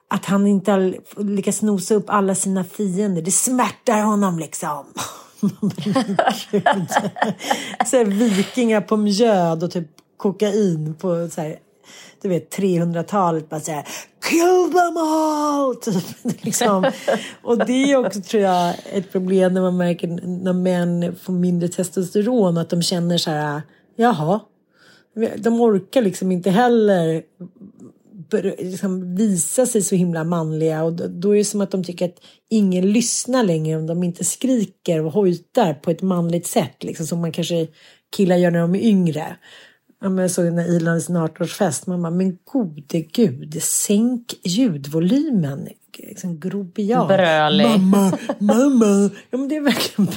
att 0.08 0.26
han 0.26 0.48
inte 0.48 0.72
har 0.72 0.96
lyckats 1.24 1.62
nosa 1.62 1.96
upp 1.96 2.10
alla 2.10 2.36
sina 2.36 2.64
fiender. 2.64 3.22
Det 3.22 3.32
smärtar 3.32 4.02
honom 4.02 4.40
liksom. 4.40 4.86
Så 7.86 7.98
här, 7.98 8.06
vikingar 8.06 8.82
på 8.82 8.98
mjöd 8.98 9.64
och 9.64 9.72
typ 9.72 9.88
kokain 10.18 10.96
på 11.00 11.30
så 11.32 11.42
här, 11.42 11.56
du 12.22 12.30
vet 12.30 12.58
300-talet 12.58 13.50
bara 13.50 13.60
så 13.60 13.72
här 13.72 13.88
kill 14.30 14.72
them 14.74 14.98
all 14.98 15.76
typ, 15.82 16.46
liksom. 16.46 16.92
och 17.44 17.66
det 17.66 17.92
är 17.92 18.06
också 18.06 18.22
tror 18.22 18.44
jag 18.44 18.76
ett 18.92 19.12
problem 19.12 19.54
när 19.54 19.62
man 19.62 19.78
märker 19.78 20.08
när 20.44 20.54
män 20.54 21.16
får 21.24 21.34
mindre 21.34 21.70
testosteron 21.70 22.58
att 22.58 22.70
de 22.70 22.82
känner 22.82 23.18
så 23.18 23.32
här 23.32 23.62
jaha 23.96 24.40
de 25.38 25.62
orkar 25.62 26.02
liksom 26.02 26.32
inte 26.32 26.50
heller 26.50 27.24
liksom 28.42 29.16
visa 29.16 29.66
sig 29.66 29.82
så 29.82 29.96
himla 29.96 30.24
manliga 30.24 30.84
och 30.84 30.94
då- 30.94 31.32
är 31.32 31.38
det 31.38 31.46
som 31.46 31.62
att 31.62 31.72
de 31.72 31.84
tycker 31.84 32.06
att 32.06 32.20
ingen 32.50 32.92
lyssnar 32.92 33.44
längre 33.44 33.78
om 33.78 33.88
de 33.88 34.04
inte 34.04 34.24
skriker 34.24 35.06
och 35.06 35.12
hojtar 35.12 35.74
på 35.74 35.92
ett 35.92 36.02
manligt 36.02 36.48
sätt 36.48 36.84
liksom 36.84 37.08
som 37.08 37.22
man 37.22 37.32
kanske 37.32 37.68
killar 38.16 38.36
gör 38.36 38.52
när 38.52 38.60
de 38.60 38.76
är 38.76 38.82
yngre. 38.82 39.36
Jag 40.02 40.32
såg 40.32 40.54
när 40.54 40.76
Ilan 40.76 41.02
sin 41.02 41.18
18-årsfest, 41.18 41.88
man 41.90 42.02
bara, 42.02 42.12
men 42.12 42.38
gode 42.44 43.00
gud, 43.00 43.64
sänk 43.64 44.34
ljudvolymen. 44.44 45.68
Liksom 45.98 46.40
grobian. 46.40 47.08
Brölig. 47.08 47.66
Mamma, 47.66 48.18
mamma. 48.40 49.10
Ja 49.30 49.38
men 49.38 49.48
det 49.48 49.56
är 49.56 49.62
verkligen 49.62 50.12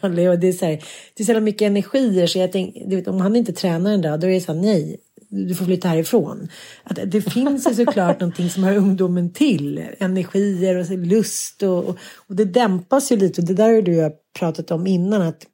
brölig 0.00 0.30
och 0.30 0.38
det 0.38 0.48
är 0.48 0.52
så 0.52 0.64
här, 0.64 0.84
det 1.14 1.22
är 1.22 1.34
så 1.34 1.40
mycket 1.40 1.66
energier 1.66 2.26
så 2.26 2.38
jag 2.38 3.08
om 3.08 3.20
han 3.20 3.36
inte 3.36 3.52
tränar 3.52 3.92
en 3.92 4.02
dag 4.02 4.20
då 4.20 4.26
är 4.26 4.30
det 4.30 4.40
så 4.40 4.52
här, 4.52 4.60
nej, 4.60 4.96
du 5.28 5.54
får 5.54 5.64
flytta 5.64 5.88
härifrån. 5.88 6.48
Att 6.82 6.98
det 7.06 7.20
finns 7.20 7.68
ju 7.68 7.74
såklart 7.74 8.20
någonting 8.20 8.50
som 8.50 8.64
hör 8.64 8.76
ungdomen 8.76 9.32
till. 9.32 9.84
Energier 9.98 10.76
och 10.76 10.98
lust 10.98 11.62
och, 11.62 11.88
och 12.16 12.36
det 12.36 12.44
dämpas 12.44 13.12
ju 13.12 13.16
lite. 13.16 13.40
Och 13.40 13.46
det 13.46 13.54
där 13.54 13.74
har 13.74 13.82
du 13.82 14.10
pratat 14.38 14.70
om 14.70 14.86
innan 14.86 15.22
att 15.22 15.46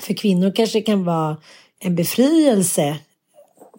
för 0.00 0.14
kvinnor 0.14 0.52
kanske 0.54 0.78
det 0.78 0.82
kan 0.82 1.04
vara 1.04 1.36
en 1.80 1.94
befrielse. 1.94 2.96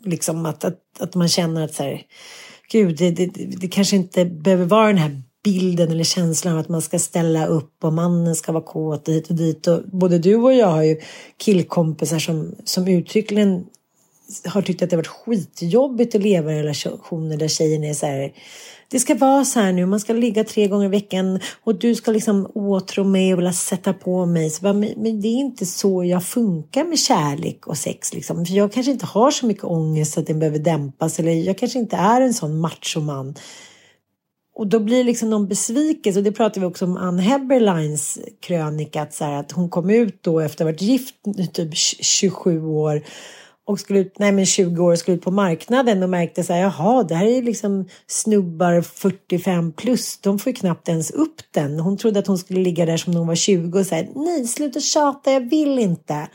Liksom 0.06 0.46
att, 0.46 0.64
att, 0.64 0.80
att 1.00 1.16
man 1.16 1.28
känner 1.28 1.64
att 1.64 1.74
så 1.74 1.84
här, 1.84 2.02
gud, 2.72 2.98
det, 2.98 3.12
det, 3.12 3.26
det 3.58 3.68
kanske 3.68 3.96
inte 3.96 4.26
behöver 4.26 4.66
vara 4.66 4.88
den 4.88 4.98
här 4.98 5.22
bilden 5.44 5.92
eller 5.92 6.04
känslan 6.04 6.54
av 6.54 6.60
att 6.60 6.70
man 6.70 6.82
ska 6.82 7.00
ställa 7.00 7.46
upp 7.46 7.84
och 7.84 7.94
mannen 7.94 8.36
ska 8.36 8.52
vara 8.52 8.64
kåt 8.64 9.08
hit 9.08 9.30
och 9.30 9.36
dit. 9.36 9.68
Och 9.68 9.82
både 9.84 10.20
du 10.20 10.36
och 10.36 10.54
jag 10.54 10.68
har 10.68 10.84
ju 10.84 11.00
killkompisar 11.38 12.20
som, 12.20 12.56
som 12.64 12.88
uttryckligen 12.88 13.66
har 14.46 14.62
tyckt 14.62 14.82
att 14.82 14.90
det 14.90 14.96
har 14.96 15.04
varit 15.04 15.08
skitjobbigt 15.08 16.16
att 16.16 16.22
leva 16.22 16.54
i 16.54 16.60
relationer 16.60 17.38
där 17.38 17.48
tjejen 17.48 17.84
är 17.84 17.94
så 17.94 18.06
här 18.06 18.34
det 18.90 19.00
ska 19.00 19.16
vara 19.16 19.46
så 19.46 19.60
här 19.60 19.74
nu, 19.74 19.86
man 19.86 20.00
ska 20.00 20.14
ligga 20.14 20.44
tre 20.44 20.68
gånger 20.68 20.86
i 20.86 20.90
veckan 20.90 21.40
och 21.64 21.80
du 21.80 21.96
ska 21.96 22.12
liksom 22.12 22.52
åtrå 22.54 23.04
mig 23.04 23.34
och 23.34 23.40
vilja 23.40 23.54
sätta 23.54 23.94
på 23.94 24.26
mig. 24.26 24.50
Så 24.50 24.62
bara, 24.62 24.74
men 24.74 25.22
det 25.22 25.28
är 25.28 25.40
inte 25.40 25.66
så 25.66 26.04
jag 26.04 26.26
funkar 26.26 26.84
med 26.84 27.00
kärlek 27.00 27.68
och 27.68 27.78
sex. 27.78 28.14
Liksom. 28.14 28.46
För 28.46 28.54
jag 28.54 28.72
kanske 28.74 28.92
inte 28.92 29.06
har 29.06 29.32
så 29.32 29.46
mycket 29.46 29.64
ångest 29.64 30.18
att 30.18 30.28
den 30.28 30.40
behöver 30.40 30.60
dämpas 30.60 31.20
eller 31.20 31.32
jag 31.32 31.58
kanske 31.58 31.80
inte 31.80 31.96
är 31.96 32.22
en 32.22 32.34
sån 32.34 32.60
machoman. 32.60 33.36
Och 34.56 34.68
då 34.68 34.80
blir 34.80 34.98
det 34.98 35.04
liksom 35.04 35.30
någon 35.30 35.48
besvikelse, 35.48 36.20
och 36.20 36.24
det 36.24 36.32
pratar 36.32 36.62
vi 36.62 36.68
också 36.68 36.86
om 36.86 36.98
Ann 36.98 37.20
Heberleins 37.20 38.20
krönika, 38.42 39.02
att, 39.02 39.14
så 39.14 39.26
här, 39.26 39.40
att 39.40 39.52
hon 39.52 39.70
kom 39.70 39.90
ut 39.90 40.24
då 40.24 40.40
efter 40.40 40.56
att 40.56 40.68
ha 40.68 40.72
varit 40.72 40.82
gift 40.82 41.16
typ 41.54 41.76
27 41.76 42.66
år 42.66 43.02
och 43.66 43.80
skulle 43.80 44.00
ut, 44.00 44.20
nej 44.20 44.32
men 44.32 44.46
20 44.46 44.84
år 44.84 44.96
skulle 44.96 45.18
ut 45.18 45.24
på 45.24 45.32
marknaden 45.32 46.04
och 46.04 46.10
märkte 46.10 46.44
så 46.44 46.54
här, 46.54 46.62
jaha, 46.62 47.04
det 47.04 47.16
här 47.16 47.26
är 47.26 47.42
liksom 47.42 47.86
snubbar 48.08 48.82
45 48.82 49.72
plus, 49.72 50.18
de 50.18 50.40
får 50.40 50.50
ju 50.50 50.56
knappt 50.56 50.90
ens 50.90 51.12
upp 51.12 51.42
den. 51.52 51.80
Hon 51.80 51.98
trodde 51.98 52.20
att 52.20 52.28
hon 52.28 52.38
skulle 52.38 52.60
ligga 52.60 52.86
där 52.86 52.98
som 52.98 53.14
när 53.14 53.20
hon 53.20 53.28
var 53.28 53.36
20 53.36 53.80
och 53.80 53.86
säga, 53.86 54.08
nej, 54.16 54.48
sluta 54.48 54.80
tjata, 54.80 55.32
jag 55.32 55.50
vill 55.50 55.80
inte. 55.80 56.28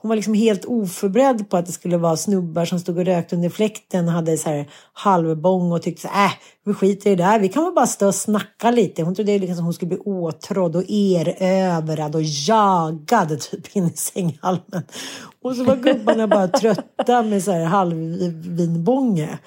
Hon 0.00 0.08
var 0.08 0.16
liksom 0.16 0.34
helt 0.34 0.64
oförberedd 0.64 1.50
på 1.50 1.56
att 1.56 1.66
det 1.66 1.72
skulle 1.72 1.96
vara 1.96 2.16
snubbar 2.16 2.64
som 2.64 2.80
stod 2.80 2.98
och 2.98 3.04
rökte 3.04 3.36
under 3.36 3.48
fläkten 3.48 4.08
och 4.08 4.12
hade 4.12 4.38
så 4.38 4.48
här 4.48 4.68
halvbång 4.92 5.72
och 5.72 5.82
tyckte 5.82 6.02
så 6.02 6.08
äh, 6.08 6.32
vi 6.64 6.74
skiter 6.74 7.10
i 7.10 7.16
det 7.16 7.24
där, 7.24 7.38
vi 7.38 7.48
kan 7.48 7.64
väl 7.64 7.72
bara 7.72 7.86
stå 7.86 8.06
och 8.06 8.14
snacka 8.14 8.70
lite. 8.70 9.02
Hon 9.02 9.14
trodde 9.14 9.38
liksom 9.38 9.58
att 9.58 9.64
hon 9.64 9.74
skulle 9.74 9.88
bli 9.88 9.98
åtrådd 9.98 10.76
och 10.76 10.84
erövrad 10.88 12.14
och 12.14 12.22
jagad 12.22 13.40
typ 13.40 13.76
in 13.76 13.86
i 13.86 13.96
sänghalmen. 13.96 14.82
Och 15.42 15.56
så 15.56 15.64
var 15.64 15.76
gubbarna 15.76 16.28
bara 16.28 16.48
trötta 16.48 17.22
med 17.22 17.42
så 17.42 17.52
här 17.52 17.64
halvvinbånge. 17.64 19.38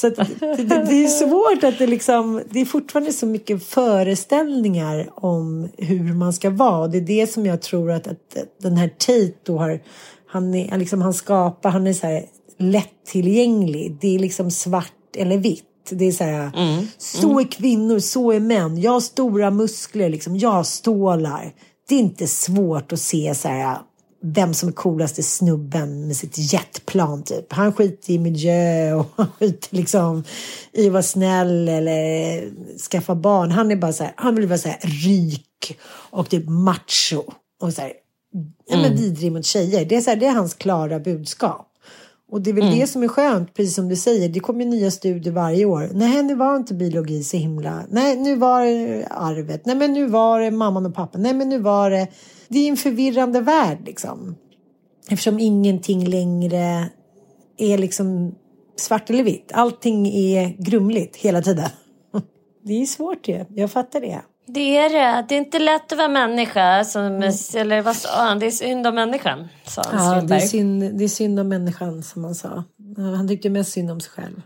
Så 0.00 0.08
det, 0.08 0.26
det, 0.40 0.64
det, 0.64 1.04
är 1.04 1.08
svårt 1.08 1.64
att 1.64 1.78
det 1.78 1.86
liksom, 1.86 2.42
det 2.50 2.60
är 2.60 2.64
fortfarande 2.64 3.12
så 3.12 3.26
mycket 3.26 3.64
föreställningar 3.64 5.08
om 5.14 5.68
hur 5.76 6.14
man 6.14 6.32
ska 6.32 6.50
vara. 6.50 6.88
Det 6.88 6.98
är 6.98 7.02
det 7.02 7.26
som 7.26 7.46
jag 7.46 7.62
tror 7.62 7.90
att, 7.90 8.06
att 8.06 8.36
den 8.62 8.76
här 8.76 8.88
Tate 8.88 9.32
då 9.42 9.58
har, 9.58 9.80
han, 10.26 10.54
är, 10.54 10.78
liksom, 10.78 11.02
han 11.02 11.14
skapar, 11.14 11.70
han 11.70 11.86
är 11.86 11.92
så 11.92 12.06
här 12.06 12.24
lättillgänglig. 12.58 13.98
Det 14.00 14.14
är 14.14 14.18
liksom 14.18 14.50
svart 14.50 15.16
eller 15.16 15.38
vitt. 15.38 15.64
Det 15.90 16.04
är 16.04 16.12
så 16.12 16.24
här, 16.24 16.50
mm. 16.56 16.86
så 16.98 17.40
är 17.40 17.44
kvinnor, 17.44 17.98
så 17.98 18.32
är 18.32 18.40
män. 18.40 18.80
Jag 18.80 18.90
har 18.92 19.00
stora 19.00 19.50
muskler, 19.50 20.08
liksom. 20.08 20.36
jag 20.36 20.66
stålar. 20.66 21.52
Det 21.88 21.94
är 21.94 21.98
inte 21.98 22.26
svårt 22.26 22.92
att 22.92 23.00
se 23.00 23.34
så 23.34 23.48
här, 23.48 23.78
vem 24.22 24.54
som 24.54 24.68
är 24.68 24.72
coolaste 24.72 25.22
snubben 25.22 26.06
med 26.06 26.16
sitt 26.16 26.52
jetplan 26.52 27.22
typ. 27.22 27.52
Han 27.52 27.72
skiter 27.72 28.12
i 28.12 28.18
miljö 28.18 28.92
och 28.92 29.06
han 29.16 29.26
skiter 29.38 29.76
liksom 29.76 30.24
i 30.72 30.86
att 30.86 30.92
vara 30.92 31.02
snäll 31.02 31.68
eller 31.68 32.42
skaffa 32.90 33.14
barn. 33.14 33.50
Han 33.50 33.70
är 33.70 33.76
bara 33.76 33.92
så 33.92 34.04
här, 34.04 34.12
han 34.16 34.34
vill 34.34 34.46
vara 34.46 34.58
så 34.58 34.68
här 34.68 34.80
rik 34.82 35.78
och 36.10 36.28
typ 36.28 36.48
macho 36.48 37.22
och 37.60 37.72
så 37.72 37.80
här, 37.80 37.92
mm. 38.70 38.82
men 38.82 38.96
vidrig 38.96 39.32
mot 39.32 39.44
tjejer. 39.44 39.84
Det 39.84 39.96
är, 39.96 40.00
så 40.00 40.10
här, 40.10 40.16
det 40.16 40.26
är 40.26 40.34
hans 40.34 40.54
klara 40.54 41.00
budskap. 41.00 41.66
Och 42.30 42.40
det 42.40 42.50
är 42.50 42.54
väl 42.54 42.64
mm. 42.64 42.78
det 42.78 42.86
som 42.86 43.02
är 43.02 43.08
skönt, 43.08 43.54
precis 43.54 43.74
som 43.74 43.88
du 43.88 43.96
säger. 43.96 44.28
Det 44.28 44.40
kommer 44.40 44.64
nya 44.64 44.90
studier 44.90 45.32
varje 45.32 45.64
år. 45.64 45.90
Nej, 45.92 46.22
nu 46.22 46.34
var 46.34 46.56
inte 46.56 46.74
biologi 46.74 47.22
så 47.22 47.36
himla... 47.36 47.82
Nej, 47.90 48.16
nu 48.16 48.36
var 48.36 48.64
det 48.64 49.06
arvet. 49.10 49.66
Nej, 49.66 49.76
men 49.76 49.92
nu 49.92 50.06
var 50.06 50.40
det 50.40 50.50
mamman 50.50 50.86
och 50.86 50.94
pappan. 50.94 51.22
Nej, 51.22 51.34
men 51.34 51.48
nu 51.48 51.58
var 51.58 51.90
det... 51.90 52.08
Det 52.50 52.58
är 52.58 52.68
en 52.68 52.76
förvirrande 52.76 53.40
värld 53.40 53.78
liksom. 53.86 54.36
Eftersom 55.08 55.38
ingenting 55.38 56.08
längre 56.08 56.88
är 57.56 57.78
liksom 57.78 58.34
svart 58.76 59.10
eller 59.10 59.24
vitt. 59.24 59.52
Allting 59.54 60.06
är 60.06 60.56
grumligt 60.58 61.16
hela 61.16 61.42
tiden. 61.42 61.68
Det 62.62 62.82
är 62.82 62.86
svårt 62.86 63.28
ju. 63.28 63.44
Jag 63.48 63.70
fattar 63.70 64.00
det. 64.00 64.20
Det 64.46 64.76
är 64.76 64.90
det. 64.90 65.26
Det 65.28 65.34
är 65.34 65.38
inte 65.38 65.58
lätt 65.58 65.92
att 65.92 65.98
vara 65.98 66.08
människa. 66.08 66.84
Som, 66.84 67.02
mm. 67.02 67.32
Eller 67.56 67.82
vad 67.82 67.96
sa 67.96 68.08
han? 68.24 68.38
Det 68.38 68.46
är 68.46 68.50
synd 68.50 68.86
om 68.86 68.94
människan. 68.94 69.48
Sa 69.66 69.82
han, 69.86 70.16
ja, 70.16 70.22
det 70.22 70.34
är, 70.34 70.40
synd, 70.40 70.98
det 70.98 71.04
är 71.04 71.08
synd 71.08 71.40
om 71.40 71.48
människan 71.48 72.02
som 72.02 72.24
han 72.24 72.34
sa. 72.34 72.64
Han 72.96 73.28
tyckte 73.28 73.50
mest 73.50 73.72
synd 73.72 73.90
om 73.90 74.00
sig 74.00 74.10
själv. 74.10 74.42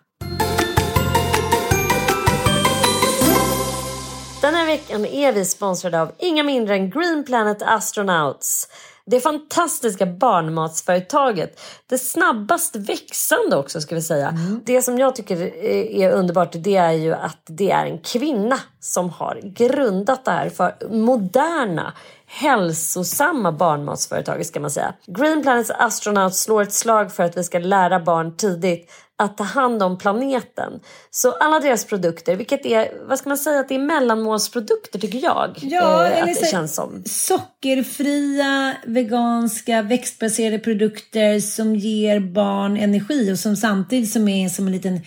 Den 4.45 4.55
här 4.55 4.67
veckan 4.67 5.07
är 5.07 5.33
vi 5.33 5.45
sponsrade 5.45 6.03
av 6.03 6.13
inga 6.19 6.43
mindre 6.43 6.75
än 6.75 6.91
Green 6.91 7.25
Planet 7.25 7.63
Astronauts. 7.63 8.69
Det 9.07 9.21
fantastiska 9.21 10.07
barnmatsföretaget. 10.07 11.61
Det 11.87 11.99
snabbast 11.99 12.77
växande 12.77 13.57
också 13.57 13.81
ska 13.81 13.95
vi 13.95 14.03
säga. 14.03 14.29
Mm. 14.29 14.61
Det 14.65 14.83
som 14.83 14.99
jag 14.99 15.17
tycker 15.17 15.37
är 15.67 16.11
underbart 16.11 16.53
det 16.53 16.77
är 16.77 16.93
ju 16.93 17.15
att 17.15 17.43
det 17.47 17.71
är 17.71 17.87
en 17.87 17.99
kvinna 17.99 18.59
som 18.81 19.11
har 19.11 19.41
grundat 19.43 20.25
det 20.25 20.31
här 20.31 20.51
för 20.51 20.89
moderna 20.91 21.93
hälsosamma 22.27 23.53
barnmatsföretaget 23.53 24.47
ska 24.47 24.61
man 24.61 24.71
säga. 24.71 24.95
Green 25.07 25.43
Planets 25.43 25.71
Astronauts 25.71 26.43
slår 26.43 26.63
ett 26.63 26.73
slag 26.73 27.13
för 27.13 27.23
att 27.23 27.37
vi 27.37 27.45
ska 27.45 27.59
lära 27.59 28.01
barn 28.01 28.37
tidigt 28.37 28.91
att 29.17 29.37
ta 29.37 29.45
hand 29.45 29.83
om 29.83 29.99
planeten. 29.99 30.81
Så 31.11 31.33
alla 31.33 31.61
deras 31.61 31.85
produkter, 31.85 32.37
vilket 32.37 32.67
är, 32.67 33.07
vad 33.09 33.19
ska 33.19 33.29
man 33.29 33.39
säga, 33.39 33.61
att 33.61 33.69
det 33.69 33.75
är 33.75 33.79
mellanmålsprodukter 33.79 34.99
tycker 34.99 35.19
jag. 35.19 35.59
Ja, 35.63 36.07
eh, 36.07 36.23
att 36.23 36.41
det 36.41 36.51
känns 36.51 36.75
som. 36.75 37.03
Sockerfria, 37.07 38.77
veganska, 38.87 39.83
växtbaserade 39.83 40.59
produkter 40.59 41.41
som 41.41 41.77
ger 41.77 42.21
barn 42.21 42.77
energi 42.77 43.33
och 43.33 43.39
som 43.39 43.57
samtidigt 43.57 44.13
som 44.13 44.29
är 44.29 44.49
som 44.49 44.67
en 44.67 44.73
liten 44.73 45.01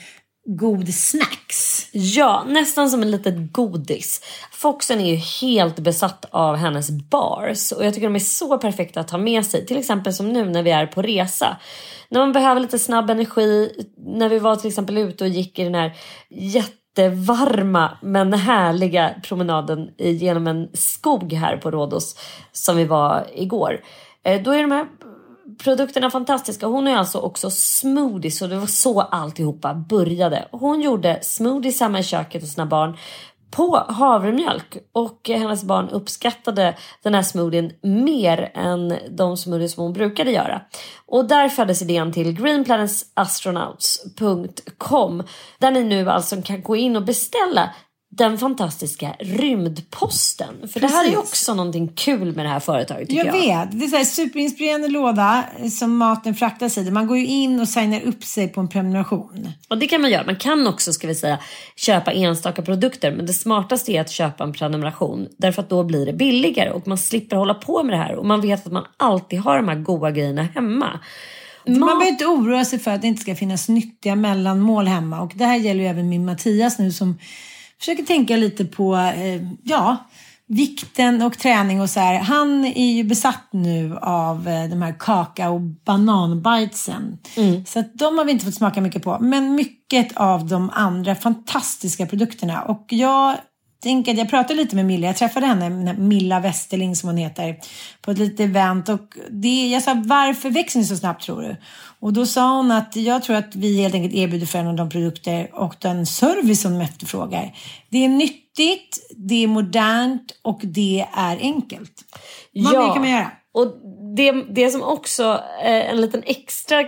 god 0.48 0.93
snacks. 0.93 1.89
Ja, 1.91 2.43
nästan 2.48 2.89
som 2.89 3.02
en 3.02 3.12
liten 3.12 3.50
godis. 3.52 4.22
Foxen 4.52 5.00
är 5.00 5.12
ju 5.12 5.16
helt 5.16 5.80
besatt 5.80 6.26
av 6.32 6.56
hennes 6.56 6.89
bars 6.91 7.72
och 7.72 7.86
jag 7.86 7.93
tycker 7.93 8.08
de 8.08 8.16
är 8.16 8.20
så 8.20 8.58
perfekta 8.58 9.00
att 9.00 9.12
ha 9.12 9.18
med 9.18 9.45
sig. 9.45 9.66
Till 9.66 9.78
exempel 9.78 10.14
som 10.14 10.34
nu 10.34 10.45
när 10.45 10.64
vi 10.64 10.72
är 10.72 10.86
på 10.86 11.02
resa. 11.02 11.58
När 12.10 12.20
man 12.20 12.34
behöver 12.34 12.62
lite 12.62 12.80
snabb 12.80 13.10
energi. 13.10 13.72
När 13.98 14.30
vi 14.30 14.39
var 14.39 14.56
till 14.56 14.68
exempel 14.68 14.98
ute 14.98 15.24
och 15.24 15.30
gick 15.30 15.60
i 15.60 15.64
den 15.64 15.76
här 15.76 15.93
jättevarma 16.30 17.98
men 18.02 18.34
härliga 18.34 19.14
promenaden 19.24 19.89
genom 19.98 20.48
en 20.48 20.70
skog 20.74 21.34
här 21.34 21.58
på 21.58 21.72
Rhodos 21.72 22.16
som 22.52 22.78
vi 22.78 22.86
var 22.86 23.28
igår. 23.34 23.82
Eh, 24.24 24.41
då 24.41 24.52
är 24.52 24.62
de 24.62 24.72
här 24.72 24.86
produkterna 25.64 26.10
fantastiska. 26.10 26.68
Hon 26.68 26.88
är 26.88 26.98
alltså 26.98 27.20
också 27.20 27.50
smoothies 27.50 28.41
och 28.41 28.50
det 28.50 28.58
var 28.58 28.68
så 28.68 29.02
alltihopa 29.02 29.74
började. 29.74 30.48
Hon 30.52 30.82
gjorde 30.82 31.20
smoothies 31.22 31.80
hemma 31.80 32.00
i 32.00 32.04
köket 32.04 32.41
hos 32.41 32.54
sina 32.54 32.66
barn 32.66 32.98
på 33.52 33.86
havremjölk 33.88 34.78
och 34.91 35.30
hennes 35.30 35.64
barn 35.64 35.89
uppskattade 35.89 36.78
den 37.04 37.16
här 37.16 37.22
smoothien 37.22 37.72
mer 37.82 38.52
än 38.54 38.98
de 39.10 39.38
smoothies 39.38 39.74
som 39.74 39.84
hon 39.84 39.93
brukade 39.93 40.32
göra. 40.32 40.62
Och 41.06 41.28
där 41.28 41.50
föddes 41.50 41.82
idén 41.82 42.14
till 42.14 42.34
greenplanetsastronauts.com 42.34 45.24
där 45.60 45.72
ni 45.72 45.84
nu 45.84 46.10
alltså 46.10 46.41
kan 46.41 46.62
gå 46.62 46.76
in 46.76 46.95
och 46.95 47.04
beställa 47.04 47.74
den 48.10 48.38
fantastiska 48.38 49.16
rymdposten. 49.20 50.55
För 50.62 50.68
Precis. 50.68 50.82
det 50.82 50.88
här 50.88 51.12
är 51.12 51.18
också 51.18 51.53
någonting 51.53 51.88
kul 51.88 52.36
med 52.36 52.45
det 52.45 52.49
här 52.49 52.60
företaget 52.60 53.10
tycker 53.10 53.26
jag. 53.26 53.36
Jag 53.36 53.66
vet. 53.66 53.80
Det 53.80 53.95
är 53.95 53.99
en 53.99 54.05
superinspirerande 54.05 54.88
låda 54.88 55.43
som 55.72 55.97
maten 55.97 56.36
fraktas 56.36 56.78
i. 56.78 56.91
Man 56.91 57.08
går 57.08 57.18
ju 57.18 57.26
in 57.26 57.60
och 57.60 57.68
signar 57.68 58.01
upp 58.01 58.24
sig 58.24 58.47
på 58.47 58.62
en 58.62 58.68
prenumeration. 58.68 59.49
Och 59.70 59.78
det 59.78 59.88
kan 59.88 60.01
man 60.01 60.12
göra. 60.12 60.26
Man 60.26 60.36
kan 60.36 60.68
också, 60.68 60.93
ska 60.93 61.08
vi 61.08 61.16
säga, 61.16 61.39
köpa 61.76 62.12
enstaka 62.12 62.62
produkter. 62.62 63.12
Men 63.12 63.26
det 63.26 63.34
smartaste 63.34 63.91
är 63.91 64.01
att 64.01 64.12
köpa 64.12 64.43
en 64.43 64.53
prenumeration. 64.53 65.28
Därför 65.38 65.62
att 65.62 65.70
då 65.70 65.84
blir 65.84 66.05
det 66.05 66.14
billigare 66.14 66.70
och 66.70 66.88
man 66.88 66.97
slipper 66.97 67.36
hålla 67.36 67.53
på 67.53 67.84
med 67.84 67.93
det 67.93 68.03
här. 68.03 68.16
Och 68.16 68.26
man 68.26 68.41
vet 68.41 68.66
att 68.66 68.72
man 68.72 68.86
alltid 68.97 69.39
har 69.39 69.58
de 69.58 69.68
här 69.68 69.76
goda 69.76 70.12
grejerna 70.12 70.43
hemma. 70.43 70.99
Man 71.68 71.80
behöver 71.80 72.08
inte 72.08 72.26
oroa 72.26 72.66
sig 72.66 72.80
för 72.80 72.91
att 72.91 73.01
det 73.01 73.08
inte 73.08 73.22
ska 73.22 73.36
finnas 73.36 73.70
nyttiga 73.70 74.16
mellanmål 74.16 74.88
hemma. 74.88 75.22
Och 75.22 75.32
det 75.36 75.45
här 75.45 75.58
gäller 75.58 75.82
ju 75.82 75.89
även 75.89 76.10
min 76.10 76.26
Mattias 76.26 76.80
nu 76.80 76.91
som 76.91 77.18
försöker 77.80 78.03
tänka 78.03 78.38
lite 78.38 78.65
på, 78.65 78.95
eh, 78.95 79.41
ja, 79.63 79.97
vikten 80.47 81.21
och 81.21 81.38
träning 81.38 81.82
och 81.82 81.89
så 81.89 81.99
här. 81.99 82.19
Han 82.19 82.65
är 82.65 82.93
ju 82.93 83.03
besatt 83.03 83.47
nu 83.51 83.97
av 84.01 84.47
eh, 84.47 84.69
de 84.69 84.82
här 84.82 84.95
kaka 84.99 85.49
och 85.49 85.61
bananbitesen. 85.61 87.17
Mm. 87.38 87.65
Så 87.65 87.80
att 87.80 87.93
de 87.93 88.17
har 88.17 88.25
vi 88.25 88.32
inte 88.32 88.45
fått 88.45 88.55
smaka 88.55 88.82
mycket 88.82 89.03
på. 89.03 89.17
Men 89.21 89.55
mycket 89.55 90.17
av 90.17 90.47
de 90.47 90.69
andra 90.73 91.15
fantastiska 91.15 92.05
produkterna. 92.05 92.61
Och 92.61 92.86
jag 92.89 93.38
tänker 93.80 94.11
att 94.11 94.17
jag 94.17 94.30
pratade 94.30 94.55
lite 94.61 94.75
med 94.75 94.86
Milla. 94.86 95.07
Jag 95.07 95.15
träffade 95.15 95.45
henne, 95.45 95.93
Milla 95.93 96.39
Westerling 96.39 96.95
som 96.95 97.09
hon 97.09 97.17
heter, 97.17 97.55
på 98.01 98.11
ett 98.11 98.17
litet 98.17 98.39
event. 98.39 98.89
Och 98.89 99.17
det, 99.30 99.67
jag 99.67 99.84
sa, 99.84 100.01
varför 100.05 100.49
växer 100.49 100.80
ni 100.80 100.86
så 100.86 100.97
snabbt 100.97 101.23
tror 101.23 101.41
du? 101.41 101.55
Och 101.99 102.13
då 102.13 102.25
sa 102.25 102.57
hon 102.57 102.71
att 102.71 102.95
jag 102.95 103.23
tror 103.23 103.36
att 103.36 103.55
vi 103.55 103.82
helt 103.82 103.93
enkelt 103.93 104.15
erbjuder 104.15 104.45
för 104.45 104.73
de 104.73 104.89
produkter 104.89 105.49
och 105.53 105.75
den 105.80 106.05
service 106.05 106.61
som 106.61 106.73
de 106.73 106.82
efterfrågar. 106.82 107.55
Det 107.89 108.05
är 108.05 108.09
nyttigt, 108.09 109.07
det 109.15 109.43
är 109.43 109.47
modernt 109.47 110.39
och 110.41 110.59
det 110.63 111.05
är 111.13 111.38
enkelt. 111.38 112.03
Vad 112.53 112.73
Ja. 112.73 112.88
mer 112.88 112.93
kan 112.93 113.01
man 113.01 113.11
göra? 113.11 113.32
Och 113.53 113.73
det, 114.18 114.32
det 114.32 114.70
som 114.70 114.84
också 114.84 115.43
är 115.61 115.82
en 115.82 116.01
liten 116.01 116.24
extra 116.26 116.84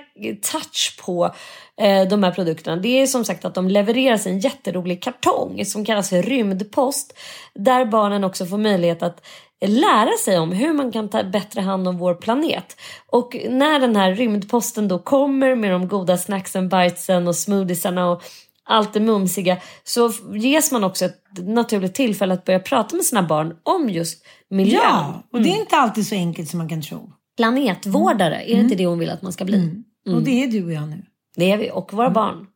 touch 0.52 1.00
på 1.06 1.36
eh, 1.82 2.08
de 2.08 2.24
här 2.24 2.32
produkterna 2.32 2.76
det 2.76 3.02
är 3.02 3.08
som 3.08 3.26
sagt 3.26 3.46
att 3.46 3.56
de 3.56 3.68
levereras 3.68 4.28
i 4.28 4.30
en 4.30 4.40
jätterolig 4.40 5.04
kartong 5.04 5.66
som 5.66 5.86
kallas 5.86 6.10
för 6.10 6.22
rymdpost. 6.22 7.18
Där 7.56 7.86
barnen 7.86 8.24
också 8.24 8.46
får 8.46 8.58
möjlighet 8.58 9.04
att 9.04 9.26
lära 9.66 10.18
sig 10.26 10.40
om 10.40 10.52
hur 10.52 10.74
man 10.74 10.92
kan 10.92 11.10
ta 11.10 11.24
bättre 11.24 11.62
hand 11.62 11.88
om 11.88 11.98
vår 11.98 12.16
planet. 12.16 12.76
Och 13.08 13.36
när 13.50 13.80
den 13.80 13.96
här 13.96 14.14
rymdposten 14.14 14.88
då 14.88 15.00
kommer 15.00 15.56
med 15.56 15.72
de 15.72 15.88
goda 15.88 16.18
snacksen, 16.18 16.70
bitesen 16.70 17.28
och 17.28 17.36
smoothiesarna 17.36 18.12
och 18.12 18.24
allt 18.64 18.94
det 18.94 19.00
mumsiga 19.00 19.58
så 19.84 20.12
ges 20.34 20.72
man 20.72 20.84
också 20.84 21.06
ett 21.06 21.22
naturligt 21.38 21.96
tillfälle 21.96 22.34
att 22.34 22.46
börja 22.46 22.60
prata 22.60 22.96
med 22.96 23.06
sina 23.06 23.24
barn 23.24 23.56
om 23.64 23.90
just 23.90 24.26
miljön. 24.50 24.82
Ja, 24.84 25.24
och 25.34 25.42
det 25.42 25.50
är 25.50 25.60
inte 25.60 25.76
alltid 25.76 26.08
så 26.08 26.16
enkelt 26.16 26.50
som 26.50 26.58
man 26.58 26.70
kan 26.70 26.82
tro. 26.82 27.14
Planetvårdare, 27.40 28.44
är 28.44 28.56
det 28.56 28.62
inte 28.62 28.76
det 28.76 28.86
hon 28.86 29.00
vill 29.00 29.10
att 29.10 29.22
man 29.22 29.34
ska 29.34 29.46
bli? 29.46 29.58
Mm. 29.58 29.84
Och 30.18 30.24
det 30.24 30.44
är 30.44 30.48
du 30.48 30.66
och 30.66 30.74
jag 30.74 30.90
nu. 30.90 31.06
Det 31.36 31.52
är 31.52 31.58
vi, 31.58 31.72
och 31.72 31.94
våra 31.94 32.10
barn. 32.10 32.48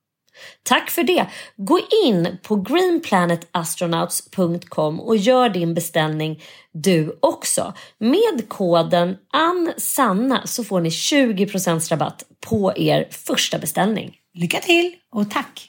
Tack 0.64 0.90
för 0.90 1.04
det. 1.04 1.26
Gå 1.56 1.80
in 2.06 2.38
på 2.44 2.56
greenplanetastronauts.com 2.56 5.00
och 5.00 5.18
gör 5.18 5.50
din 5.50 5.74
beställning 5.74 6.42
du 6.72 7.20
också. 7.20 7.74
Med 7.98 8.50
koden 8.50 9.18
ANSANNA 9.34 10.42
så 10.46 10.64
får 10.64 10.82
ni 10.82 10.90
20% 10.90 11.90
rabatt 11.90 12.24
på 12.50 12.74
er 12.76 13.08
första 13.12 13.60
beställning. 13.60 14.16
Lycka 14.34 14.60
till 14.60 14.96
och 15.12 15.32
tack! 15.32 15.68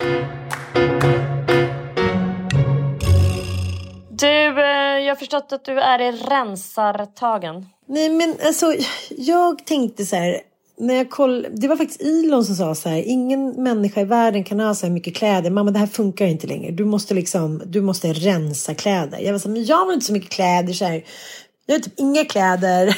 Du, 4.10 4.26
eh, 4.26 4.98
jag 4.98 5.08
har 5.08 5.16
förstått 5.16 5.52
att 5.52 5.64
du 5.64 5.80
är 5.80 6.00
i 6.00 6.12
rensartagen. 6.12 7.66
Nej 7.86 8.08
men 8.08 8.36
alltså, 8.46 8.74
jag 9.16 9.66
tänkte 9.66 10.06
så 10.06 10.16
här. 10.16 10.40
När 10.78 10.94
jag 10.94 11.10
koll... 11.10 11.46
Det 11.52 11.68
var 11.68 11.76
faktiskt 11.76 12.02
Elon 12.02 12.44
som 12.44 12.54
sa 12.54 12.74
så 12.74 12.88
här. 12.88 13.02
Ingen 13.02 13.62
människa 13.62 14.00
i 14.00 14.04
världen 14.04 14.44
kan 14.44 14.60
ha 14.60 14.74
så 14.74 14.86
här 14.86 14.92
mycket 14.92 15.16
kläder. 15.16 15.50
Mamma 15.50 15.70
det 15.70 15.78
här 15.78 15.86
funkar 15.86 16.26
inte 16.26 16.46
längre. 16.46 16.70
Du 16.70 16.84
måste 16.84 17.14
liksom, 17.14 17.62
du 17.66 17.80
måste 17.80 18.12
rensa 18.12 18.74
kläder. 18.74 19.18
Jag 19.18 19.32
var 19.32 19.38
så 19.38 19.48
här, 19.48 19.52
men 19.52 19.64
jag 19.64 19.84
har 19.84 19.92
inte 19.92 20.06
så 20.06 20.12
mycket 20.12 20.30
kläder 20.30 20.72
så 20.72 20.84
här. 20.84 21.04
Jag 21.66 21.74
har 21.74 21.80
typ 21.80 21.92
inga 22.00 22.24
kläder. 22.24 22.96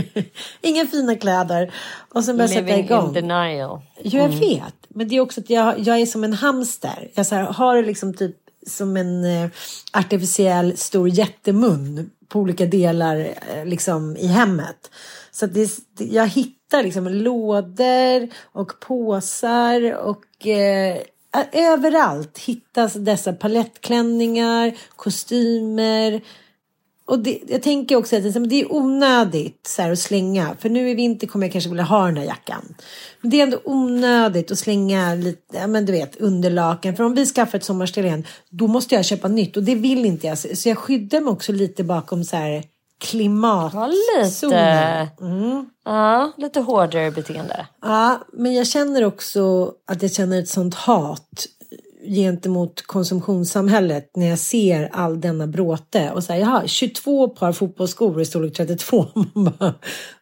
inga 0.60 0.86
fina 0.86 1.16
kläder. 1.16 1.74
Och 2.14 2.24
sen 2.24 2.36
började 2.36 2.54
jag 2.54 2.64
sätta 2.64 2.76
Living 2.76 2.84
igång. 2.84 3.08
in 3.08 3.12
denial. 3.14 3.80
Jo, 4.02 4.20
jag 4.20 4.28
vet. 4.28 4.74
Men 4.88 5.08
det 5.08 5.16
är 5.16 5.20
också 5.20 5.40
att 5.40 5.50
jag, 5.50 5.78
jag 5.78 6.00
är 6.00 6.06
som 6.06 6.24
en 6.24 6.32
hamster. 6.32 7.10
Jag 7.14 7.26
så 7.26 7.34
här, 7.34 7.42
har 7.42 7.82
liksom 7.82 8.14
typ 8.14 8.36
som 8.66 8.96
en 8.96 9.24
eh, 9.24 9.50
artificiell 9.92 10.76
stor 10.76 11.08
jättemun 11.08 12.10
på 12.34 12.40
olika 12.40 12.66
delar 12.66 13.16
eh, 13.54 13.64
liksom 13.64 14.16
i 14.16 14.26
hemmet. 14.26 14.90
Så 15.30 15.44
att 15.44 15.54
det, 15.54 15.70
det- 15.98 16.04
jag 16.04 16.26
hittar 16.26 16.82
liksom 16.82 17.08
lådor 17.08 18.28
och 18.42 18.80
påsar 18.80 19.92
och 19.94 20.46
eh, 20.46 20.96
överallt 21.52 22.38
hittas 22.38 22.92
dessa 22.94 23.32
palettklänningar, 23.32 24.72
kostymer, 24.96 26.20
och 27.06 27.18
det, 27.18 27.40
jag 27.48 27.62
tänker 27.62 27.96
också 27.96 28.16
att 28.16 28.22
det, 28.22 28.60
är 28.60 28.72
onödigt 28.72 29.66
så 29.66 29.82
här, 29.82 29.90
att 29.90 29.98
slänga. 29.98 30.56
För 30.58 30.68
nu 30.68 30.90
i 30.90 30.94
vinter 30.94 31.26
kommer 31.26 31.46
jag 31.46 31.52
kanske 31.52 31.70
vilja 31.70 31.84
ha 31.84 32.06
den 32.06 32.16
här 32.16 32.24
jackan. 32.24 32.74
Men 33.20 33.30
det 33.30 33.40
är 33.40 33.42
ändå 33.42 33.60
onödigt 33.64 34.50
att 34.50 34.58
slänga 34.58 35.14
lite, 35.14 35.56
ja, 35.56 35.66
men 35.66 35.86
du 35.86 35.92
vet, 35.92 36.16
underlaken. 36.16 36.96
För 36.96 37.04
om 37.04 37.14
vi 37.14 37.26
skaffar 37.26 37.58
ett 37.58 37.64
sommarställe 37.64 38.08
igen, 38.08 38.24
då 38.50 38.66
måste 38.66 38.94
jag 38.94 39.04
köpa 39.04 39.28
nytt. 39.28 39.56
Och 39.56 39.62
det 39.62 39.74
vill 39.74 40.04
inte 40.04 40.26
jag. 40.26 40.38
Så 40.38 40.68
jag 40.68 40.78
skyddar 40.78 41.20
mig 41.20 41.30
också 41.30 41.52
lite 41.52 41.84
bakom 41.84 42.24
så 42.24 42.36
här 42.36 42.64
klimatzoner. 42.98 45.04
Lite, 45.04 45.64
ja, 45.84 46.32
lite 46.36 46.60
hårdare 46.60 47.10
beteende. 47.10 47.66
Ja, 47.82 48.20
men 48.32 48.54
jag 48.54 48.66
känner 48.66 49.04
också 49.04 49.72
att 49.86 50.02
jag 50.02 50.12
känner 50.12 50.38
ett 50.38 50.48
sånt 50.48 50.74
hat 50.74 51.46
gentemot 52.06 52.82
konsumtionssamhället 52.82 54.10
när 54.16 54.26
jag 54.26 54.38
ser 54.38 54.88
all 54.92 55.20
denna 55.20 55.46
bråte 55.46 56.10
och 56.10 56.24
säger 56.24 56.40
jaha, 56.40 56.66
22 56.66 57.28
par 57.28 57.52
fotbollsskor 57.52 58.20
i 58.20 58.24
storlek 58.24 58.56
32. 58.56 59.06
Man 59.14 59.52
bara, 59.58 59.74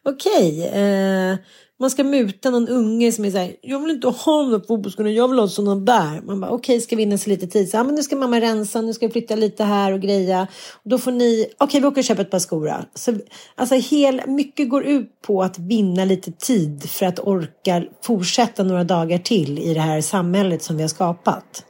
Okej, 0.03 0.67
eh, 0.67 1.35
man 1.83 1.89
ska 1.89 2.03
muta 2.03 2.49
någon 2.49 2.67
unge 2.67 3.11
som 3.11 3.25
är 3.25 3.31
så 3.31 3.37
här, 3.37 3.55
jag 3.61 3.79
vill 3.79 3.91
inte 3.91 4.07
ha 4.07 4.41
de 4.41 4.51
där 4.51 4.59
fotbollsskorna, 4.67 5.09
jag 5.09 5.27
vill 5.27 5.39
ha 5.39 5.47
sådana 5.47 5.75
där. 5.75 6.21
Man 6.21 6.41
bara, 6.41 6.51
okej, 6.51 6.81
ska 6.81 6.95
vinna 6.95 7.17
sig 7.17 7.33
lite 7.33 7.47
tid. 7.47 7.69
Så, 7.69 7.77
ah, 7.77 7.83
men 7.83 7.95
nu 7.95 8.03
ska 8.03 8.15
mamma 8.15 8.41
rensa, 8.41 8.81
nu 8.81 8.93
ska 8.93 9.05
jag 9.05 9.11
flytta 9.11 9.35
lite 9.35 9.63
här 9.63 9.93
och 9.93 10.01
greja. 10.01 10.47
Och 10.83 10.89
då 10.89 10.97
får 10.97 11.11
ni, 11.11 11.47
okej, 11.57 11.81
vi 11.81 11.87
åker 11.87 12.01
och 12.01 12.05
köper 12.05 12.21
ett 12.21 12.31
par 12.31 12.39
skor. 12.39 12.67
då. 12.67 12.75
Så, 12.93 13.13
alltså, 13.55 13.75
hel, 13.75 14.21
mycket 14.27 14.69
går 14.69 14.83
ut 14.83 15.21
på 15.21 15.43
att 15.43 15.59
vinna 15.59 16.05
lite 16.05 16.31
tid 16.31 16.89
för 16.89 17.05
att 17.05 17.19
orka 17.19 17.83
fortsätta 18.03 18.63
några 18.63 18.83
dagar 18.83 19.17
till 19.17 19.59
i 19.59 19.73
det 19.73 19.81
här 19.81 20.01
samhället 20.01 20.63
som 20.63 20.75
vi 20.77 20.83
har 20.83 20.89
skapat. 20.89 21.63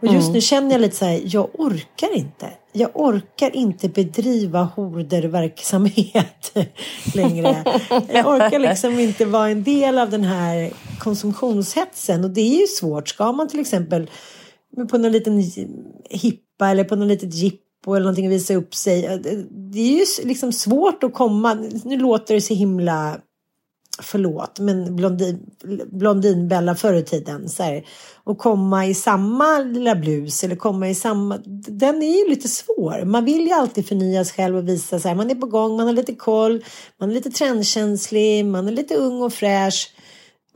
Och 0.00 0.06
just 0.06 0.28
Mm. 0.28 0.32
nu 0.32 0.40
känner 0.40 0.72
jag 0.72 0.80
lite 0.80 0.96
så 0.96 1.04
här, 1.04 1.20
jag 1.24 1.48
orkar 1.60 2.16
inte. 2.16 2.50
Jag 2.72 2.90
orkar 2.94 3.56
inte 3.56 3.88
bedriva 3.88 4.62
horderverksamhet 4.62 6.52
längre. 7.14 7.64
Jag 8.12 8.26
orkar 8.26 8.58
liksom 8.58 8.98
inte 8.98 9.24
vara 9.24 9.48
en 9.48 9.62
del 9.64 9.98
av 9.98 10.10
den 10.10 10.24
här 10.24 10.70
konsumtionshetsen. 10.98 12.24
Och 12.24 12.30
det 12.30 12.40
är 12.40 12.60
ju 12.60 12.66
svårt. 12.66 13.08
Ska 13.08 13.32
man 13.32 13.48
till 13.48 13.60
exempel 13.60 14.10
på 14.90 14.98
någon 14.98 15.12
liten 15.12 15.42
hippa 16.10 16.68
eller 16.68 16.84
på 16.84 16.96
någon 16.96 17.08
litet 17.08 17.34
jippo 17.34 17.94
eller 17.94 18.00
någonting 18.00 18.28
visa 18.28 18.54
upp 18.54 18.74
sig. 18.74 19.02
Det 19.72 19.80
är 19.80 19.98
ju 19.98 20.04
liksom 20.24 20.52
svårt 20.52 21.04
att 21.04 21.14
komma. 21.14 21.54
Nu 21.84 21.96
låter 21.96 22.34
det 22.34 22.40
så 22.40 22.54
himla 22.54 23.20
förlåt, 24.02 24.58
men 24.60 24.96
blondin, 24.96 25.50
blondinbella 25.86 26.74
förr 26.74 26.94
i 26.94 27.02
tiden. 27.02 27.48
Så 27.48 27.62
här, 27.62 27.84
och 28.24 28.38
komma 28.38 28.86
i 28.86 28.94
samma 28.94 29.58
lilla 29.58 29.94
blus 29.94 30.44
eller 30.44 30.56
komma 30.56 30.88
i 30.88 30.94
samma. 30.94 31.38
Den 31.68 32.02
är 32.02 32.24
ju 32.24 32.30
lite 32.30 32.48
svår. 32.48 33.04
Man 33.04 33.24
vill 33.24 33.46
ju 33.46 33.52
alltid 33.52 33.88
förnya 33.88 34.24
sig 34.24 34.34
själv 34.34 34.56
och 34.56 34.68
visa 34.68 35.00
så 35.00 35.08
här. 35.08 35.14
Man 35.14 35.30
är 35.30 35.34
på 35.34 35.46
gång, 35.46 35.76
man 35.76 35.86
har 35.86 35.94
lite 35.94 36.14
koll, 36.14 36.64
man 36.98 37.10
är 37.10 37.14
lite 37.14 37.30
trendkänslig, 37.30 38.46
man 38.46 38.68
är 38.68 38.72
lite 38.72 38.94
ung 38.94 39.22
och 39.22 39.32
fräsch. 39.32 39.92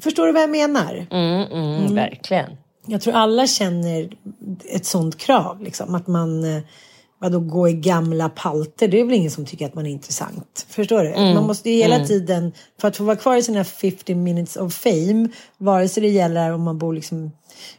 Förstår 0.03 0.27
du 0.27 0.33
vad 0.33 0.43
jag 0.43 0.51
menar? 0.51 1.07
Mm, 1.11 1.53
mm, 1.53 1.95
Verkligen. 1.95 2.51
Jag 2.87 3.01
tror 3.01 3.15
alla 3.15 3.47
känner 3.47 4.17
ett 4.65 4.87
sånt 4.87 5.19
krav, 5.19 5.63
liksom. 5.63 5.95
Att 5.95 6.07
man 6.07 6.45
eh, 6.45 6.63
vadå, 7.23 7.41
gå 7.41 7.69
i 7.69 7.73
gamla 7.73 8.29
palter. 8.29 8.89
Det 8.89 9.01
är 9.01 9.05
väl 9.05 9.15
ingen 9.15 9.31
som 9.31 9.47
tycker 9.47 9.67
att 9.67 9.75
man 9.75 9.87
är 9.87 9.91
intressant. 9.91 10.67
Förstår 10.69 11.03
du? 11.03 11.09
Mm, 11.09 11.35
Man 11.35 11.47
måste 11.47 11.71
ju 11.71 11.77
hela 11.77 11.95
mm. 11.95 12.07
tiden, 12.07 12.53
för 12.81 12.89
att 12.89 12.97
få 12.97 13.05
vara 13.05 13.17
kvar 13.17 13.37
i 13.37 13.43
sina 13.43 13.65
50 13.65 14.15
minutes 14.15 14.57
of 14.57 14.75
fame, 14.75 15.29
vare 15.59 15.89
sig 15.89 16.03
det 16.03 16.09
gäller 16.09 16.53
om 16.53 16.63
man 16.63 16.79
bor 16.79 16.95
liksom 16.95 17.33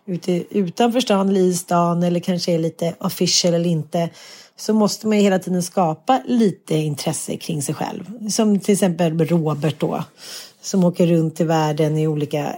ute, 0.06 0.44
utanför 0.50 1.00
stan 1.00 1.30
eller 1.30 1.42
i 1.42 1.54
stan 1.54 2.04
eller 2.04 2.20
kanske 2.20 2.52
är 2.52 2.60
lite 2.60 2.96
official 3.00 3.54
eller 3.54 3.70
inte, 3.70 4.10
så 4.58 4.74
måste 4.74 5.08
man 5.08 5.18
ju 5.18 5.24
hela 5.24 5.40
tiden 5.40 5.64
skapa 5.64 6.22
lite 6.28 6.76
intresse 6.76 7.38
kring 7.38 7.62
sig 7.62 7.76
själv. 7.76 8.30
Som 8.30 8.60
till 8.60 8.74
exempel 8.74 9.20
Robert 9.20 9.80
då, 9.80 10.04
som 10.62 10.84
åker 10.84 11.08
runt 11.08 11.42
i 11.42 11.44
världen 11.44 11.98
i 11.98 12.08
olika 12.08 12.56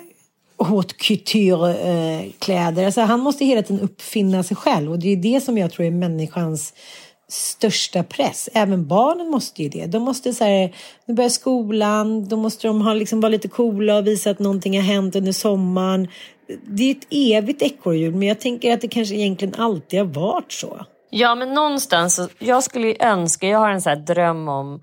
haute 0.58 0.94
couture-kläder. 0.94 2.82
Eh, 2.82 2.86
alltså 2.86 3.02
han 3.02 3.20
måste 3.20 3.46
hela 3.46 3.62
tiden 3.62 3.84
uppfinna 3.84 4.44
sig 4.44 4.58
själv 4.58 4.92
och 4.92 5.00
det 5.00 5.10
är 5.10 5.18
det 5.18 5.42
som 5.42 5.58
jag 5.58 5.72
tror 5.72 5.86
är 5.86 5.92
människans 5.92 6.74
största 7.28 8.04
press. 8.04 8.50
Även 8.54 8.88
barnen 8.88 9.30
måste 9.30 9.64
ju 9.64 9.70
det. 9.70 9.86
De 9.86 10.04
måste 10.04 10.34
så 10.34 10.44
här, 10.44 10.76
nu 11.06 11.14
börjar 11.14 11.30
skolan, 11.30 12.28
då 12.28 12.38
måste 12.38 12.68
de 12.68 12.82
ha, 12.82 12.94
liksom, 12.94 13.22
vara 13.22 13.30
lite 13.30 13.48
coola 13.48 13.98
och 13.98 14.08
visa 14.08 14.30
att 14.30 14.40
någonting 14.40 14.76
har 14.76 14.84
hänt 14.84 15.16
under 15.16 15.32
sommaren. 15.32 16.08
Det 16.68 16.84
är 16.84 16.92
ett 16.92 17.08
evigt 17.10 17.62
ekorrhjul 17.62 18.16
men 18.16 18.28
jag 18.28 18.40
tänker 18.40 18.74
att 18.74 18.82
det 18.82 18.88
kanske 18.88 19.16
egentligen 19.16 19.56
alltid 19.56 20.00
har 20.00 20.06
varit 20.06 20.52
så. 20.52 20.86
Ja, 21.10 21.36
men 21.36 21.54
någonstans, 21.54 22.20
jag 22.40 22.64
skulle 22.64 22.88
ju 22.88 22.96
önska, 23.00 23.48
jag 23.48 23.60
har 23.60 23.70
en 23.70 23.82
sån 23.82 23.90
här 23.90 23.98
dröm 23.98 24.48
om 24.48 24.82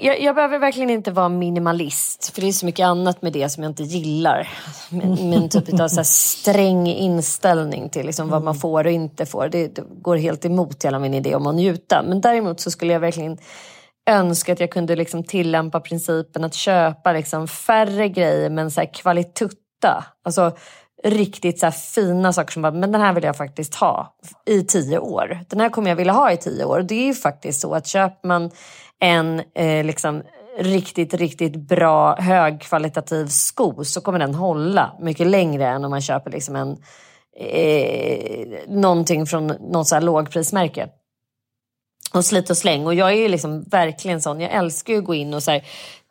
jag, 0.00 0.20
jag 0.20 0.34
behöver 0.34 0.58
verkligen 0.58 0.90
inte 0.90 1.10
vara 1.10 1.28
minimalist, 1.28 2.34
för 2.34 2.40
det 2.40 2.48
är 2.48 2.52
så 2.52 2.66
mycket 2.66 2.84
annat 2.84 3.22
med 3.22 3.32
det 3.32 3.48
som 3.48 3.62
jag 3.62 3.70
inte 3.70 3.82
gillar. 3.82 4.48
Min, 4.90 5.30
min 5.30 5.48
typ 5.48 5.80
av 5.80 5.88
så 5.88 5.96
här 5.96 6.02
sträng 6.02 6.86
inställning 6.86 7.88
till 7.88 8.06
liksom 8.06 8.28
vad 8.28 8.42
man 8.42 8.54
får 8.54 8.84
och 8.84 8.92
inte 8.92 9.26
får. 9.26 9.48
Det, 9.48 9.76
det 9.76 9.84
går 10.02 10.16
helt 10.16 10.44
emot 10.44 10.84
hela 10.84 10.98
min 10.98 11.14
idé 11.14 11.34
om 11.34 11.46
att 11.46 11.54
njuta. 11.54 12.02
Men 12.02 12.20
däremot 12.20 12.60
så 12.60 12.70
skulle 12.70 12.92
jag 12.92 13.00
verkligen 13.00 13.38
önska 14.10 14.52
att 14.52 14.60
jag 14.60 14.70
kunde 14.70 14.96
liksom 14.96 15.24
tillämpa 15.24 15.80
principen 15.80 16.44
att 16.44 16.54
köpa 16.54 17.12
liksom 17.12 17.48
färre 17.48 18.08
grejer 18.08 18.50
men 18.50 18.70
så 18.70 18.80
här 18.80 18.94
kvalitutta. 18.94 20.04
Alltså 20.24 20.52
riktigt 21.04 21.60
så 21.60 21.70
fina 21.70 22.32
saker 22.32 22.52
som 22.52 22.62
bara, 22.62 22.72
men 22.72 22.92
den 22.92 23.00
här 23.00 23.12
vill 23.12 23.24
jag 23.24 23.36
faktiskt 23.36 23.74
ha 23.74 24.14
i 24.46 24.62
tio 24.62 24.98
år. 24.98 25.40
Den 25.48 25.60
här 25.60 25.68
kommer 25.68 25.88
jag 25.88 25.96
vilja 25.96 26.12
ha 26.12 26.32
i 26.32 26.36
tio 26.36 26.64
år. 26.64 26.80
Det 26.82 26.94
är 26.94 27.06
ju 27.06 27.14
faktiskt 27.14 27.60
så 27.60 27.74
att 27.74 27.86
köper 27.86 28.28
man 28.28 28.50
en 29.02 29.42
eh, 29.54 29.84
liksom 29.84 30.22
riktigt, 30.58 31.14
riktigt 31.14 31.56
bra 31.56 32.16
högkvalitativ 32.16 33.26
sko 33.26 33.84
så 33.84 34.00
kommer 34.00 34.18
den 34.18 34.34
hålla 34.34 34.92
mycket 35.00 35.26
längre 35.26 35.66
än 35.66 35.84
om 35.84 35.90
man 35.90 36.00
köper 36.00 36.30
liksom 36.30 36.56
en 36.56 36.76
eh, 37.36 38.46
någonting 38.68 39.26
från 39.26 39.46
något 39.46 39.88
så 39.88 39.94
här 39.94 40.02
lågprismärke. 40.02 40.88
Och 42.14 42.24
slit 42.24 42.50
och 42.50 42.56
släng. 42.56 42.86
Och 42.86 42.94
jag 42.94 43.08
är 43.08 43.16
ju 43.16 43.28
liksom 43.28 43.62
verkligen 43.62 44.22
sån, 44.22 44.40
jag 44.40 44.52
älskar 44.52 44.92
ju 44.92 44.98
att 44.98 45.04
gå 45.04 45.14
in 45.14 45.34
och 45.34 45.42
så 45.42 45.50
här, 45.50 45.64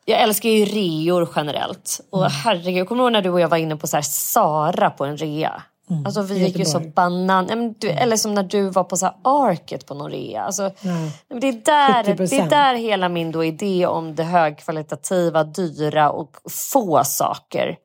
jag 0.04 0.20
älskar 0.20 0.48
ju 0.48 0.64
reor 0.64 1.28
generellt. 1.36 2.00
Och 2.10 2.18
mm. 2.18 2.32
herregud, 2.44 2.88
kommer 2.88 3.02
du 3.02 3.04
ihåg 3.04 3.12
när 3.12 3.22
du 3.22 3.30
och 3.30 3.40
jag 3.40 3.48
var 3.48 3.56
inne 3.56 3.76
på 3.76 3.86
så 3.86 3.96
här 3.96 4.02
Sara 4.02 4.90
på 4.90 5.04
en 5.04 5.16
rea? 5.16 5.62
Mm. 5.92 6.06
Alltså 6.06 6.22
vi 6.22 6.38
gick 6.38 6.58
ju 6.58 6.64
så 6.64 6.80
banan... 6.80 7.74
Eller 7.82 8.16
som 8.16 8.34
när 8.34 8.42
du 8.42 8.68
var 8.68 8.84
på 8.84 8.96
så 8.96 9.10
Arket 9.24 9.86
på 9.86 9.94
någon 9.94 10.10
rea. 10.10 10.42
Alltså, 10.42 10.62
mm. 10.62 11.10
det, 11.40 11.48
är 11.48 11.52
där, 11.52 12.14
det 12.14 12.38
är 12.38 12.50
där 12.50 12.74
hela 12.74 13.08
min 13.08 13.32
då 13.32 13.44
idé 13.44 13.86
om 13.86 14.14
det 14.14 14.24
högkvalitativa, 14.24 15.44
dyra 15.44 16.10
och 16.10 16.36
få 16.50 17.04
saker. 17.04 17.76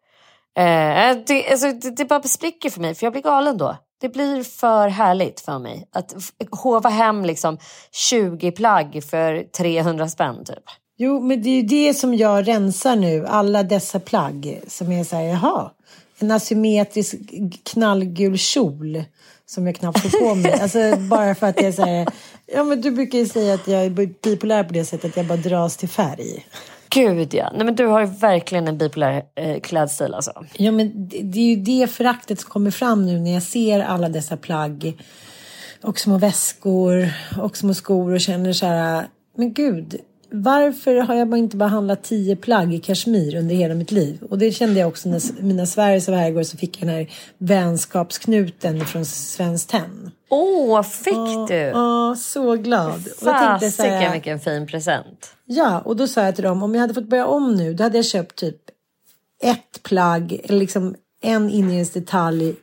Eh, 0.58 1.18
det, 1.28 1.52
alltså, 1.52 1.72
det, 1.72 1.98
det 1.98 2.06
bara 2.06 2.22
spricker 2.22 2.70
för 2.70 2.82
mig, 2.82 2.96
för 2.96 3.06
jag 3.06 3.14
blir 3.14 3.24
galen 3.24 3.58
då. 3.58 3.76
Det 4.02 4.10
blir 4.10 4.44
för 4.44 4.88
härligt 4.88 5.40
för 5.40 5.60
mig 5.60 5.90
att 5.92 6.16
hova 6.52 6.90
hem 6.90 7.26
liksom 7.26 7.58
20 7.92 8.52
plagg 8.52 9.04
för 9.10 9.44
300 9.44 10.10
spänn 10.10 10.46
typ. 10.46 10.64
Jo, 10.98 11.20
men 11.20 11.42
det 11.42 11.50
är 11.50 11.56
ju 11.56 11.62
det 11.62 11.94
som 11.94 12.16
jag 12.16 12.48
rensar 12.48 12.96
nu. 12.96 13.26
Alla 13.28 13.64
dessa 13.64 14.00
plagg 14.00 14.62
som 14.68 14.92
är 14.92 15.04
så 15.04 15.16
här, 15.16 15.24
jaha, 15.24 15.72
en 16.20 16.32
asymmetrisk 16.32 17.16
knallgul 17.64 18.38
kjol 18.38 19.04
som 19.46 19.68
jag 19.68 19.76
knappt 19.76 20.00
får 20.00 20.20
på 20.30 20.36
mig. 20.36 20.52
Alltså 20.62 20.96
bara 20.98 21.36
för 21.36 21.48
att 21.48 21.62
jag 21.62 21.74
säger, 21.74 22.08
ja 22.46 22.64
men 22.64 22.82
du 22.82 22.92
brukar 22.92 23.18
ju 23.18 23.26
säga 23.26 23.54
att 23.54 23.68
jag 23.68 23.86
är 23.86 23.90
bipolär 24.22 24.64
på 24.64 24.74
det 24.74 24.86
sättet 24.86 25.12
att 25.12 25.18
jag 25.18 25.26
bara 25.26 25.38
dras 25.38 25.78
till 25.78 25.90
färg. 25.90 26.46
Gud 26.90 27.34
ja. 27.34 27.52
Nej, 27.56 27.66
men 27.66 27.76
du 27.76 27.86
har 27.86 28.00
ju 28.00 28.06
verkligen 28.06 28.68
en 28.68 28.78
bipolär 28.78 29.24
eh, 29.36 29.60
klädstil 29.60 30.14
alltså. 30.14 30.46
Ja 30.54 30.72
men 30.72 31.08
det, 31.08 31.22
det 31.22 31.40
är 31.40 31.56
ju 31.56 31.56
det 31.56 31.88
föraktet 31.88 32.40
som 32.40 32.50
kommer 32.50 32.72
fram 32.72 33.06
nu 33.06 33.20
när 33.20 33.34
jag 33.34 33.44
ser 33.44 33.80
alla 33.80 34.10
dessa 34.10 34.38
plagg 34.38 34.98
och 35.84 36.00
små 36.00 36.18
väskor 36.18 37.14
och 37.38 37.58
små 37.58 37.74
skor 37.74 38.14
och 38.14 38.22
känner 38.22 38.54
så 38.54 38.66
här, 38.66 39.08
men 39.36 39.54
gud, 39.54 39.96
varför 40.32 40.96
har 40.96 41.16
jag 41.16 41.38
inte 41.38 41.58
bara 41.58 41.70
handlat 41.70 42.04
tio 42.04 42.36
plagg 42.36 42.74
i 42.74 42.80
kashmir 42.80 43.36
under 43.36 43.56
hela 43.56 43.76
mitt 43.76 43.92
liv? 43.92 44.24
Och 44.30 44.38
det 44.38 44.52
kände 44.52 44.80
jag 44.80 44.88
också 44.88 45.10
när 45.10 45.42
mina 45.42 45.66
Sveriges 45.66 46.08
var 46.08 46.16
här 46.16 46.30
igår 46.30 46.44
så 46.44 46.58
fick 46.58 46.82
jag 46.82 46.88
den 46.88 46.96
här 46.96 47.10
vänskapsknuten 47.38 48.86
från 48.86 49.06
Svenskt 49.06 49.70
Tenn. 49.70 50.12
Åh, 50.30 50.80
oh, 50.80 50.84
fick 50.84 51.14
oh, 51.14 51.48
du? 51.48 51.54
Ja, 51.54 52.10
oh, 52.10 52.16
så 52.16 52.56
glad. 52.56 53.08
Fasiken 53.24 54.12
vilken 54.12 54.40
fin 54.40 54.68
present. 54.68 55.34
Ja, 55.46 55.80
och 55.80 55.96
då 55.96 56.08
sa 56.08 56.24
jag 56.24 56.36
till 56.36 56.44
dem, 56.44 56.64
om 56.64 56.76
jag 56.76 56.82
hade 56.82 56.94
fått 56.94 57.10
börja 57.10 57.26
om 57.26 57.56
nu, 57.56 57.74
då 57.74 57.84
hade 57.84 57.98
jag 57.98 58.06
köpt 58.06 58.36
typ 58.36 58.62
ett 59.44 59.84
plagg, 59.84 60.42
eller 60.44 60.60
liksom 60.60 60.96
en 61.22 61.50
inredningsdetalj 61.50 62.56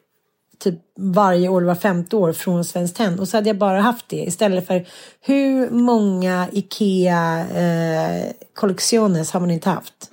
typ 0.65 0.81
varje 0.99 1.49
år, 1.49 1.63
var 1.63 1.75
femte 1.75 2.17
år 2.17 2.33
från 2.33 2.65
Svenskt 2.65 2.97
Tenn 2.97 3.19
och 3.19 3.29
så 3.29 3.37
hade 3.37 3.49
jag 3.49 3.59
bara 3.59 3.81
haft 3.81 4.09
det 4.09 4.17
istället 4.17 4.67
för 4.67 4.87
hur 5.21 5.71
många 5.71 6.49
Ikea 6.53 7.47
eh, 7.55 8.33
kollektioner 8.55 9.33
har 9.33 9.41
man 9.41 9.51
inte 9.51 9.71
haft? 9.71 10.11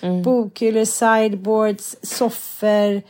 Mm. 0.00 0.22
Bokhyllor, 0.22 0.84
sideboards, 0.84 1.96
soffor. 2.02 3.02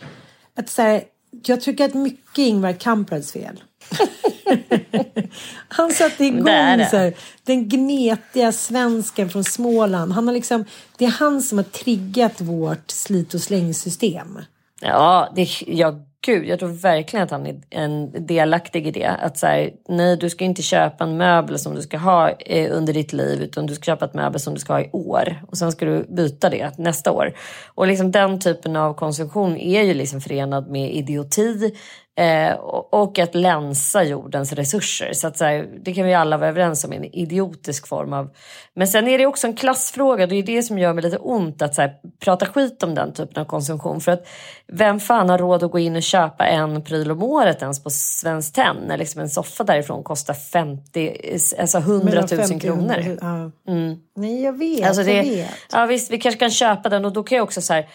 Att 0.57 0.69
så 0.69 0.83
här, 0.83 1.03
jag 1.45 1.61
tycker 1.61 1.85
att 1.85 1.95
mycket 1.95 2.39
Ingvar 2.39 2.73
Kamprads 2.73 3.33
fel. 3.33 3.63
han 5.69 5.91
satte 5.91 6.25
igång 6.25 6.45
det 6.45 6.77
det. 6.77 6.91
Så 6.91 6.97
här, 6.97 7.15
den 7.45 7.69
gnetiga 7.69 8.53
svensken 8.53 9.31
från 9.31 9.45
Småland. 9.45 10.13
Han 10.13 10.27
har 10.27 10.35
liksom, 10.35 10.65
det 10.97 11.05
är 11.05 11.11
han 11.11 11.43
som 11.43 11.59
har 11.59 11.65
triggat 11.65 12.41
vårt 12.41 12.91
slit 12.91 13.35
och 13.35 13.41
släng-system. 13.41 14.39
Ja, 14.81 15.33
det, 15.37 15.49
jag 15.67 16.08
gud, 16.27 16.45
jag 16.45 16.59
tror 16.59 16.69
verkligen 16.69 17.25
att 17.25 17.31
han 17.31 17.47
är 17.47 17.61
en 17.71 18.27
delaktig 18.27 18.87
i 18.87 18.91
det. 18.91 19.07
Att 19.07 19.39
så 19.39 19.47
här, 19.47 19.71
nej, 19.89 20.17
du 20.17 20.31
ska 20.31 20.45
inte 20.45 20.63
köpa 20.63 21.05
en 21.05 21.17
möbel 21.17 21.59
som 21.59 21.75
du 21.75 21.83
ska 21.83 21.99
ha 21.99 22.31
eh, 22.31 22.77
under 22.77 22.93
ditt 22.93 23.13
liv 23.13 23.43
utan 23.43 23.67
du 23.67 23.75
ska 23.75 23.83
köpa 23.83 24.05
ett 24.05 24.15
möbel 24.15 24.41
som 24.41 24.55
du 24.55 24.61
ska 24.61 24.73
ha 24.73 24.81
i 24.81 24.91
år 24.93 25.43
och 25.47 25.59
sen 25.59 25.73
ska 25.73 25.85
du 25.85 26.07
byta 26.09 26.51
det 26.51 26.79
nästa 26.79 27.13
år. 27.13 27.33
Och 27.75 27.87
liksom 27.87 28.13
den 28.13 28.41
typen 28.41 28.77
av 28.77 28.95
konsumtion 28.95 29.57
är 29.57 29.83
ju 29.83 29.95
liksom 29.95 30.21
förenad 30.21 30.71
med 30.71 30.95
idioti 30.95 31.73
Eh, 32.19 32.53
och 32.91 33.19
att 33.19 33.35
länsa 33.35 34.05
jordens 34.05 34.53
resurser. 34.53 35.13
Så, 35.13 35.27
att, 35.27 35.39
så 35.39 35.45
här, 35.45 35.69
det 35.85 35.95
kan 35.95 36.07
vi 36.07 36.15
alla 36.15 36.37
vara 36.37 36.49
överens 36.49 36.85
om, 36.85 36.93
en 36.93 37.05
idiotisk 37.05 37.89
form 37.89 38.13
av... 38.13 38.31
Men 38.75 38.89
sen 38.89 39.09
är 39.09 39.19
det 39.19 39.27
också 39.27 39.47
en 39.47 39.55
klassfråga, 39.55 40.27
det 40.27 40.35
är 40.35 40.43
det 40.43 40.63
som 40.63 40.79
gör 40.79 40.93
mig 40.93 41.05
lite 41.05 41.17
ont 41.17 41.63
att 41.63 41.75
så 41.75 41.83
här, 41.83 41.95
prata 42.25 42.47
skit 42.47 42.83
om 42.83 42.95
den 42.95 43.13
typen 43.13 43.43
av 43.43 43.47
konsumtion. 43.47 44.01
För 44.01 44.13
att 44.13 44.29
vem 44.67 45.01
fan 45.01 45.29
har 45.29 45.39
råd 45.39 45.63
att 45.63 45.71
gå 45.71 45.79
in 45.79 45.97
och 45.97 46.03
köpa 46.03 46.47
en 46.47 46.85
pryl 46.85 47.11
om 47.11 47.23
året 47.23 47.63
ens 47.63 47.83
på 47.83 47.91
Svenskt 47.91 48.55
Tenn 48.55 48.77
när 48.87 48.99
liksom 48.99 49.21
en 49.21 49.31
soffa 49.31 49.65
därifrån 49.65 50.03
kostar 50.03 50.35
50, 50.35 51.19
alltså 51.59 51.79
100 51.79 52.25
000 52.51 52.61
kronor. 52.61 53.19
Ja. 53.21 53.51
Mm. 53.73 53.97
Nej, 54.17 54.43
jag 54.43 54.59
vet. 54.59 54.87
Alltså 54.87 55.03
det, 55.03 55.13
jag 55.13 55.25
vet. 55.25 55.51
Ja, 55.73 55.87
visst, 55.87 56.11
vi 56.11 56.19
kanske 56.19 56.39
kan 56.39 56.51
köpa 56.51 56.89
den 56.89 57.05
och 57.05 57.13
då 57.13 57.23
kan 57.23 57.37
jag 57.37 57.45
också 57.45 57.61
så 57.61 57.73
här, 57.73 57.89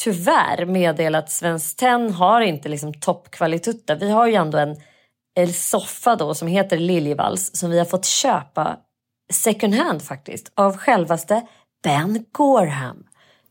tyvärr 0.00 0.66
meddela 0.66 1.18
att 1.18 1.30
Svenskt 1.30 1.78
Tenn 1.78 2.12
har 2.12 2.40
inte 2.40 2.68
liksom 2.68 2.94
toppkvalitutta. 2.94 3.94
Vi 3.94 4.10
har 4.10 4.26
ju 4.26 4.34
ändå 4.34 4.58
en, 4.58 4.76
en 5.34 5.52
soffa 5.52 6.16
då 6.16 6.34
som 6.34 6.48
heter 6.48 6.78
Liljevalchs 6.78 7.50
som 7.54 7.70
vi 7.70 7.78
har 7.78 7.84
fått 7.84 8.06
köpa 8.06 8.76
second 9.32 9.74
hand 9.74 10.02
faktiskt 10.02 10.52
av 10.54 10.76
självaste 10.76 11.42
Ben 11.82 12.24
Gorham. 12.32 13.04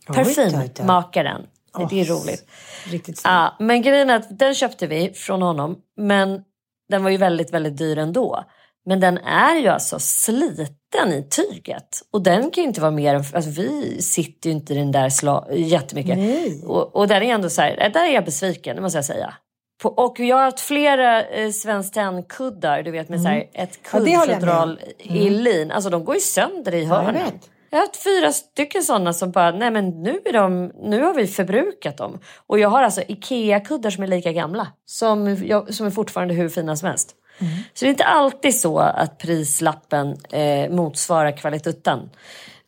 Parfymmakaren. 0.08 1.41
Oh, 1.74 1.89
det 1.89 2.02
är 2.02 2.06
roligt. 2.06 2.50
Riktigt 2.86 3.22
ja, 3.24 3.56
men 3.60 3.82
grejen 3.82 4.10
är 4.10 4.16
att 4.16 4.39
den 4.39 4.56
köpte 4.56 4.88
vi 4.88 5.14
från 5.14 5.41
honom 5.41 5.78
men 5.97 6.43
den 6.89 7.04
var 7.04 7.10
ju 7.10 7.18
väldigt, 7.18 7.54
väldigt 7.54 7.78
dyr 7.78 7.97
ändå. 7.97 8.43
Men 8.86 9.00
den 9.00 9.18
är 9.18 9.56
ju 9.56 9.68
alltså 9.68 10.00
sliten 10.00 11.14
i 11.14 11.28
tyget. 11.30 12.02
Och 12.14 12.22
den 12.22 12.42
kan 12.52 12.64
ju 12.64 12.68
inte 12.68 12.82
vara 12.82 12.92
mer 12.92 13.16
än... 13.16 13.24
Alltså 13.34 13.50
vi 13.50 14.02
sitter 14.02 14.50
ju 14.50 14.56
inte 14.56 14.74
i 14.74 14.78
den 14.78 14.92
där 14.92 15.10
sla, 15.10 15.48
jättemycket. 15.52 16.18
Nej. 16.18 16.64
Och, 16.66 16.96
och 16.96 17.08
där 17.08 17.22
är 17.22 17.34
ändå 17.34 17.50
så 17.50 17.62
här, 17.62 17.90
där 17.94 18.06
är 18.06 18.14
jag 18.14 18.26
besviken, 18.26 18.76
det 18.76 18.82
måste 18.82 18.98
jag 18.98 19.06
säga. 19.06 19.34
På, 19.82 19.90
och 19.90 20.20
jag 20.20 20.36
har 20.36 20.44
haft 20.44 20.60
flera 20.60 21.24
eh, 21.24 21.52
Svenskt 21.52 21.94
Tenn-kuddar, 21.94 22.84
du 22.84 22.92
vet 22.92 23.10
med 23.10 23.20
mm. 23.20 23.24
så 23.24 23.30
här, 23.30 23.36
mm. 23.36 23.50
ett 23.54 23.84
kuddfodral 23.84 24.80
ja, 24.98 25.16
i 25.16 25.28
mm. 25.28 25.44
lin. 25.44 25.72
Alltså 25.72 25.90
de 25.90 26.06
går 26.06 26.16
ju 26.16 26.22
sönder 26.22 26.76
i 26.76 26.86
hörnen. 26.86 27.16
Ja, 27.16 27.22
jag, 27.22 27.40
jag 27.70 27.80
har 27.80 27.86
haft 27.86 28.04
fyra 28.04 28.32
stycken 28.32 28.84
sådana 28.84 29.14
som 29.14 29.32
bara, 29.32 29.52
nej 29.52 29.72
men 29.72 30.04
nu, 30.04 30.20
är 30.26 30.34
de, 30.34 30.72
nu 30.82 31.04
har 31.04 31.14
vi 31.14 31.28
förbrukat 31.28 31.98
dem. 31.98 32.20
Och 32.48 32.60
jag 32.60 32.70
har 32.70 32.84
alltså 32.84 33.02
IKEA-kuddar 33.02 33.90
som 33.90 34.04
är 34.04 34.08
lika 34.08 34.32
gamla. 34.32 34.68
Som, 34.86 35.38
jag, 35.46 35.74
som 35.74 35.86
är 35.86 35.92
fortfarande 35.92 36.34
hur 36.34 36.50
fina 36.50 36.76
som 36.76 36.88
helst. 36.88 37.16
Mm. 37.40 37.54
Så 37.74 37.86
det 37.86 37.88
är 37.88 37.92
inte 37.92 38.04
alltid 38.04 38.60
så 38.60 38.80
att 38.80 39.18
prislappen 39.18 40.18
eh, 40.30 40.70
motsvarar 40.70 41.38
kvaliteten. 41.38 42.10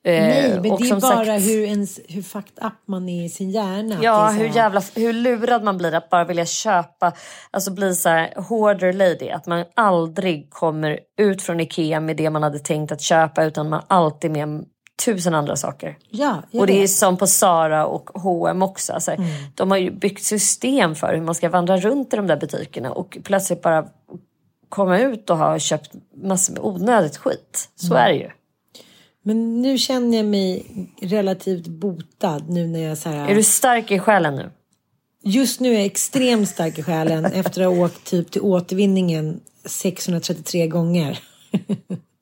Eh, 0.04 0.14
Nej, 0.14 0.52
men 0.52 0.62
det 0.62 0.70
är 0.70 0.90
bara 0.90 1.02
sagt, 1.02 1.48
hur, 1.48 1.64
ens, 1.64 2.00
hur 2.08 2.22
fucked 2.22 2.66
up 2.66 2.74
man 2.86 3.10
är 3.10 3.26
i 3.26 3.30
sin 3.30 3.50
hjärna. 3.50 4.00
Ja, 4.02 4.30
hur, 4.30 4.46
jävla, 4.46 4.82
hur 4.96 5.14
lurad 5.14 5.64
man 5.64 5.78
blir 5.78 5.94
att 5.94 6.10
bara 6.10 6.24
vilja 6.24 6.46
köpa, 6.46 7.14
alltså 7.52 7.72
bli 7.72 7.96
så 7.96 8.10
här 8.10 8.34
hoarder 8.36 8.94
lady. 8.94 9.30
Att 9.30 9.46
man 9.46 9.66
aldrig 9.76 10.50
kommer 10.50 11.00
ut 11.18 11.42
från 11.42 11.60
Ikea 11.60 12.00
med 12.00 12.18
det 12.18 12.30
man 12.30 12.44
hade 12.44 12.60
tänkt 12.60 12.92
att 12.92 13.02
köpa 13.02 13.44
utan 13.44 13.70
man 13.70 13.82
alltid 13.88 14.32
med 14.32 14.66
tusen 15.06 15.36
andra 15.36 15.56
saker. 15.56 15.98
Ja, 16.10 16.44
och 16.54 16.68
det 16.68 16.74
vet. 16.74 16.84
är 16.84 16.88
som 16.88 17.18
på 17.18 17.28
Sara 17.28 17.86
och 17.86 18.10
H&M 18.14 18.62
också. 18.62 18.94
Alltså, 18.94 19.12
mm. 19.12 19.28
De 19.56 19.72
har 19.72 19.78
ju 19.78 19.92
byggt 19.92 20.24
system 20.24 20.96
för 20.96 21.14
hur 21.14 21.22
man 21.22 21.36
ska 21.36 21.50
vandra 21.50 21.78
runt 21.78 22.14
i 22.14 22.16
de 22.16 22.28
där 22.28 22.38
butikerna 22.38 22.92
och 22.92 23.18
plötsligt 23.24 23.62
bara 23.62 23.86
komma 24.72 25.00
ut 25.00 25.30
och 25.30 25.38
ha 25.38 25.60
köpt 25.60 25.92
massor 26.24 26.54
med 26.54 26.62
onödigt 26.62 27.18
skit. 27.18 27.70
Så 27.76 27.94
mm. 27.94 27.98
är 27.98 28.10
det 28.10 28.16
ju. 28.16 28.30
Men 29.24 29.62
nu 29.62 29.78
känner 29.78 30.18
jag 30.18 30.26
mig 30.26 30.66
relativt 31.02 31.68
botad 31.68 32.50
nu 32.50 32.68
när 32.68 32.80
jag 32.80 32.98
så 32.98 33.10
här... 33.10 33.30
Är 33.30 33.36
du 33.36 33.44
stark 33.44 33.92
i 33.92 34.00
själen 34.00 34.36
nu? 34.36 34.52
Just 35.24 35.60
nu 35.60 35.70
är 35.70 35.74
jag 35.74 35.86
extremt 35.86 36.50
stark 36.50 36.80
i 36.80 36.84
själen 36.84 37.26
efter 37.34 37.62
att 37.62 37.78
ha 37.78 37.86
åkt 37.86 38.04
typ 38.04 38.32
till 38.32 38.42
återvinningen 38.42 39.40
633 39.66 40.68
gånger. 40.68 41.20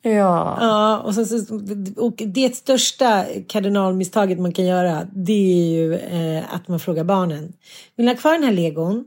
Ja. 0.01 0.57
Ja, 0.61 0.99
och, 0.99 1.15
sen, 1.15 1.95
och 1.97 2.13
det 2.15 2.55
största 2.55 3.25
kardinalmisstaget 3.47 4.39
man 4.39 4.51
kan 4.51 4.65
göra 4.65 5.07
det 5.13 5.33
är 5.33 5.71
ju 5.71 5.93
eh, 5.95 6.53
att 6.53 6.67
man 6.67 6.79
frågar 6.79 7.03
barnen. 7.03 7.53
Vill 7.95 8.05
ni 8.05 8.11
ha 8.11 8.19
kvar 8.19 8.33
den 8.33 8.43
här 8.43 8.51
legon? 8.51 9.05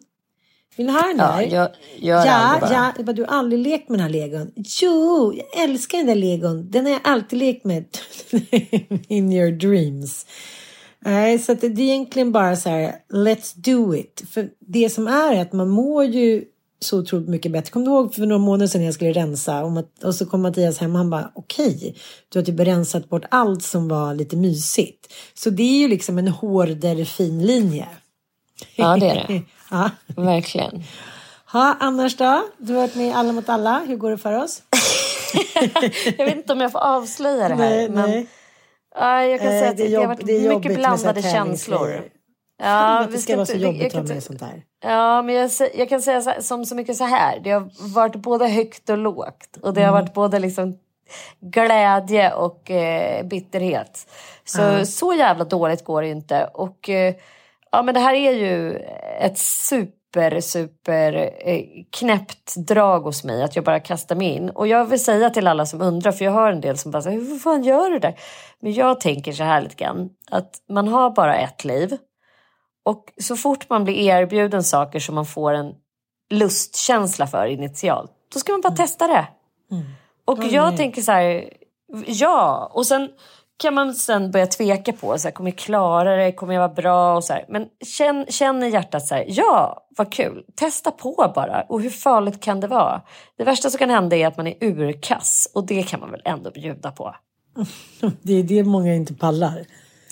Vill 0.77 0.87
ni 0.87 0.93
ha 0.93 1.03
den 1.03 1.19
Ja, 1.19 1.25
här? 1.27 1.43
jag 1.43 1.69
gör 1.99 2.27
ja, 2.27 2.59
bara. 2.61 2.93
ja. 3.07 3.13
Du 3.13 3.23
har 3.23 3.29
aldrig 3.39 3.61
lekt 3.63 3.89
med 3.89 3.99
den 3.99 4.03
här 4.05 4.13
legon. 4.13 4.51
Jo, 4.57 5.35
jag 5.37 5.65
älskar 5.65 5.99
den 5.99 6.07
där 6.07 6.15
legon. 6.15 6.71
Den 6.71 6.85
har 6.85 6.93
jag 6.93 7.01
alltid 7.05 7.39
lekt 7.39 7.65
med. 7.65 7.85
In 9.09 9.33
your 9.33 9.51
dreams. 9.51 10.27
Nej, 11.05 11.39
så 11.39 11.55
det 11.55 11.67
är 11.67 11.81
egentligen 11.81 12.33
bara 12.33 12.57
så 12.57 12.69
här, 12.69 12.95
let's 13.13 13.53
do 13.57 13.95
it. 13.95 14.23
För 14.31 14.49
det 14.59 14.91
som 14.91 15.07
är 15.07 15.41
att 15.43 15.53
man 15.53 15.69
mår 15.69 16.05
ju 16.05 16.45
så 16.81 16.99
otroligt 16.99 17.29
mycket 17.29 17.53
bättre. 17.53 17.71
Kommer 17.71 17.87
du 17.87 17.93
ihåg 17.93 18.15
för 18.15 18.27
några 18.27 18.39
månader 18.43 18.67
sedan 18.67 18.83
jag 18.85 18.95
skulle 18.95 19.13
rensa 19.13 19.65
och 20.05 20.15
så 20.15 20.27
kom 20.27 20.43
Mattias 20.43 20.79
hem 20.79 20.93
och 20.93 20.99
han 20.99 21.11
bara 21.11 21.33
okej, 21.35 21.97
du 22.29 22.39
har 22.39 22.45
typ 22.45 22.61
rensat 22.61 23.09
bort 23.09 23.25
allt 23.31 23.63
som 23.63 23.89
var 23.89 24.15
lite 24.15 24.37
mysigt. 24.37 25.13
Så 25.35 25.51
det 25.51 25.63
är 25.63 25.79
ju 25.79 25.89
liksom 25.89 26.19
en 26.19 26.29
hårdare 26.29 27.05
fin 27.05 27.47
linje. 27.47 27.89
Ja, 28.77 28.97
det 28.97 29.07
är 29.11 29.15
det. 29.29 29.43
ja. 29.73 29.91
Verkligen. 30.17 30.83
Ha, 31.53 31.77
annars 31.81 32.17
då? 32.17 32.43
Du 32.59 32.73
har 32.75 32.81
varit 32.81 32.95
med 32.95 33.07
i 33.07 33.13
Alla 33.13 33.33
mot 33.33 33.49
alla. 33.49 33.79
Hur 33.87 33.97
går 33.97 34.11
det 34.11 34.19
för 34.19 34.33
oss? 34.43 34.63
Jag 36.19 36.25
vet 36.27 36.37
inte 36.37 36.53
om 36.53 36.61
jag 36.61 36.73
får 36.73 36.79
avslöja 36.79 37.49
det 37.49 37.55
här. 37.55 37.71
Nej, 37.71 37.89
men, 37.89 38.11
nej. 38.11 38.27
Ja, 38.95 39.25
jag 39.25 39.41
kan 39.41 39.49
Eh, 39.49 39.53
säga 39.61 39.71
att 39.71 39.77
det 39.77 39.83
är 39.83 39.89
det, 39.89 39.95
har 39.97 40.03
jobb- 40.03 40.09
varit 40.09 40.27
det 40.27 40.55
mycket 40.57 40.75
blandade 40.77 41.23
känslor. 41.23 41.91
Ja, 41.91 43.01
Ja, 43.01 43.07
det 43.13 43.19
ska 43.19 43.37
vara 43.37 43.47
så 43.47 43.57
jobbigt 43.57 43.87
att 43.87 44.09
ha 44.09 44.15
med 44.15 44.23
sånt 44.23 44.41
här. 44.41 44.63
Ja, 44.85 45.23
men 45.23 45.35
jag, 45.35 45.51
jag 45.75 45.89
kan 45.89 46.03
säga 46.03 46.23
så, 46.23 46.33
som 46.41 46.65
så 46.65 46.75
mycket 46.75 46.97
så 46.97 47.05
här. 47.05 47.41
Det 47.45 47.51
har 47.51 47.71
varit 47.95 48.17
både 48.17 48.49
högt 48.49 48.91
och 48.91 48.99
lågt. 48.99 49.57
Och 49.63 49.75
det 49.75 49.81
har 49.81 49.89
Mm. 49.89 50.03
varit 50.03 50.15
både 50.15 50.39
liksom 50.39 50.79
glädje 51.41 52.33
och 52.33 52.71
eh, 52.71 53.25
bitterhet. 53.27 54.07
Så, 54.45 54.61
Ja. 54.61 54.85
så 54.85 55.13
jävla 55.15 55.45
dåligt 55.45 55.85
går 55.85 56.03
det 56.03 56.07
ju 56.09 56.13
inte. 56.15 56.45
Och 56.55 56.89
eh, 56.89 57.15
ja, 57.73 57.83
men 57.83 57.95
det 57.95 58.01
här 58.01 58.15
är 58.15 58.33
ju 58.33 58.77
ett 59.21 59.39
super, 59.39 60.41
super 60.41 61.13
eh, 61.49 61.63
knäppt 61.93 62.57
drag 62.57 63.01
hos 63.01 63.25
mig. 63.25 63.43
Att 63.43 63.57
jag 63.57 63.65
bara 63.65 63.81
kastar 63.81 64.17
mig 64.17 64.27
in. 64.29 64.51
Och 64.51 64.67
jag 64.67 64.85
vill 64.85 65.05
säga 65.05 65.31
till 65.31 65.47
alla 65.47 65.67
som 65.67 65.81
undrar, 65.83 66.13
för 66.13 66.25
jag 66.25 66.33
har 66.33 66.53
en 66.53 66.61
del 66.61 66.79
som 66.79 66.91
bara 66.91 67.03
säger, 67.03 67.19
hur 67.19 67.39
fan 67.39 67.63
gör 67.63 67.91
du 67.91 67.99
det? 67.99 68.15
Men 68.61 68.73
jag 68.73 69.01
tänker 69.01 69.33
så 69.33 69.43
här 69.45 69.61
lite 69.63 69.75
grann. 69.75 70.11
Att 70.31 70.51
man 70.69 70.89
har 70.89 71.11
bara 71.11 71.37
ett 71.37 71.65
liv. 71.65 71.97
Och 72.85 73.05
så 73.21 73.37
fort 73.37 73.69
man 73.69 73.85
blir 73.85 73.95
erbjuden 73.95 74.63
saker 74.65 75.01
som 75.01 75.15
man 75.15 75.27
får 75.27 75.53
en 75.53 75.75
lustkänsla 76.31 77.27
för 77.27 77.47
initialt, 77.47 78.11
då 78.35 78.39
ska 78.41 78.53
man 78.53 78.61
bara 78.61 78.77
testa 78.77 79.07
det. 79.07 79.27
Och 80.25 80.39
Mm. 80.39 80.51
jag 80.51 80.69
nej. 80.69 80.77
tänker 80.77 81.03
så 81.03 81.13
här, 81.13 81.53
ja, 82.07 82.71
och 82.75 82.87
sen 82.87 83.09
kan 83.57 83.75
man 83.75 83.95
sen 83.95 84.31
börja 84.31 84.47
tveka 84.47 84.93
på, 84.93 85.19
så 85.19 85.29
här, 85.29 85.33
kommer 85.33 85.51
jag 85.51 85.59
klara 85.59 86.17
det, 86.17 86.33
kommer 86.33 86.55
jag 86.55 86.61
vara 86.61 86.75
bra 86.75 87.17
och 87.17 87.25
så 87.25 87.33
här. 87.33 87.45
Men 87.49 87.67
känn, 87.85 88.27
känn 88.29 88.63
i 88.63 88.71
hjärtat 88.71 89.07
så 89.07 89.15
här, 89.15 89.25
ja, 89.29 89.87
vad 89.97 90.13
kul, 90.13 90.45
testa 90.57 90.91
på 90.91 91.33
bara. 91.35 91.65
Och 91.69 91.83
hur 91.83 91.91
farligt 91.91 92.41
kan 92.41 92.61
det 92.61 92.67
vara? 92.67 93.03
Det 93.37 93.45
värsta 93.45 93.71
som 93.71 93.79
kan 93.79 93.91
hända 93.91 94.17
är 94.17 94.27
att 94.27 94.37
man 94.37 94.47
är 94.47 94.55
urkass 94.61 95.51
och 95.55 95.67
det 95.67 95.83
kan 95.83 96.01
man 96.01 96.11
väl 96.11 96.23
ändå 96.25 96.51
bjuda 96.51 96.91
på. 96.91 97.15
Det 98.23 98.33
är 98.33 98.43
det 98.43 98.65
många 98.65 98.95
inte 98.95 99.15
pallar. 99.15 99.65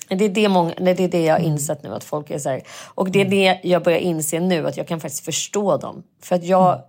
Det 0.07 0.25
är 0.25 0.29
det, 0.29 0.49
många, 0.49 0.73
det 0.75 0.99
är 0.99 1.07
det 1.07 1.23
jag 1.23 1.33
har 1.33 1.45
insett 1.45 1.83
nu 1.83 1.93
att 1.93 2.03
folk 2.03 2.29
är 2.29 2.39
så 2.39 2.49
här. 2.49 2.61
Och 2.95 3.11
det 3.11 3.21
är 3.21 3.25
det 3.25 3.59
jag 3.63 3.83
börjar 3.83 3.99
inse 3.99 4.39
nu 4.39 4.67
att 4.67 4.77
jag 4.77 4.87
kan 4.87 4.99
faktiskt 4.99 5.25
förstå 5.25 5.77
dem. 5.77 6.03
För 6.23 6.35
att 6.35 6.43
jag 6.43 6.81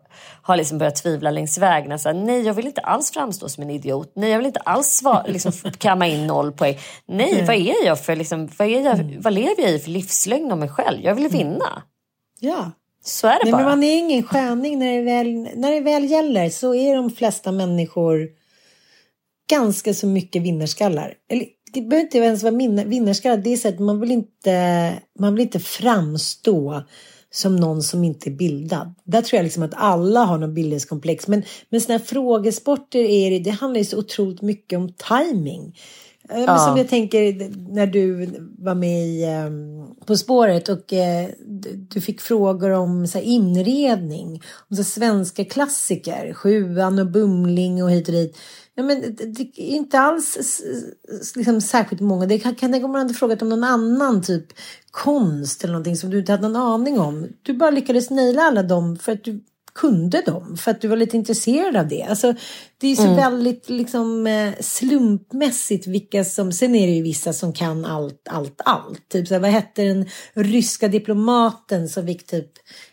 har 0.42 0.56
liksom 0.56 0.78
börjat 0.78 0.96
tvivla 0.96 1.30
längs 1.30 1.58
vägen. 1.58 1.98
Så 1.98 2.08
här, 2.08 2.16
nej, 2.16 2.42
jag 2.42 2.54
vill 2.54 2.66
inte 2.66 2.80
alls 2.80 3.10
framstå 3.10 3.48
som 3.48 3.62
en 3.62 3.70
idiot. 3.70 4.12
Nej, 4.16 4.30
jag 4.30 4.38
vill 4.38 4.46
inte 4.46 4.60
alls 4.60 4.86
sva, 4.86 5.24
liksom, 5.28 5.52
kamma 5.78 6.06
in 6.06 6.26
noll 6.26 6.52
poäng. 6.52 6.78
Nej, 7.06 7.44
vad 7.46 7.56
är 7.56 7.86
jag 7.86 8.00
för 8.00 8.16
liksom, 8.16 8.48
vad, 8.58 8.68
är 8.68 8.80
jag, 8.80 9.16
vad 9.20 9.32
lever 9.32 9.62
jag 9.62 9.70
i 9.70 9.78
för 9.78 9.90
livslögn 9.90 10.52
om 10.52 10.58
mig 10.58 10.68
själv? 10.68 11.00
Jag 11.02 11.14
vill 11.14 11.28
vinna. 11.28 11.82
Ja. 12.40 12.70
Så 13.04 13.26
är 13.26 13.32
det 13.32 13.44
Nej, 13.44 13.52
bara. 13.52 13.62
men 13.62 13.70
man 13.70 13.82
är 13.82 13.98
ingen 13.98 14.22
sköning 14.22 14.78
när 14.78 14.96
det, 14.96 15.02
väl, 15.02 15.48
när 15.54 15.72
det 15.72 15.80
väl 15.80 16.10
gäller 16.10 16.50
så 16.50 16.74
är 16.74 16.96
de 16.96 17.10
flesta 17.10 17.52
människor 17.52 18.28
ganska 19.50 19.94
så 19.94 20.06
mycket 20.06 20.42
vinnarskallar. 20.42 21.14
Eller, 21.28 21.46
det 21.72 21.80
behöver 21.80 22.04
inte 22.04 22.18
ens 22.18 22.42
vara 22.42 22.84
vinnarskallar. 22.84 23.36
Det 23.36 23.52
är 23.52 23.56
så 23.56 23.68
att 23.68 23.78
man 23.78 24.00
vill 24.00 24.10
inte, 24.10 24.92
man 25.18 25.34
vill 25.34 25.42
inte 25.42 25.60
framstå 25.60 26.82
som 27.34 27.56
någon 27.56 27.82
som 27.82 28.04
inte 28.04 28.30
är 28.30 28.34
bildad. 28.34 28.94
Där 29.04 29.22
tror 29.22 29.36
jag 29.38 29.44
liksom 29.44 29.62
att 29.62 29.74
alla 29.74 30.20
har 30.24 30.38
någon 30.38 30.54
bildningskomplex. 30.54 31.28
Men, 31.28 31.42
men 31.70 31.80
sådana 31.80 31.98
här 31.98 32.06
frågesporter 32.06 32.98
är 33.00 33.40
det, 33.40 33.50
handlar 33.50 33.78
ju 33.78 33.84
så 33.84 33.98
otroligt 33.98 34.42
mycket 34.42 34.76
om 34.78 34.92
timing. 35.08 35.78
Eh, 36.28 36.34
Men 36.34 36.44
Ja. 36.44 36.58
som 36.58 36.76
jag 36.76 36.88
tänker 36.88 37.50
när 37.72 37.86
du 37.86 38.28
var 38.58 38.74
med 38.74 39.06
i 39.06 39.24
ehm, 39.24 39.86
På 40.06 40.16
spåret 40.16 40.68
och 40.68 40.92
eh, 40.92 41.28
du- 41.88 42.00
fick 42.00 42.20
frågor 42.20 42.70
om 42.70 43.06
så 43.06 43.18
inredning. 43.18 44.42
Om 44.70 44.76
så 44.76 44.84
svenska 44.84 45.44
klassiker. 45.44 46.32
Sjuan 46.34 46.98
och 46.98 47.06
Bumling 47.10 47.82
och 47.84 47.90
hit 47.90 48.08
och 48.08 48.14
dit. 48.14 48.36
Ja, 48.74 48.82
men 48.82 49.00
det, 49.16 49.40
är 49.56 49.76
inte 49.76 49.98
alls 49.98 50.62
liksom, 51.36 51.60
särskilt 51.60 52.02
många. 52.02 52.26
Det 52.26 52.38
kan, 52.38 52.54
kan 52.54 52.72
tänka 52.72 52.84
om 52.84 52.92
man 52.92 53.00
hade 53.00 53.14
frågat 53.14 53.42
om 53.42 53.48
någon 53.48 53.64
annan 53.64 54.22
typ 54.22 54.46
konst 54.90 55.64
eller 55.64 55.72
någonting 55.72 55.96
som 55.96 56.10
du 56.10 56.18
inte 56.18 56.32
hade 56.32 56.48
någon 56.48 56.62
aning 56.62 57.00
om. 57.00 57.28
Du 57.42 57.54
bara 57.54 57.70
lyckades 57.70 58.10
naila 58.10 58.42
alla 58.42 58.62
dem 58.62 58.96
för 58.96 59.12
att 59.12 59.24
du 59.24 59.40
kunde 59.74 60.20
dem 60.26 60.56
för 60.56 60.70
att 60.70 60.80
du 60.80 60.88
var 60.88 60.96
lite 60.96 61.16
intresserad 61.16 61.76
av 61.76 61.88
det. 61.88 62.02
Alltså, 62.02 62.34
det 62.78 62.88
är 62.88 62.96
så 62.96 63.02
Mm. 63.02 63.16
väldigt 63.16 63.68
liksom, 63.68 64.26
eh, 64.26 64.52
slumpmässigt 64.60 65.86
vilka 65.86 66.24
som... 66.24 66.52
Sen 66.52 66.74
är 66.74 66.86
det 66.86 66.92
ju 66.92 67.02
vissa 67.02 67.32
som 67.32 67.52
kan 67.52 67.84
allt, 67.84 68.28
allt, 68.30 68.60
allt. 68.64 69.08
Typ 69.08 69.28
så 69.28 69.34
här, 69.34 69.40
vad 69.40 69.50
hette 69.50 69.82
den 69.82 70.06
ryska 70.34 70.88
diplomaten 70.88 71.88
som 71.88 72.06
fick 72.06 72.26
typ 72.26 72.46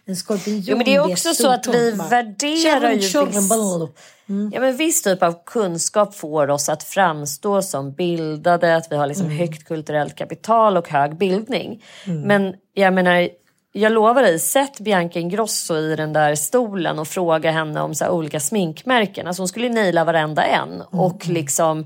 en 0.06 0.16
skorpion 0.16 0.62
Jo, 0.66 0.78
men 0.78 0.86
det 0.86 0.96
är 0.96 1.12
också 1.12 1.34
så 1.34 1.50
att 1.50 1.68
vi 1.68 1.94
bara, 1.98 2.08
värderar 2.08 2.92
ju 2.92 3.02
"Tjorren, 3.02 3.26
visst- 3.32 3.50
tjorren, 3.50 3.90
Mm. 4.30 4.52
Ja, 4.54 4.62
men 4.62 4.78
viss 4.78 5.02
typ 5.02 5.24
av 5.24 5.36
kunskap 5.46 6.16
får 6.16 6.50
oss 6.50 6.70
att 6.70 6.84
framstå 6.84 7.62
som 7.62 7.94
bildade, 7.94 8.76
att 8.76 8.92
vi 8.92 8.96
har 8.96 9.08
liksom 9.08 9.30
högt 9.30 9.64
kulturellt 9.68 10.16
kapital 10.16 10.78
och 10.78 10.90
hög 10.90 11.18
bildning. 11.18 11.84
Men 12.26 12.54
jag 12.74 12.94
menar, 12.94 13.30
jag 13.72 13.92
lovar 13.92 14.22
dig, 14.22 14.40
sätt 14.40 14.80
Bianca 14.80 15.20
Ingrosso 15.20 15.76
i 15.78 15.96
den 15.96 16.14
där 16.14 16.36
stolen 16.36 17.00
och 17.00 17.08
fråga 17.08 17.52
henne 17.52 17.82
om 17.82 17.96
så 17.96 18.10
olika 18.10 18.40
sminkmärken. 18.40 19.28
Alltså 19.28 19.42
hon 19.42 19.48
skulle 19.48 19.70
naila 19.70 20.04
varenda 20.04 20.44
en. 20.44 20.82
Och 20.82 21.28
liksom 21.28 21.86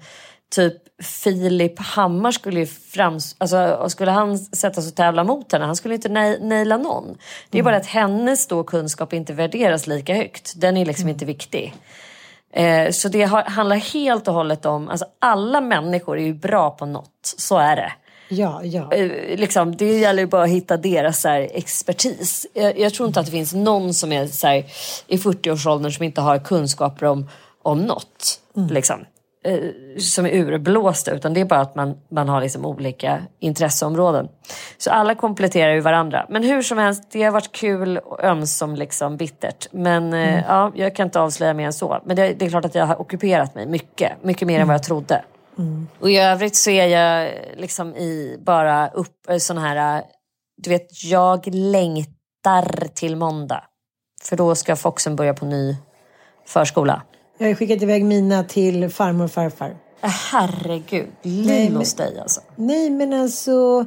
typ 0.55 0.77
Filip 1.03 1.79
Hammar 1.79 2.31
skulle 2.31 2.59
ju 2.59 2.65
frams... 2.65 3.35
Alltså 3.37 3.89
skulle 3.89 4.11
han 4.11 4.37
sätta 4.37 4.81
sig 4.81 4.89
och 4.89 4.95
tävla 4.95 5.23
mot 5.23 5.51
henne, 5.51 5.65
han 5.65 5.75
skulle 5.75 5.95
inte 5.95 6.09
na- 6.09 6.47
naila 6.47 6.77
någon. 6.77 7.17
Det 7.49 7.59
är 7.59 7.63
bara 7.63 7.77
att 7.77 7.85
hennes 7.85 8.47
då 8.47 8.63
kunskap 8.63 9.13
inte 9.13 9.33
värderas 9.33 9.87
lika 9.87 10.13
högt. 10.13 10.53
Den 10.55 10.77
är 10.77 10.85
liksom 10.85 11.09
inte 11.09 11.25
viktig. 11.25 11.73
Eh, 12.53 12.91
så 12.91 13.09
det 13.09 13.23
handlar 13.23 13.75
helt 13.75 14.27
och 14.27 14.33
hållet 14.33 14.65
om, 14.65 14.89
alltså 14.89 15.05
alla 15.19 15.61
människor 15.61 16.19
är 16.19 16.23
ju 16.23 16.33
bra 16.33 16.69
på 16.71 16.85
något, 16.85 17.35
så 17.37 17.57
är 17.57 17.75
det. 17.75 17.91
Ja, 18.37 18.63
ja. 18.63 18.91
Eh, 18.91 19.37
liksom, 19.37 19.75
det 19.75 19.99
gäller 19.99 20.23
ju 20.23 20.27
bara 20.27 20.43
att 20.43 20.49
hitta 20.49 20.77
deras 20.77 21.23
här, 21.23 21.49
expertis. 21.53 22.47
Jag, 22.53 22.79
jag 22.79 22.93
tror 22.93 23.07
inte 23.07 23.19
att 23.19 23.25
det 23.25 23.31
finns 23.31 23.53
någon 23.53 23.93
som 23.93 24.11
är 24.11 24.27
så 24.27 24.47
här, 24.47 24.65
i 25.07 25.17
40-årsåldern 25.17 25.91
som 25.91 26.03
inte 26.03 26.21
har 26.21 26.39
kunskaper 26.39 27.05
om, 27.05 27.29
om 27.61 27.81
något. 27.81 28.39
Liksom, 28.69 29.05
eh, 29.45 29.59
som 29.99 30.25
är 30.25 30.33
urblåsta 30.33 31.11
utan 31.11 31.33
det 31.33 31.41
är 31.41 31.45
bara 31.45 31.59
att 31.59 31.75
man, 31.75 31.97
man 32.09 32.29
har 32.29 32.41
liksom 32.41 32.65
olika 32.65 33.21
intresseområden. 33.39 34.27
Så 34.77 34.91
alla 34.91 35.15
kompletterar 35.15 35.73
ju 35.73 35.79
varandra. 35.79 36.25
Men 36.29 36.43
hur 36.43 36.61
som 36.61 36.77
helst, 36.77 37.03
det 37.11 37.23
har 37.23 37.31
varit 37.31 37.51
kul 37.51 37.97
och 37.97 38.23
ömsom 38.23 38.75
liksom 38.75 39.17
bittert. 39.17 39.67
Men 39.71 40.13
eh, 40.13 40.39
ja, 40.47 40.71
jag 40.75 40.95
kan 40.95 41.07
inte 41.07 41.19
avslöja 41.19 41.53
mer 41.53 41.65
än 41.65 41.73
så. 41.73 42.01
Men 42.05 42.15
det, 42.15 42.33
det 42.33 42.45
är 42.45 42.49
klart 42.49 42.65
att 42.65 42.75
jag 42.75 42.85
har 42.85 43.01
ockuperat 43.01 43.55
mig 43.55 43.65
mycket. 43.67 44.23
Mycket 44.23 44.47
mer 44.47 44.59
än 44.59 44.67
vad 44.67 44.73
jag 44.73 44.83
trodde. 44.83 45.23
Och 45.99 46.11
i 46.11 46.17
övrigt 46.17 46.55
så 46.55 46.69
är 46.69 46.87
jag 46.87 47.33
liksom 47.57 47.95
i 47.95 48.37
bara 48.45 48.89
upp 48.89 49.27
sån 49.39 49.57
här, 49.57 50.03
du 50.57 50.69
vet, 50.69 51.03
jag 51.03 51.47
längtar 51.55 52.87
till 52.93 53.15
måndag. 53.15 53.63
För 54.23 54.35
då 54.35 54.55
ska 54.55 54.75
Foxen 54.75 55.15
börja 55.15 55.33
på 55.33 55.45
ny 55.45 55.77
förskola. 56.45 57.01
Jag 57.37 57.47
har 57.47 57.55
skickat 57.55 57.81
iväg 57.81 58.05
mina 58.05 58.43
till 58.43 58.89
farmor 58.89 59.25
och 59.25 59.31
farfar. 59.31 59.77
Äh, 60.01 60.09
Herregud, 60.09 61.07
liv 61.21 61.75
hos 61.75 61.93
dig 61.93 62.19
alltså. 62.19 62.41
Nej, 62.55 62.89
men 62.89 63.13
alltså... 63.13 63.85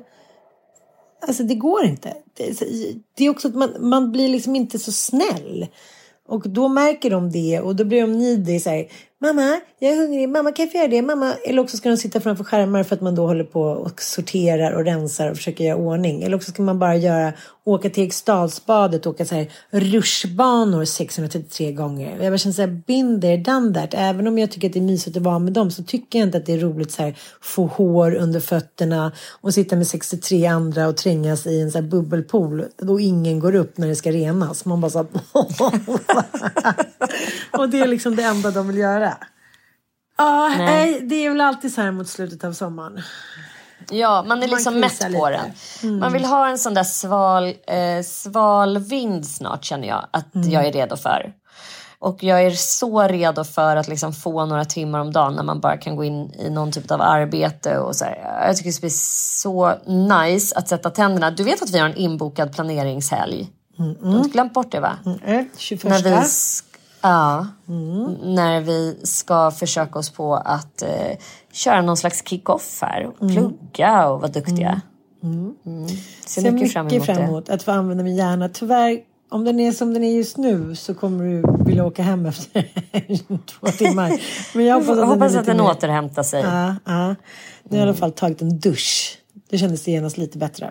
Alltså 1.27 1.43
det 1.43 1.55
går 1.55 1.85
inte. 1.85 2.15
Det, 2.37 2.61
det 3.17 3.25
är 3.25 3.31
också 3.31 3.49
att 3.49 3.55
man, 3.55 3.75
man 3.81 4.13
blir 4.13 4.29
liksom 4.29 4.57
inte 4.57 4.79
så 4.79 4.93
snäll. 4.93 5.67
Och 6.29 6.49
då 6.49 6.69
märker 6.69 7.11
de 7.11 7.31
det 7.31 7.61
och 7.61 7.77
då 7.77 7.85
blir 7.85 8.01
de. 8.45 8.61
Så 8.61 8.71
här, 8.71 8.87
Mamma, 9.21 9.61
jag 9.79 9.93
är 9.93 9.97
hungrig. 9.97 10.29
Mamma, 10.29 10.53
kan 10.53 10.65
jag 10.65 10.73
få 10.73 10.79
göra 10.79 10.89
det? 10.89 11.03
Mamma. 11.03 11.35
Eller 11.45 11.63
också 11.63 11.77
ska 11.77 11.89
de 11.89 11.97
sitta 11.97 12.21
framför 12.21 12.45
skärmar 12.45 12.83
för 12.83 12.95
att 12.95 13.01
man 13.01 13.15
då 13.15 13.27
håller 13.27 13.45
på 13.45 13.63
och 13.63 14.03
sorterar 14.03 14.73
och 14.73 14.85
rensar 14.85 15.31
och 15.31 15.37
försöker 15.37 15.65
göra 15.65 15.77
ordning. 15.77 16.23
Eller 16.23 16.37
också 16.37 16.51
ska 16.51 16.63
man 16.63 16.79
bara 16.79 16.97
göra, 16.97 17.33
åka 17.67 17.91
till 17.91 18.03
Eriksdalsbadet 18.03 19.07
och 19.07 19.15
åka 19.15 19.25
så 19.25 19.35
här 19.35 19.53
rutschbanor 19.71 20.85
633 20.85 21.73
gånger. 21.73 22.23
Jag 22.23 22.33
bara 22.33 22.39
känner 22.39 22.55
så 22.55 22.63
här, 22.63 23.21
there, 23.21 23.37
done 23.37 23.75
that. 23.75 23.95
Även 23.95 24.27
om 24.27 24.39
jag 24.39 24.51
tycker 24.51 24.69
att 24.69 24.73
det 24.73 24.79
är 24.79 24.83
mysigt 24.83 25.17
att 25.17 25.23
vara 25.23 25.39
med 25.39 25.53
dem 25.53 25.71
så 25.71 25.83
tycker 25.83 26.19
jag 26.19 26.29
inte 26.29 26.39
att 26.39 26.47
det 26.47 26.53
är 26.53 26.59
roligt 26.59 26.91
så 26.93 27.03
här 27.03 27.19
få 27.41 27.67
hår 27.67 28.15
under 28.15 28.41
fötterna 28.41 29.13
och 29.41 29.55
sitta 29.55 29.77
med 29.77 29.87
63 29.87 30.47
andra 30.47 30.89
och 30.89 30.97
trängas 30.97 31.47
i 31.47 31.61
en 31.61 31.71
så 31.71 31.79
här 31.79 31.89
bubbelpool 31.89 32.65
då 32.77 33.01
ingen 33.01 33.41
går 33.41 33.55
upp 33.55 33.79
när 33.79 33.89
det 33.89 33.97
ska 33.97 34.13
renas. 34.13 34.65
Man 34.65 34.81
bara 34.81 34.91
så 34.91 34.99
här, 34.99 35.07
Och 37.59 37.69
det 37.69 37.81
är 37.81 37.87
liksom 37.87 38.17
det 38.17 38.23
enda 38.23 38.51
de 38.51 38.69
vill 38.69 38.79
göra. 38.79 39.15
Ja, 40.19 40.55
nej. 40.59 41.01
det 41.01 41.15
är 41.15 41.31
väl 41.31 41.41
alltid 41.41 41.75
så 41.75 41.81
här 41.81 41.93
mot 41.93 42.09
slutet 42.09 42.45
av 42.45 42.53
sommaren. 42.53 43.01
Ja, 43.91 44.23
man 44.23 44.43
är 44.43 44.49
Man 44.49 44.57
liksom 44.57 44.81
mätt 44.81 44.91
kryssar 44.91 45.21
på 45.21 45.29
lite. 45.29 45.53
den. 45.83 45.99
Man 45.99 46.13
vill 46.13 46.25
ha 46.25 46.49
en 46.49 46.59
sån 46.59 46.75
där 46.75 46.85
sval, 46.85 47.45
eh, 47.67 48.03
sval 48.05 48.79
vind 48.79 49.27
snart 49.27 49.65
känner 49.65 49.89
jag 49.89 50.07
att 50.11 50.27
jag 50.33 50.67
är 50.67 50.73
redo 50.73 50.97
för. 50.97 51.33
Och 51.99 52.23
jag 52.23 52.43
är 52.43 52.51
så 52.51 53.03
redo 53.03 53.45
för 53.45 53.77
att 53.77 53.89
liksom 53.89 54.13
få 54.13 54.45
några 54.47 54.65
timmar 54.65 54.99
om 55.01 55.13
dagen 55.13 55.35
när 55.35 55.43
man 55.43 55.61
bara 55.61 55.77
kan 55.77 55.97
gå 55.97 56.05
in 56.05 56.33
i 56.39 56.51
någon 56.51 56.73
typ 56.73 56.91
av 56.91 57.01
arbete. 57.01 57.79
Och 57.79 57.97
så 57.97 58.05
här. 58.05 58.45
Jag 58.47 58.57
tycker 58.57 58.69
det 58.69 58.73
ska 58.73 58.81
bli 58.81 58.91
så 58.91 59.75
nice 59.87 60.57
att 60.59 60.69
sätta 60.69 60.91
tänderna. 60.91 61.31
Du 61.31 61.45
vet 61.45 61.63
att 61.63 61.71
vi 61.71 61.79
har 61.79 61.89
en 61.89 61.97
inbokad 61.97 62.55
planeringshelg? 62.55 63.51
Du 63.77 64.09
har 64.09 64.17
inte 64.19 64.29
glömt 64.31 64.55
bort 64.55 64.73
det 64.73 64.81
va? 64.81 64.99
Mm, 65.07 65.49
21. 65.57 65.85
När 65.85 66.03
vi, 66.03 66.17
ja, 67.01 67.47
när 68.23 68.61
vi 68.61 69.01
ska 69.03 69.51
försöka 69.51 69.99
oss 69.99 70.11
på 70.11 70.35
att 70.35 70.83
eh, 70.83 70.89
köra 71.57 71.83
någon 71.83 71.97
slags 71.97 72.23
kick-off 72.29 72.79
här. 72.83 73.07
Och 73.07 73.19
plugga 73.29 74.09
och 74.09 74.21
vara 74.21 74.31
duktiga. 74.33 74.81
Mm. 75.23 75.55
Ser, 76.27 76.41
Ser 76.43 76.51
mycket, 76.51 76.73
fram 76.73 76.89
emot, 76.89 77.07
fram 77.07 77.19
emot 77.23 77.49
att 77.49 77.63
få 77.63 77.71
använda 77.71 78.05
min 78.05 78.17
hjärna. 78.17 78.49
Tyvärr, 78.49 78.99
om 79.31 79.45
den 79.45 79.61
är 79.61 79.73
som 79.73 79.95
den 79.95 80.05
är 80.05 80.17
just 80.17 80.37
nu 80.37 80.75
så 80.77 80.95
kommer 80.95 81.25
du 81.25 81.65
vilja 81.65 81.85
åka 81.85 82.03
hem 82.03 82.27
efter 82.27 82.69
två 83.47 83.67
timmar. 83.67 84.21
Men 84.55 84.65
jag 84.65 84.75
hoppas 84.75 84.91
att 84.91 84.99
Jag 84.99 85.07
hoppas 85.07 85.35
att 85.35 85.47
den 85.47 85.57
mer- 85.57 85.65
återhämtar 85.65 86.23
sig. 86.23 86.43
Ja, 86.43 86.75
ja. 86.85 87.07
Nu 87.09 87.15
har 87.71 87.77
jag 87.77 87.79
i 87.79 87.83
alla 87.83 87.95
fall 87.95 88.13
tagit 88.13 88.43
en 88.43 88.59
dusch. 88.59 89.19
Det 89.51 89.59
kändes 89.59 89.89
genast 89.89 90.19
lite 90.19 90.39
bättre. 90.39 90.71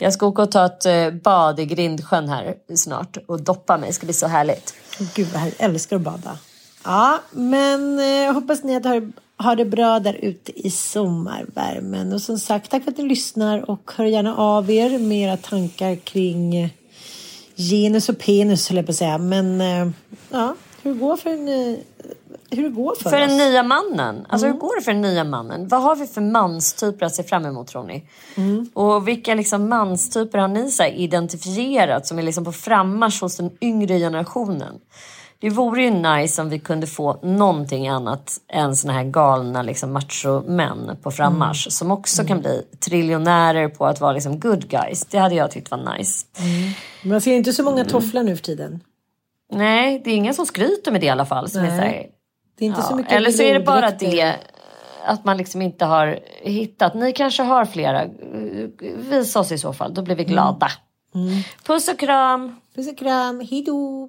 Jag 0.00 0.12
ska 0.12 0.26
åka 0.26 0.42
och 0.42 0.50
ta 0.50 0.66
ett 0.66 0.86
eh, 0.86 1.10
bad 1.10 1.60
i 1.60 1.66
Grindsjön 1.66 2.28
här 2.28 2.54
snart 2.76 3.16
och 3.26 3.42
doppa 3.42 3.76
mig. 3.78 3.88
Det 3.88 3.92
ska 3.92 4.06
bli 4.06 4.14
så 4.14 4.26
härligt. 4.26 4.74
Gud 5.14 5.26
vad 5.32 5.40
härligt. 5.40 5.60
Jag 5.60 5.70
älskar 5.70 5.96
att 5.96 6.02
bada. 6.02 6.38
Ja, 6.84 7.18
men 7.32 7.98
eh, 7.98 8.04
jag 8.04 8.34
hoppas 8.34 8.62
ni 8.64 8.76
att 8.76 8.84
har, 8.84 9.12
har 9.38 9.56
det 9.56 9.64
bra 9.64 10.00
där 10.00 10.14
ute 10.22 10.66
i 10.66 10.70
sommarvärmen. 10.70 12.12
Och 12.12 12.20
som 12.20 12.38
sagt, 12.38 12.70
tack 12.70 12.84
för 12.84 12.90
att 12.90 12.98
ni 12.98 13.08
lyssnar 13.08 13.70
och 13.70 13.90
hör 13.96 14.04
gärna 14.04 14.36
av 14.36 14.70
er 14.70 14.98
med 14.98 15.18
era 15.18 15.36
tankar 15.36 15.96
kring 15.96 16.74
genus 17.56 18.08
och 18.08 18.18
penis, 18.18 18.68
höll 18.68 18.76
jag 18.76 18.86
på 18.86 18.90
att 18.90 18.96
säga. 18.96 19.18
Men 19.18 19.60
eh, 19.60 19.88
ja, 20.30 20.54
hur 20.82 20.94
går 20.94 21.16
för 21.16 21.30
en, 21.30 21.48
eh, 21.48 21.78
hur 22.50 22.62
det 22.62 22.68
går 22.68 22.94
för, 22.94 23.10
För 23.10 23.22
oss. 23.22 23.28
den 23.28 23.36
nya 23.38 23.62
mannen. 23.62 24.26
Alltså 24.28 24.46
hur 24.46 24.54
går 24.54 24.76
det 24.76 24.82
för 24.84 24.92
den 24.92 25.00
nya 25.00 25.24
mannen? 25.24 25.68
Vad 25.68 25.82
har 25.82 25.96
vi 25.96 26.06
för 26.06 26.20
manstyper 26.20 27.06
att 27.06 27.14
se 27.14 27.22
fram 27.22 27.46
emot 27.46 27.66
tror 27.66 27.84
ni? 27.84 28.04
Och 28.74 29.08
vilka 29.08 29.34
liksom 29.34 29.68
manstyper 29.68 30.38
har 30.38 30.48
ni 30.48 30.70
så 30.70 30.84
identifierat 30.84 32.06
som 32.06 32.18
är 32.18 32.22
liksom 32.22 32.44
på 32.44 32.52
frammarsch 32.52 33.22
hos 33.22 33.36
den 33.36 33.50
yngre 33.60 33.98
generationen? 33.98 34.74
Det 35.40 35.50
vore 35.50 35.82
ju 35.82 35.90
nice 35.90 36.42
om 36.42 36.48
vi 36.48 36.58
kunde 36.58 36.86
få 36.86 37.18
någonting 37.22 37.88
annat 37.88 38.40
än 38.48 38.76
såna 38.76 38.92
här 38.92 39.04
galna 39.04 39.62
liksom 39.62 39.92
macho-män 39.92 40.96
på 41.02 41.10
frammarsch 41.10 41.72
som 41.72 41.90
också 41.90 42.24
kan 42.24 42.40
bli 42.40 42.62
triljonärer 42.80 43.68
på 43.68 43.86
att 43.86 44.00
vara 44.00 44.12
liksom 44.12 44.40
good 44.40 44.68
guys. 44.68 45.04
Det 45.04 45.18
hade 45.18 45.34
jag 45.34 45.50
tyckt 45.50 45.70
var 45.70 45.98
nice. 45.98 46.26
Man 47.04 47.20
ser 47.20 47.32
inte 47.32 47.52
så 47.52 47.62
många 47.62 47.84
tofflar 47.84 48.22
nu 48.22 48.36
för 48.36 48.44
tiden. 48.44 48.80
Nej, 49.52 50.00
det 50.04 50.10
är 50.10 50.14
ingen 50.14 50.34
som 50.34 50.46
skryter 50.46 50.92
med 50.92 51.00
det 51.00 51.06
i 51.06 51.10
alla 51.10 51.26
fall. 51.26 51.48
Som 51.48 51.60
är 51.60 51.68
Nej. 51.68 51.78
så 51.78 51.84
här, 51.84 52.06
Det 52.58 52.64
är 52.64 52.68
inte 52.68 52.82
så 52.82 52.92
Ja, 52.92 52.96
mycket 52.96 53.12
Eller 53.12 53.30
så 53.30 53.42
är 53.42 53.54
det 53.54 53.60
bara 53.60 53.90
det 53.90 54.34
att 55.04 55.24
man 55.24 55.36
liksom 55.36 55.62
inte 55.62 55.84
har 55.84 56.18
hittat. 56.42 56.94
Ni 56.94 57.12
kanske 57.12 57.42
har 57.42 57.64
flera. 57.64 58.04
Visa 58.96 59.40
oss 59.40 59.52
i 59.52 59.58
så 59.58 59.72
fall, 59.72 59.94
då 59.94 60.02
blir 60.02 60.16
vi 60.16 60.24
glada. 60.24 60.68
Puss 61.66 61.88
och 61.88 61.98
kram! 61.98 62.56
Puss 62.74 62.88
och 62.88 62.98
kram, 62.98 63.40
hejdå! 63.40 64.08